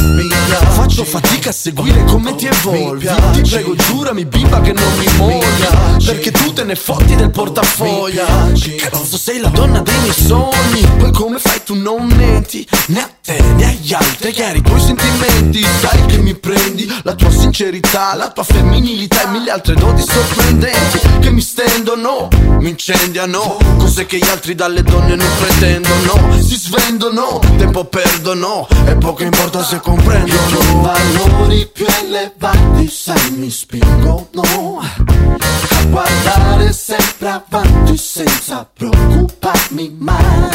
Mi 0.00 0.26
piaci. 0.26 0.66
Faccio 0.74 1.04
fatica 1.04 1.50
a 1.50 1.52
seguire 1.52 2.04
come 2.04 2.34
ti 2.34 2.46
evolvi. 2.46 3.08
Ti 3.32 3.40
prego 3.42 3.74
giurami 3.74 4.24
bimba 4.24 4.60
che 4.60 4.72
non 4.72 4.98
mi 4.98 5.06
molli 5.16 6.04
Perché 6.04 6.30
tu 6.30 6.52
te 6.52 6.64
ne 6.64 6.74
fotti 6.74 7.14
del 7.14 7.30
portafoglio. 7.30 8.24
Cazzo 8.24 9.16
sei 9.16 9.40
la 9.40 9.48
donna 9.48 9.80
dei 9.80 9.98
miei 10.00 10.12
sogni. 10.12 10.88
Poi 10.98 11.12
come 11.12 11.38
fai 11.38 11.62
tu 11.64 11.74
non 11.74 12.06
menti? 12.06 12.66
Né 12.86 13.00
a 13.00 13.10
te 13.22 13.40
né 13.56 13.66
agli 13.66 13.92
altri. 13.92 14.32
Chiari 14.32 14.58
i 14.58 14.62
tuoi 14.62 14.80
sentimenti. 14.80 15.64
Sai 15.80 16.06
che 16.06 16.18
mi 16.18 16.34
prendi. 16.34 16.86
La 17.02 17.14
tua 17.14 17.30
sincerità 17.30 18.14
La 18.14 18.30
tua 18.30 18.42
femminilità 18.42 19.24
e 19.24 19.26
mille 19.28 19.50
altre 19.50 19.74
doti 19.74 20.02
sorprendenti 20.02 20.98
Che 21.20 21.30
mi 21.30 21.40
stendono, 21.40 22.28
mi 22.60 22.70
incendiano 22.70 23.56
Cose 23.78 24.06
che 24.06 24.18
gli 24.18 24.28
altri 24.28 24.54
dalle 24.54 24.82
donne 24.82 25.14
non 25.14 25.28
pretendono. 25.38 26.40
Si 26.40 26.56
svendono, 26.56 27.40
tempo 27.56 27.84
perdono 27.84 28.66
E 28.86 28.96
poco 28.96 29.22
importa 29.22 29.62
se 29.64 29.80
comprendono. 29.80 30.58
I 30.58 30.80
valori 30.80 31.70
più 31.72 31.86
elevati 31.86 32.88
sai 32.88 33.30
mi 33.32 33.50
spingono 33.50 34.80
A 34.80 35.84
guardare 35.84 36.72
sempre 36.72 37.28
avanti 37.28 37.96
senza 37.96 38.68
preoccuparmi 38.72 39.96
mai. 39.98 40.48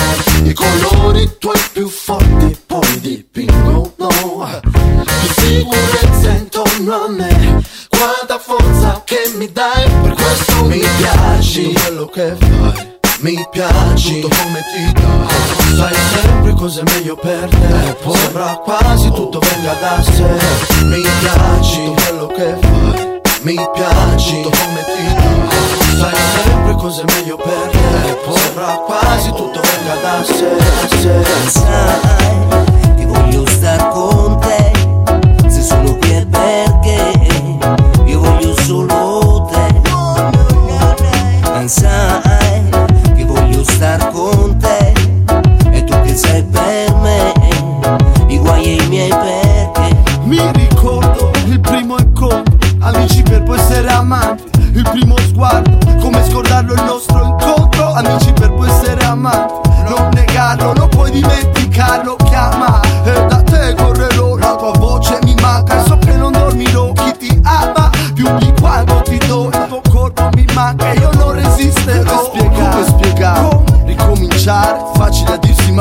I 0.43 0.53
colori 0.53 1.37
tuoi 1.39 1.59
più 1.71 1.87
forti 1.87 2.57
poi 2.65 2.99
dipingono. 2.99 3.91
Che 3.95 5.41
sicurezza 5.41 6.29
intorno 6.31 6.93
a 6.93 7.09
me 7.09 7.63
Quanta 8.03 8.37
forza 8.37 9.01
che 9.05 9.31
mi 9.37 9.49
dai. 9.49 9.89
Per 10.01 10.13
questo 10.13 10.65
mi 10.65 10.83
piaci. 10.97 11.71
Quello 11.71 12.05
che 12.07 12.35
fai 12.37 12.91
mi 13.19 13.47
piaci. 13.49 14.19
Tutto 14.19 14.35
come 14.43 14.61
ti 14.73 14.91
dà 14.91 15.77
Sai 15.77 15.95
sempre 16.21 16.51
cosa 16.51 16.81
è 16.81 16.83
meglio 16.83 17.15
per 17.15 17.47
te. 17.47 17.95
Sembra 18.11 18.59
quasi 18.61 19.09
tutto 19.09 19.39
venga 19.39 19.73
da 19.79 20.03
sé. 20.03 20.83
Mi 20.83 21.01
piaci. 21.21 21.85
Tutto 21.85 22.01
quello 22.03 22.27
che 22.27 22.57
fai 22.61 23.21
Mi 23.43 23.55
piaci. 23.73 24.41
Tutto 24.41 24.57
come 24.57 24.83
ti 24.83 25.03
dà 25.13 25.97
Sai 25.97 26.15
sempre 26.43 26.73
cosa 26.73 27.03
meglio 27.05 27.37
per 27.37 27.69
te. 27.71 28.37
Sembra 28.37 28.81
quasi 28.85 29.29
tutto 29.29 29.61
venga 29.61 29.95
da 30.01 30.23
sé. 30.25 31.47
Sai, 31.47 32.22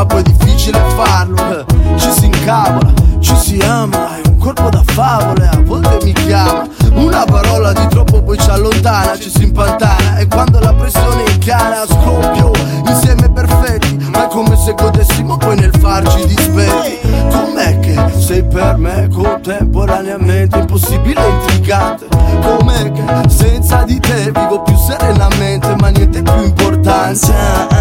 ma 0.03 0.07
poi 0.07 0.21
è 0.21 0.23
difficile 0.23 0.83
farlo 0.97 1.37
Eh, 1.61 1.65
Ci 1.97 2.11
si 2.11 2.25
incavola, 2.27 2.93
ci 3.21 3.37
si 3.37 3.59
ama 3.61 4.17
È 4.21 4.27
un 4.27 4.37
corpo 4.37 4.69
da 4.69 4.83
favole, 4.85 5.47
a 5.47 5.61
volte 5.65 5.99
mi 6.03 6.13
chiama. 6.13 6.67
Una 6.95 7.25
parola 7.25 7.73
di 7.73 7.87
troppo 7.89 8.21
poi 8.23 8.37
ci 8.39 8.51
allontana 8.51 9.17
Ci 9.17 9.31
si 9.31 9.45
impantana. 9.45 10.17
E 10.17 10.27
quando 10.27 10.59
la 10.59 10.73
pressione 10.75 11.23
incana 11.31 11.85
Scoppio 11.87 12.51
insieme 12.87 13.31
perfetti 13.31 13.97
Ma 14.13 14.25
è 14.25 14.29
come 14.29 14.57
se 14.57 14.75
godessimo 14.75 15.37
poi 15.37 15.57
nel 15.57 15.75
farci 15.79 16.27
dispetti 16.27 16.99
Com'è 17.31 17.79
che 17.81 17.97
sei 18.19 18.45
per 18.45 18.77
me 18.77 19.09
contemporaneamente 19.13 20.59
impossibile 20.59 21.25
e 21.25 21.31
intrigante? 21.31 22.07
Com'è 22.43 22.93
che 22.93 23.29
senza 23.29 23.83
di 23.85 23.99
te 24.01 24.33
vivo 24.33 24.63
più 24.63 24.77
serenamente 24.77 25.75
Ma 25.77 25.89
niente 25.89 26.23
più 26.23 26.43
importante 26.43 27.72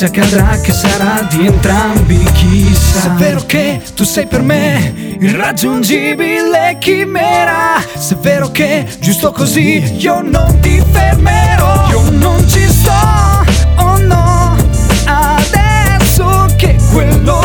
E 0.00 0.02
se 0.02 0.18
accadrà 0.18 0.58
che 0.60 0.72
sarà 0.72 1.26
di 1.28 1.44
entrambi 1.44 2.16
chissà. 2.32 3.00
Se 3.00 3.08
è 3.08 3.10
vero 3.16 3.44
che 3.44 3.82
tu 3.94 4.02
sei 4.02 4.26
per 4.26 4.40
me 4.40 4.94
irraggiungibile 5.20 6.78
chimera. 6.80 7.84
Se 7.98 8.14
è 8.14 8.16
vero 8.16 8.50
che 8.50 8.86
giusto 8.98 9.30
così 9.30 9.96
io 9.98 10.22
non 10.22 10.58
ti 10.60 10.82
fermerò. 10.90 11.90
Io 11.90 12.10
non 12.12 12.48
ci 12.48 12.66
sto, 12.66 13.44
oh 13.76 13.98
no 13.98 14.56
Adesso 15.04 16.46
che 16.56 16.78
quello 16.90 17.39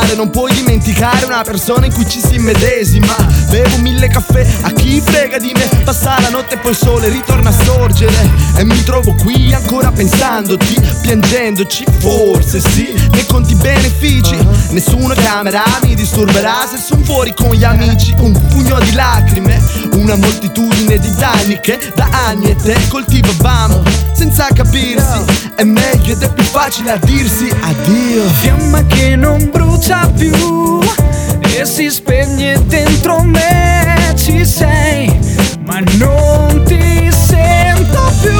fumare, 0.00 0.14
non 0.14 0.30
puoi 0.30 0.52
dimenticare 0.54 1.24
una 1.24 1.42
persona 1.42 1.86
in 1.86 1.92
cui 1.92 2.08
ci 2.08 2.20
si 2.20 2.36
immedesima. 2.36 3.14
Bevo 3.48 3.78
mille 3.78 4.08
caffè, 4.08 4.46
a 4.62 4.70
chi 4.70 5.00
frega 5.00 5.38
di 5.38 5.52
me? 5.54 5.82
Passa 5.84 6.18
la 6.20 6.30
notte 6.30 6.54
e 6.54 6.58
poi 6.58 6.72
il 6.72 6.76
sole 6.76 7.08
ritorna 7.08 7.50
a 7.50 7.64
sorgere. 7.64 8.30
E 8.56 8.64
mi 8.64 8.82
trovo 8.82 9.14
qui 9.14 9.52
ancora 9.52 9.90
pensandoti, 9.90 10.76
piangendoci. 11.02 11.84
Forse 11.98 12.60
sì, 12.60 12.92
ne 13.12 13.26
conti 13.26 13.54
benefici. 13.54 14.36
Nessuna 14.70 15.14
camera 15.14 15.62
mi 15.82 15.94
disturberà 15.94 16.66
se 16.70 16.78
son 16.78 17.02
fuori 17.04 17.34
con 17.34 17.52
gli 17.52 17.64
amici. 17.64 18.14
Un 18.18 18.32
pugno 18.48 18.78
di 18.80 18.92
lacrime, 18.92 19.60
una 19.92 20.16
moltitudine 20.16 20.98
di 20.98 21.14
danni 21.14 21.58
Che 21.60 21.78
da 21.94 22.08
anni 22.28 22.50
e 22.50 22.56
te 22.56 22.76
coltivavamo. 22.88 23.82
Senza 24.12 24.48
capirsi 24.52 25.50
È 25.54 25.64
meglio 25.64 26.12
ed 26.12 26.22
è 26.22 26.32
più 26.32 26.44
facile 26.44 26.92
a 26.92 26.96
dirsi 26.96 27.48
addio. 27.60 28.28
Fiamma 28.40 28.84
che 28.86 29.16
non 29.16 29.48
brucia 29.50 29.89
più. 30.16 30.80
E 31.42 31.64
si 31.64 31.90
spegne 31.90 32.58
dentro 32.66 33.22
me 33.22 34.14
ci 34.16 34.44
sei 34.46 35.12
ma 35.66 35.80
non 35.98 36.62
ti 36.64 37.10
sento 37.10 38.12
più. 38.22 38.38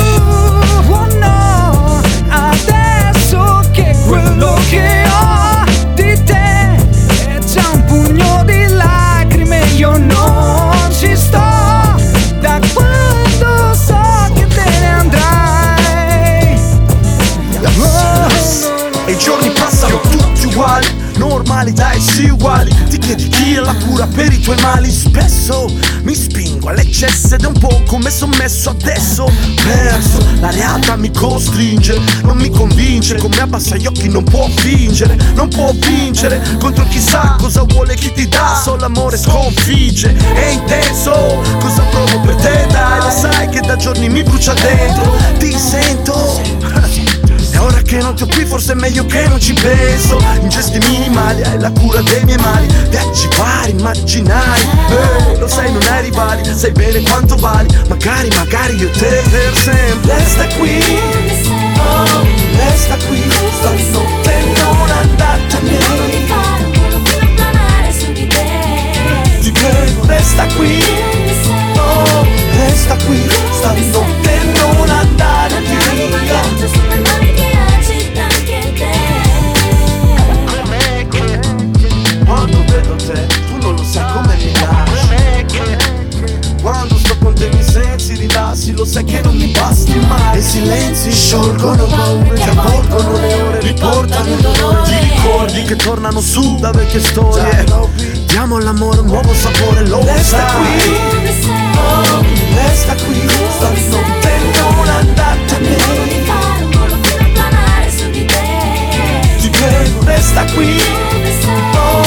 Oh 0.92 1.06
no 1.18 2.00
adesso 2.28 3.62
che 3.72 3.94
quello 4.06 4.58
che 4.70 5.04
ho 5.06 5.64
di 5.94 6.22
te 6.24 6.76
è 7.28 7.38
già 7.52 7.68
un 7.72 7.84
pugno 7.84 8.42
di 8.44 8.66
lacrime 8.68 9.60
io 9.76 9.96
non 9.96 10.90
ci 10.98 11.14
sto. 11.14 11.38
Da 12.40 12.58
quando 12.72 13.74
so 13.74 14.32
che 14.34 14.46
te 14.46 14.64
ne 14.80 14.86
andrai. 14.86 16.58
E 19.06 19.12
i 19.12 19.18
giorni 19.18 19.50
passano 19.50 20.00
tutti 20.00 20.46
uguali 20.46 20.99
Normalità 21.30 21.92
e 21.92 22.00
sì 22.00 22.28
uguali. 22.28 22.74
Ti 22.88 22.98
chiedi 22.98 23.28
chi 23.28 23.54
è 23.54 23.60
la 23.60 23.74
cura 23.74 24.04
per 24.08 24.32
i 24.32 24.40
tuoi 24.40 24.60
mali. 24.62 24.90
Spesso 24.90 25.72
mi 26.02 26.12
spingo 26.12 26.68
all'eccesso 26.68 27.36
ed 27.36 27.44
è 27.44 27.46
un 27.46 27.56
po' 27.56 27.82
come 27.86 28.10
sommesso 28.10 28.70
adesso. 28.70 29.30
Perso, 29.62 30.18
la 30.40 30.50
realtà 30.50 30.96
mi 30.96 31.12
costringe 31.12 32.00
Non 32.24 32.36
mi 32.36 32.50
convince, 32.50 33.14
come 33.16 33.38
abbassa 33.38 33.76
gli 33.76 33.86
occhi 33.86 34.08
non 34.08 34.24
può 34.24 34.48
fingere 34.48 35.16
Non 35.34 35.48
può 35.48 35.72
vincere. 35.72 36.42
Contro 36.58 36.84
chissà 36.88 37.36
cosa 37.38 37.62
vuole 37.62 37.94
chi 37.94 38.12
ti 38.12 38.26
dà. 38.26 38.60
Solo 38.60 38.84
amore 38.84 39.16
sconfigge, 39.16 40.12
è 40.34 40.46
intenso 40.48 41.12
Cosa 41.60 41.82
provo 41.82 42.20
per 42.22 42.34
te? 42.34 42.66
Dai, 42.70 42.98
lo 42.98 43.10
sai 43.10 43.48
che 43.50 43.60
da 43.60 43.76
giorni 43.76 44.08
mi 44.08 44.24
brucia 44.24 44.52
dentro. 44.54 45.16
Ti 45.38 45.56
sento 45.56 47.19
ora 47.62 47.80
che 47.82 47.98
non 47.98 48.14
ti 48.14 48.22
ho 48.22 48.26
qui 48.26 48.44
forse 48.44 48.72
è 48.72 48.74
meglio 48.74 49.04
che 49.06 49.26
non 49.28 49.40
ci 49.40 49.52
penso. 49.52 50.18
In 50.40 50.48
gesti 50.48 50.78
minimali 50.88 51.42
hai 51.42 51.58
la 51.58 51.70
cura 51.70 52.00
dei 52.02 52.24
miei 52.24 52.38
mali. 52.38 52.66
Viaggi 52.88 53.28
vari, 53.36 53.72
immaginari. 53.72 54.62
Eh, 54.88 55.38
Lo 55.38 55.48
sai 55.48 55.72
non 55.72 55.82
hai 55.90 56.02
rivali, 56.02 56.42
sai 56.54 56.72
bene 56.72 57.02
quanto 57.02 57.36
vali. 57.36 57.68
Magari, 57.88 58.28
magari 58.36 58.76
io 58.76 58.90
te 58.90 59.22
per 59.30 59.56
sempre. 59.56 60.14
Resta 60.16 60.46
qui, 60.58 60.82
oh, 61.76 62.26
resta 62.56 62.96
qui. 63.06 63.22
Stanotte 63.58 64.34
non 64.56 64.90
andartene 64.90 65.78
Ti 69.40 69.52
prego, 69.52 70.06
resta 70.06 70.46
qui. 70.56 70.82
Oh, 71.76 72.26
resta 72.56 72.96
qui. 73.06 73.28
Stanotte 73.50 74.38
non 74.58 74.88
andare 74.88 75.20
sai 88.90 89.04
che 89.04 89.20
non 89.22 89.36
mi 89.36 89.46
basti 89.46 89.94
mai. 90.08 90.36
E 90.36 90.38
i 90.38 90.42
silenzi 90.42 91.12
sciolgono 91.12 91.84
paure 91.84 92.34
Ti 92.34 92.48
avvolgono 92.48 93.18
le 93.18 93.34
ore 93.34 93.60
riportano 93.60 94.28
il 94.28 94.40
dolore 94.40 94.82
Ti 94.90 95.14
ricordi 95.14 95.62
che 95.62 95.76
tornano 95.76 96.20
su 96.20 96.56
da 96.56 96.72
vecchie 96.72 97.00
storie? 97.00 97.64
Diamo 98.26 98.56
all'amore 98.56 98.98
un 98.98 99.06
nuovo 99.06 99.32
sapore 99.32 99.86
lo 99.86 100.02
Resta 100.04 100.44
qui. 100.44 100.92
Oh, 101.76 102.24
Resta 102.54 102.94
qui. 102.94 103.28
Stanotte 103.56 104.32
non 104.58 104.88
andartene 104.88 105.78
ti 109.40 109.48
prego 109.50 110.04
resta 110.04 110.44
qui. 110.52 110.80
Oh, 111.74 112.02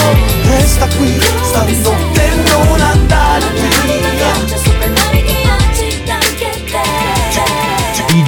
resta 0.49 0.87
qui. 0.97 1.19
Stanotte 1.43 2.29
non 2.49 2.81
andare 2.81 3.45
via 3.55 4.62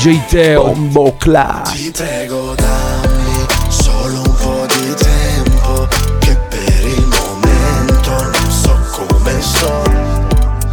DJ 0.06 0.26
Teo 0.28 0.66
Bombo 0.66 1.16
Class. 1.18 1.72
Ti 1.72 1.90
prego 1.90 2.54
dammi 2.54 3.44
solo 3.70 4.22
un 4.22 4.36
po' 4.36 4.66
di 4.68 4.94
tempo 4.94 5.88
Che 6.20 6.36
per 6.48 6.86
il 6.86 7.08
momento 7.08 8.12
non 8.12 8.52
so 8.52 8.78
come 8.92 9.42
sto. 9.42 9.82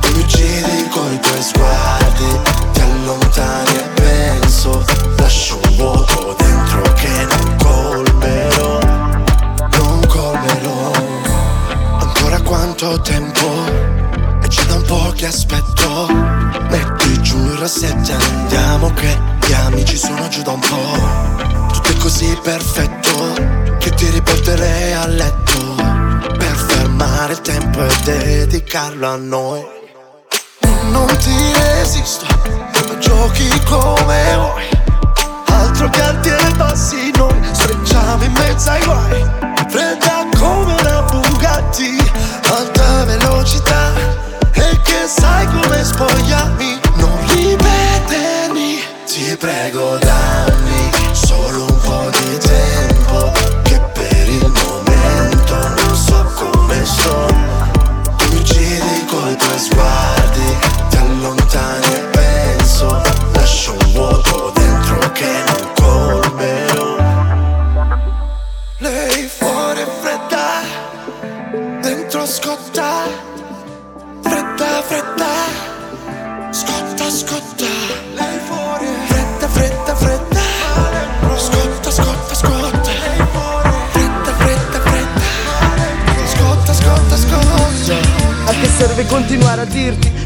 Tu 0.00 0.12
mi 0.12 0.18
uccidi 0.20 0.86
coi 0.90 1.18
tuoi 1.18 1.42
sguardi 1.42 2.40
Ti 2.74 2.80
allontani 2.82 3.74
e 3.74 3.88
penso 3.94 4.84
Lascio 5.16 5.58
un 5.64 5.76
vuoto 5.76 6.36
dentro 6.36 6.82
che 6.92 7.26
non 7.30 7.56
colmerò 7.56 8.80
Non 9.78 10.06
colmerò. 10.08 10.90
Ancora 12.00 12.38
quanto 12.42 13.00
tempo 13.00 13.64
E 14.42 14.46
c'è 14.48 14.62
da 14.64 14.74
un 14.74 14.82
po' 14.82 15.10
che 15.16 15.24
aspetto 15.24 16.06
Metti 16.68 17.22
giù 17.22 17.38
il 17.38 17.52
rossetto 17.52 18.41
andiamo 18.82 18.92
che 18.94 19.18
gli 19.46 19.52
amici 19.52 19.96
sono 19.96 20.28
giù 20.28 20.42
da 20.42 20.52
un 20.52 20.60
po' 20.60 21.72
Tutto 21.72 21.90
è 21.90 21.96
così 21.98 22.38
perfetto 22.42 23.76
Che 23.78 23.90
ti 23.90 24.08
riporterei 24.10 24.92
a 24.94 25.06
letto 25.06 25.74
Per 26.36 26.56
fermare 26.68 27.32
il 27.32 27.40
tempo 27.40 27.84
e 27.84 27.90
dedicarlo 28.04 29.08
a 29.08 29.16
noi. 29.16 29.64
Non 30.90 31.06
ti 31.06 31.52
resisto 31.54 32.26
giochi 32.98 33.48
come 33.64 34.34
vuoi. 34.34 34.68
Altro 35.46 35.88
che 35.88 36.02
alti 36.02 36.28
e 36.28 36.52
bassi 36.56 37.12
noi 37.16 37.38
Strecciamo 37.52 38.24
in 38.24 38.32
mezzo 38.32 38.70
ai 38.70 38.84
guai. 38.84 39.30
Fredda 39.68 40.26
come 40.38 40.74
una 40.74 41.02
Bugatti 41.02 41.96
Alta 42.50 43.04
velocità 43.04 43.92
E 44.52 44.80
che 44.82 45.06
sai 45.06 45.46
come 45.46 45.82
spogliarmi 45.84 46.81
prego 49.42 49.98
dammi 49.98 50.90
Solo 51.12 51.71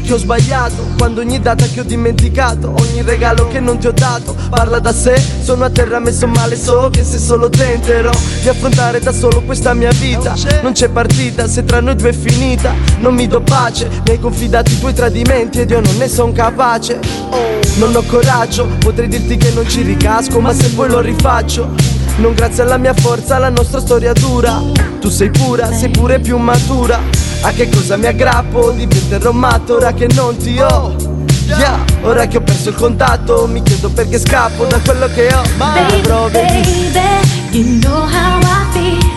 che 0.07 0.13
ho 0.13 0.17
sbagliato 0.17 0.87
Quando 0.97 1.19
ogni 1.19 1.39
data 1.39 1.65
che 1.65 1.81
ho 1.81 1.83
dimenticato 1.83 2.73
Ogni 2.79 3.01
regalo 3.01 3.47
che 3.49 3.59
non 3.59 3.77
ti 3.77 3.87
ho 3.87 3.91
dato 3.91 4.35
Parla 4.49 4.79
da 4.79 4.93
sé, 4.93 5.21
sono 5.43 5.65
a 5.65 5.69
terra 5.69 5.99
messo 5.99 6.25
male 6.27 6.55
So 6.55 6.89
che 6.89 7.03
se 7.03 7.19
solo 7.19 7.49
tenterò 7.49 8.09
Di 8.41 8.47
affrontare 8.47 8.99
da 9.01 9.11
solo 9.11 9.41
questa 9.41 9.73
mia 9.73 9.91
vita. 9.91 10.33
Non 10.63 10.71
c'è 10.71 10.87
partita 10.87 11.47
se 11.47 11.65
tra 11.65 11.81
noi 11.81 11.95
due 11.95 12.09
è 12.09 12.13
finita 12.13 12.73
Non 12.99 13.13
mi 13.13 13.27
do 13.27 13.41
pace 13.41 13.89
Mi 14.05 14.11
hai 14.11 14.19
confidato 14.19 14.71
i 14.71 14.79
tuoi 14.79 14.93
tradimenti 14.93 15.59
Ed 15.59 15.69
io 15.69 15.81
non 15.81 15.97
ne 15.97 16.07
son 16.07 16.31
capace. 16.31 16.99
Non 17.75 17.93
ho 17.93 18.01
coraggio 18.03 18.65
Potrei 18.79 19.09
dirti 19.09 19.35
che 19.35 19.51
non 19.51 19.67
ci 19.67 19.81
ricasco 19.81 20.39
Ma 20.39 20.53
se 20.53 20.69
poi 20.69 20.89
lo 20.89 21.01
rifaccio 21.01 21.95
non 22.19 22.33
grazie 22.33 22.63
alla 22.63 22.77
mia 22.77 22.95
forza 22.95 23.37
la 23.37 23.49
nostra 23.49 23.79
storia 23.79 24.11
dura. 24.11 24.59
Tu 24.99 25.07
sei 25.07 25.29
pura, 25.29 25.71
sei 25.71 25.89
pure 25.89 26.19
più 26.19 26.35
matura 26.37 27.26
A 27.41 27.51
che 27.51 27.69
cosa 27.69 27.97
mi 27.97 28.07
aggrappo? 28.07 28.71
Diventerò 28.71 29.31
matto 29.31 29.75
ora 29.75 29.93
che 29.93 30.07
non 30.13 30.35
ti 30.37 30.59
ho 30.59 30.95
Yeah, 31.47 31.83
ora 32.01 32.27
che 32.27 32.37
ho 32.37 32.41
perso 32.41 32.69
il 32.69 32.75
contatto 32.75 33.47
Mi 33.47 33.63
chiedo 33.63 33.89
perché 33.89 34.19
scappo 34.19 34.65
da 34.65 34.79
quello 34.79 35.07
che 35.07 35.33
ho 35.33 35.41
Ma 35.55 35.71
Baby, 35.71 35.99
avrò 35.99 36.29
baby, 36.29 36.97
you 37.51 37.79
know 37.79 38.01
how 38.01 38.39
I 38.41 38.71
feel. 38.73 39.15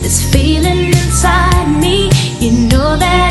This 0.00 0.24
feeling 0.30 0.86
inside 0.94 1.68
me, 1.78 2.08
you 2.38 2.50
know 2.68 2.96
that 2.96 3.29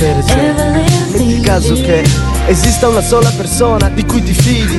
Esempio, 0.00 0.64
metti 1.10 1.40
caso 1.40 1.74
che 1.74 2.04
esista 2.46 2.86
una 2.86 3.00
sola 3.00 3.30
persona 3.36 3.88
di 3.88 4.04
cui 4.06 4.22
ti 4.22 4.32
fidi 4.32 4.78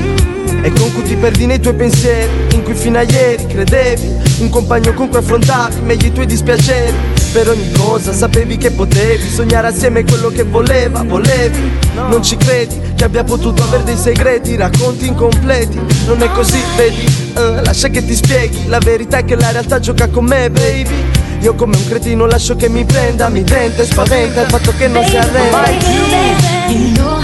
e 0.61 0.71
con 0.71 0.93
cui 0.93 1.03
ti 1.03 1.15
perdi 1.15 1.45
nei 1.45 1.59
tuoi 1.59 1.73
pensieri, 1.73 2.29
in 2.53 2.63
cui 2.63 2.73
fino 2.73 2.99
a 2.99 3.01
ieri 3.01 3.45
credevi, 3.45 4.13
un 4.39 4.49
compagno 4.49 4.93
con 4.93 5.09
cui 5.09 5.17
affrontavi 5.17 5.81
meglio 5.81 6.07
i 6.07 6.11
tuoi 6.13 6.25
dispiaceri. 6.25 6.95
Per 7.33 7.49
ogni 7.49 7.69
cosa 7.73 8.13
sapevi 8.13 8.55
che 8.57 8.71
potevi 8.71 9.29
sognare 9.29 9.67
assieme 9.67 10.05
quello 10.05 10.29
che 10.29 10.43
voleva, 10.43 11.03
volevi. 11.03 11.77
Non 11.95 12.23
ci 12.23 12.37
credi 12.37 12.79
che 12.95 13.03
abbia 13.03 13.25
potuto 13.25 13.61
avere 13.61 13.83
dei 13.83 13.97
segreti, 13.97 14.55
racconti 14.55 15.05
incompleti. 15.05 15.79
Non 16.07 16.21
è 16.23 16.31
così, 16.31 16.59
vedi? 16.77 17.05
Eh, 17.35 17.63
lascia 17.63 17.89
che 17.89 18.05
ti 18.05 18.15
spieghi, 18.15 18.67
la 18.67 18.79
verità 18.79 19.17
è 19.17 19.25
che 19.25 19.35
la 19.35 19.51
realtà 19.51 19.79
gioca 19.79 20.07
con 20.07 20.25
me, 20.25 20.49
baby. 20.49 21.18
Io 21.41 21.55
come 21.55 21.77
un 21.77 21.87
cretino 21.87 22.25
lascio 22.25 22.55
che 22.55 22.67
mi 22.67 22.83
prenda, 22.83 23.29
mi 23.29 23.43
tenta 23.43 23.81
e 23.81 23.85
spaventa 23.85 24.41
il 24.41 24.49
fatto 24.49 24.73
che 24.77 24.87
non 24.87 25.05
si 25.05 25.15
arrenda 25.15 27.18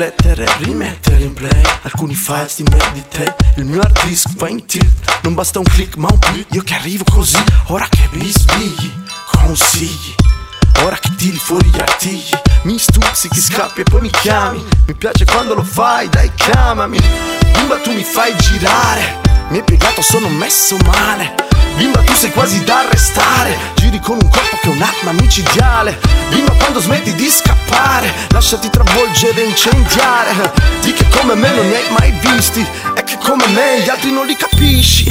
riflettere, 0.00 0.46
rimettere 0.60 1.22
in 1.22 1.34
play. 1.34 1.62
Alcuni 1.82 2.14
files 2.14 2.56
di 2.56 2.62
me 2.62 2.78
di 2.92 3.02
te 3.08 3.34
Il 3.56 3.66
mio 3.66 3.80
hard 3.80 4.04
disk 4.04 4.30
va 4.36 4.48
in 4.48 4.64
tilt. 4.64 5.20
Non 5.22 5.34
basta 5.34 5.58
un 5.58 5.64
click 5.66 5.96
ma 5.96 6.08
un 6.10 6.18
click. 6.18 6.54
Io 6.54 6.62
che 6.62 6.74
arrivo 6.74 7.04
così 7.04 7.42
Ora 7.66 7.86
che 7.88 8.08
bisbigli 8.10 8.92
Consigli. 9.26 10.14
Ora 10.84 10.96
che 10.96 11.14
tiri 11.16 11.36
fuori 11.36 11.68
gli 11.68 11.78
artigli 11.78 12.30
Mi 12.62 12.78
stuzzichi, 12.78 13.40
scappi 13.40 13.80
e 13.80 13.84
poi 13.84 14.00
mi 14.00 14.10
chiami. 14.10 14.64
Mi 14.86 14.94
piace 14.94 15.26
quando 15.26 15.54
lo 15.54 15.62
fai, 15.62 16.08
dai 16.08 16.32
chiamami. 16.34 16.98
Bimba 17.52 17.76
tu 17.80 17.92
mi 17.92 18.04
fai 18.04 18.34
girare. 18.38 19.20
Mi 19.50 19.58
hai 19.58 19.64
piegato, 19.64 20.00
sono 20.00 20.28
messo 20.28 20.76
male. 20.86 21.34
Bimba 21.76 22.00
tu 22.02 22.14
sei 22.14 22.30
quasi 22.30 22.64
da 22.64 22.80
arrestare 22.80 23.79
Giri 23.90 24.02
con 24.02 24.18
un 24.22 24.28
corpo 24.28 24.56
che 24.60 24.68
è 24.68 24.72
un'arma 24.72 25.20
micidiale. 25.20 25.98
Bimba 26.28 26.52
quando 26.52 26.78
smetti 26.78 27.12
di 27.16 27.28
scappare 27.28 28.08
Lasciati 28.28 28.70
travolgere 28.70 29.42
e 29.42 29.48
incendiare. 29.48 30.52
Di 30.80 30.92
che 30.92 31.08
come 31.08 31.34
me 31.34 31.52
non 31.52 31.68
ne 31.68 31.74
hai 31.74 31.90
mai 31.98 32.12
visti 32.20 32.64
E 32.94 33.02
che 33.02 33.18
come 33.18 33.44
me 33.48 33.80
gli 33.82 33.88
altri 33.88 34.12
non 34.12 34.26
li 34.26 34.36
capisci. 34.36 35.10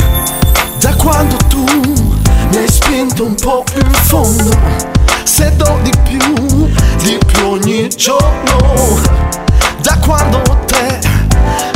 Da 0.79 0.95
quando 0.95 1.35
tu 1.49 1.65
mi 1.65 2.55
hai 2.55 2.69
spinto 2.71 3.25
un 3.25 3.35
po' 3.35 3.63
più 3.63 3.81
in 3.81 3.91
fondo 3.91 4.57
Se 5.23 5.53
do 5.57 5.77
di 5.81 5.91
più, 6.03 6.71
di 6.99 7.17
più 7.25 7.47
ogni 7.47 7.89
giorno. 7.89 9.01
Da 9.81 9.97
quando 9.97 10.41
te 10.67 10.99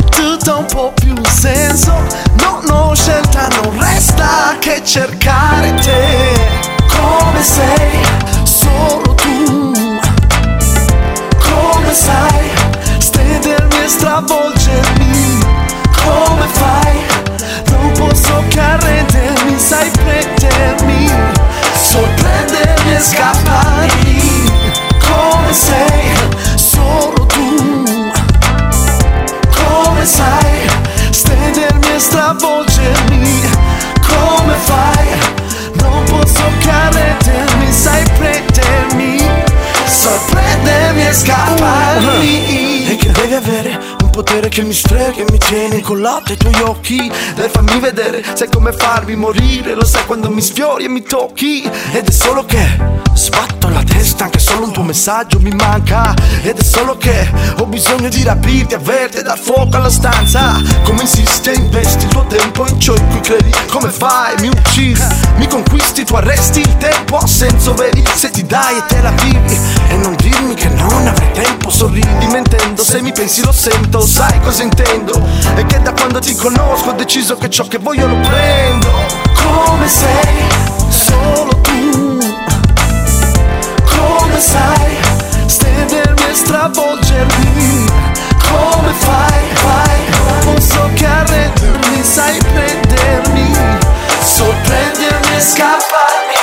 tutto 0.08 0.58
un 0.58 0.66
po' 0.66 0.92
più 0.94 1.14
senso 1.28 1.92
Non 2.38 2.64
ho 2.70 2.94
scelta, 2.94 3.48
non 3.60 3.78
resta 3.78 4.56
che 4.58 4.80
cercare 4.82 5.74
te 5.74 6.73
Come 7.16 7.42
sei, 7.42 8.00
solo 8.42 9.14
tu. 9.14 9.72
Come 11.38 11.92
sai, 11.94 12.50
stedermi 12.98 13.84
e 13.84 13.88
stravolgermi 13.88 15.38
Come 16.04 16.46
fai, 16.48 16.96
non 17.70 17.92
posso 17.92 18.42
che 18.48 18.60
arrendermi 18.60 19.56
Sai 19.58 19.88
prendermi, 19.90 21.10
sorprendermi 21.80 22.94
e 22.94 23.00
scapparmi 23.00 24.50
Come 24.98 25.52
sei, 25.52 26.12
solo 26.56 27.26
tu. 27.26 28.12
Come 29.54 30.04
sai 30.04 30.68
stedermi 31.10 31.94
e 31.94 31.98
stravolgermi? 31.98 33.40
Come 34.06 34.54
fai? 34.64 35.42
Arrendermi, 36.66 37.72
sai 37.72 38.04
prendermi, 38.16 39.16
sorprendermi 39.86 41.06
e 41.06 41.12
scapparmi. 41.12 42.86
E 42.88 42.96
che 42.96 43.10
devi 43.10 43.34
avere 43.34 43.80
potere 44.14 44.48
che 44.48 44.62
mi 44.62 44.72
strega 44.72 45.22
e 45.22 45.26
mi 45.28 45.38
tiene 45.38 45.74
incollato 45.74 46.30
ai 46.30 46.38
tuoi 46.38 46.54
occhi. 46.62 47.10
Dai 47.34 47.48
fammi 47.48 47.80
vedere, 47.80 48.24
sai 48.34 48.48
come 48.48 48.70
farmi 48.72 49.16
morire, 49.16 49.74
lo 49.74 49.84
sai 49.84 50.06
quando 50.06 50.30
mi 50.30 50.40
sfiori 50.40 50.84
e 50.84 50.88
mi 50.88 51.02
tocchi. 51.02 51.68
Ed 51.92 52.06
è 52.06 52.12
solo 52.12 52.44
che 52.44 52.64
sbatto 53.12 53.68
la 53.68 53.82
testa, 53.82 54.24
anche 54.24 54.38
solo 54.38 54.66
un 54.66 54.72
tuo 54.72 54.84
messaggio 54.84 55.40
mi 55.40 55.50
manca. 55.50 56.14
Ed 56.42 56.56
è 56.56 56.62
solo 56.62 56.96
che 56.96 57.28
ho 57.58 57.66
bisogno 57.66 58.08
di 58.08 58.22
rapirti, 58.22 58.74
averti 58.74 59.16
e 59.16 59.22
dar 59.22 59.38
fuoco 59.38 59.76
alla 59.76 59.90
stanza. 59.90 60.62
Come 60.84 61.00
insisti 61.00 61.50
e 61.50 61.54
investi 61.54 62.04
il 62.04 62.10
tuo 62.12 62.24
tempo 62.26 62.68
in 62.68 62.78
ciò 62.78 62.94
in 62.94 63.08
cui 63.08 63.20
credi. 63.20 63.50
Come 63.68 63.90
fai? 63.90 64.36
Mi 64.38 64.46
uccidi, 64.46 65.02
mi 65.38 65.48
conquisti, 65.48 66.04
tu 66.04 66.14
arresti 66.14 66.60
il 66.60 66.76
tempo 66.76 67.16
a 67.16 67.26
senso 67.26 67.74
vedi. 67.74 68.04
Se 68.14 68.30
ti 68.30 68.46
dai 68.46 68.78
e 68.78 68.84
te 68.86 69.00
la 69.02 69.10
vivi. 69.10 69.58
E 69.88 69.96
non 69.96 70.14
dirmi 70.14 70.54
che 70.54 70.68
non 70.68 71.08
avrei 71.08 71.32
tempo, 71.32 71.68
sorridi 71.70 72.26
mentendo. 72.30 72.84
Se 72.84 73.02
mi 73.02 73.12
pensi 73.12 73.42
lo 73.44 73.52
sento, 73.52 74.02
sai 74.06 74.40
cosa 74.40 74.62
intendo. 74.62 75.20
E 75.56 75.64
che 75.66 75.80
da 75.80 75.92
quando 75.92 76.18
ti 76.18 76.34
conosco 76.34 76.90
ho 76.90 76.92
deciso 76.92 77.36
che 77.36 77.48
ciò 77.48 77.64
che 77.66 77.78
voglio 77.78 78.06
lo 78.06 78.16
prendo. 78.20 78.90
Come 79.42 79.88
sei? 79.88 80.44
Solo 80.88 81.60
tu. 81.60 82.18
Come 83.84 84.40
sai? 84.40 84.96
Stedermi 85.46 86.22
e 86.30 86.34
stravolgermi. 86.34 87.86
Come 88.48 88.92
fai? 88.98 89.42
Fai? 89.54 90.00
Non 90.44 90.60
so 90.60 90.90
che 90.94 91.06
arrendermi, 91.06 92.02
sai 92.02 92.38
prendermi. 92.38 93.52
Sorprendermi 94.22 95.36
e 95.36 95.40
scapparmi. 95.40 96.34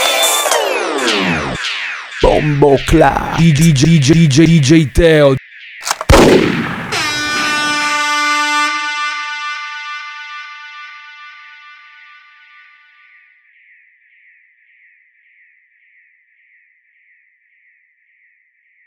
Bombo 2.21 2.79
Club 2.85 3.35
DJ 3.37 3.71
DJ 3.71 4.11
DJ 4.11 4.45
DJ 4.45 4.91
Teo 4.91 5.35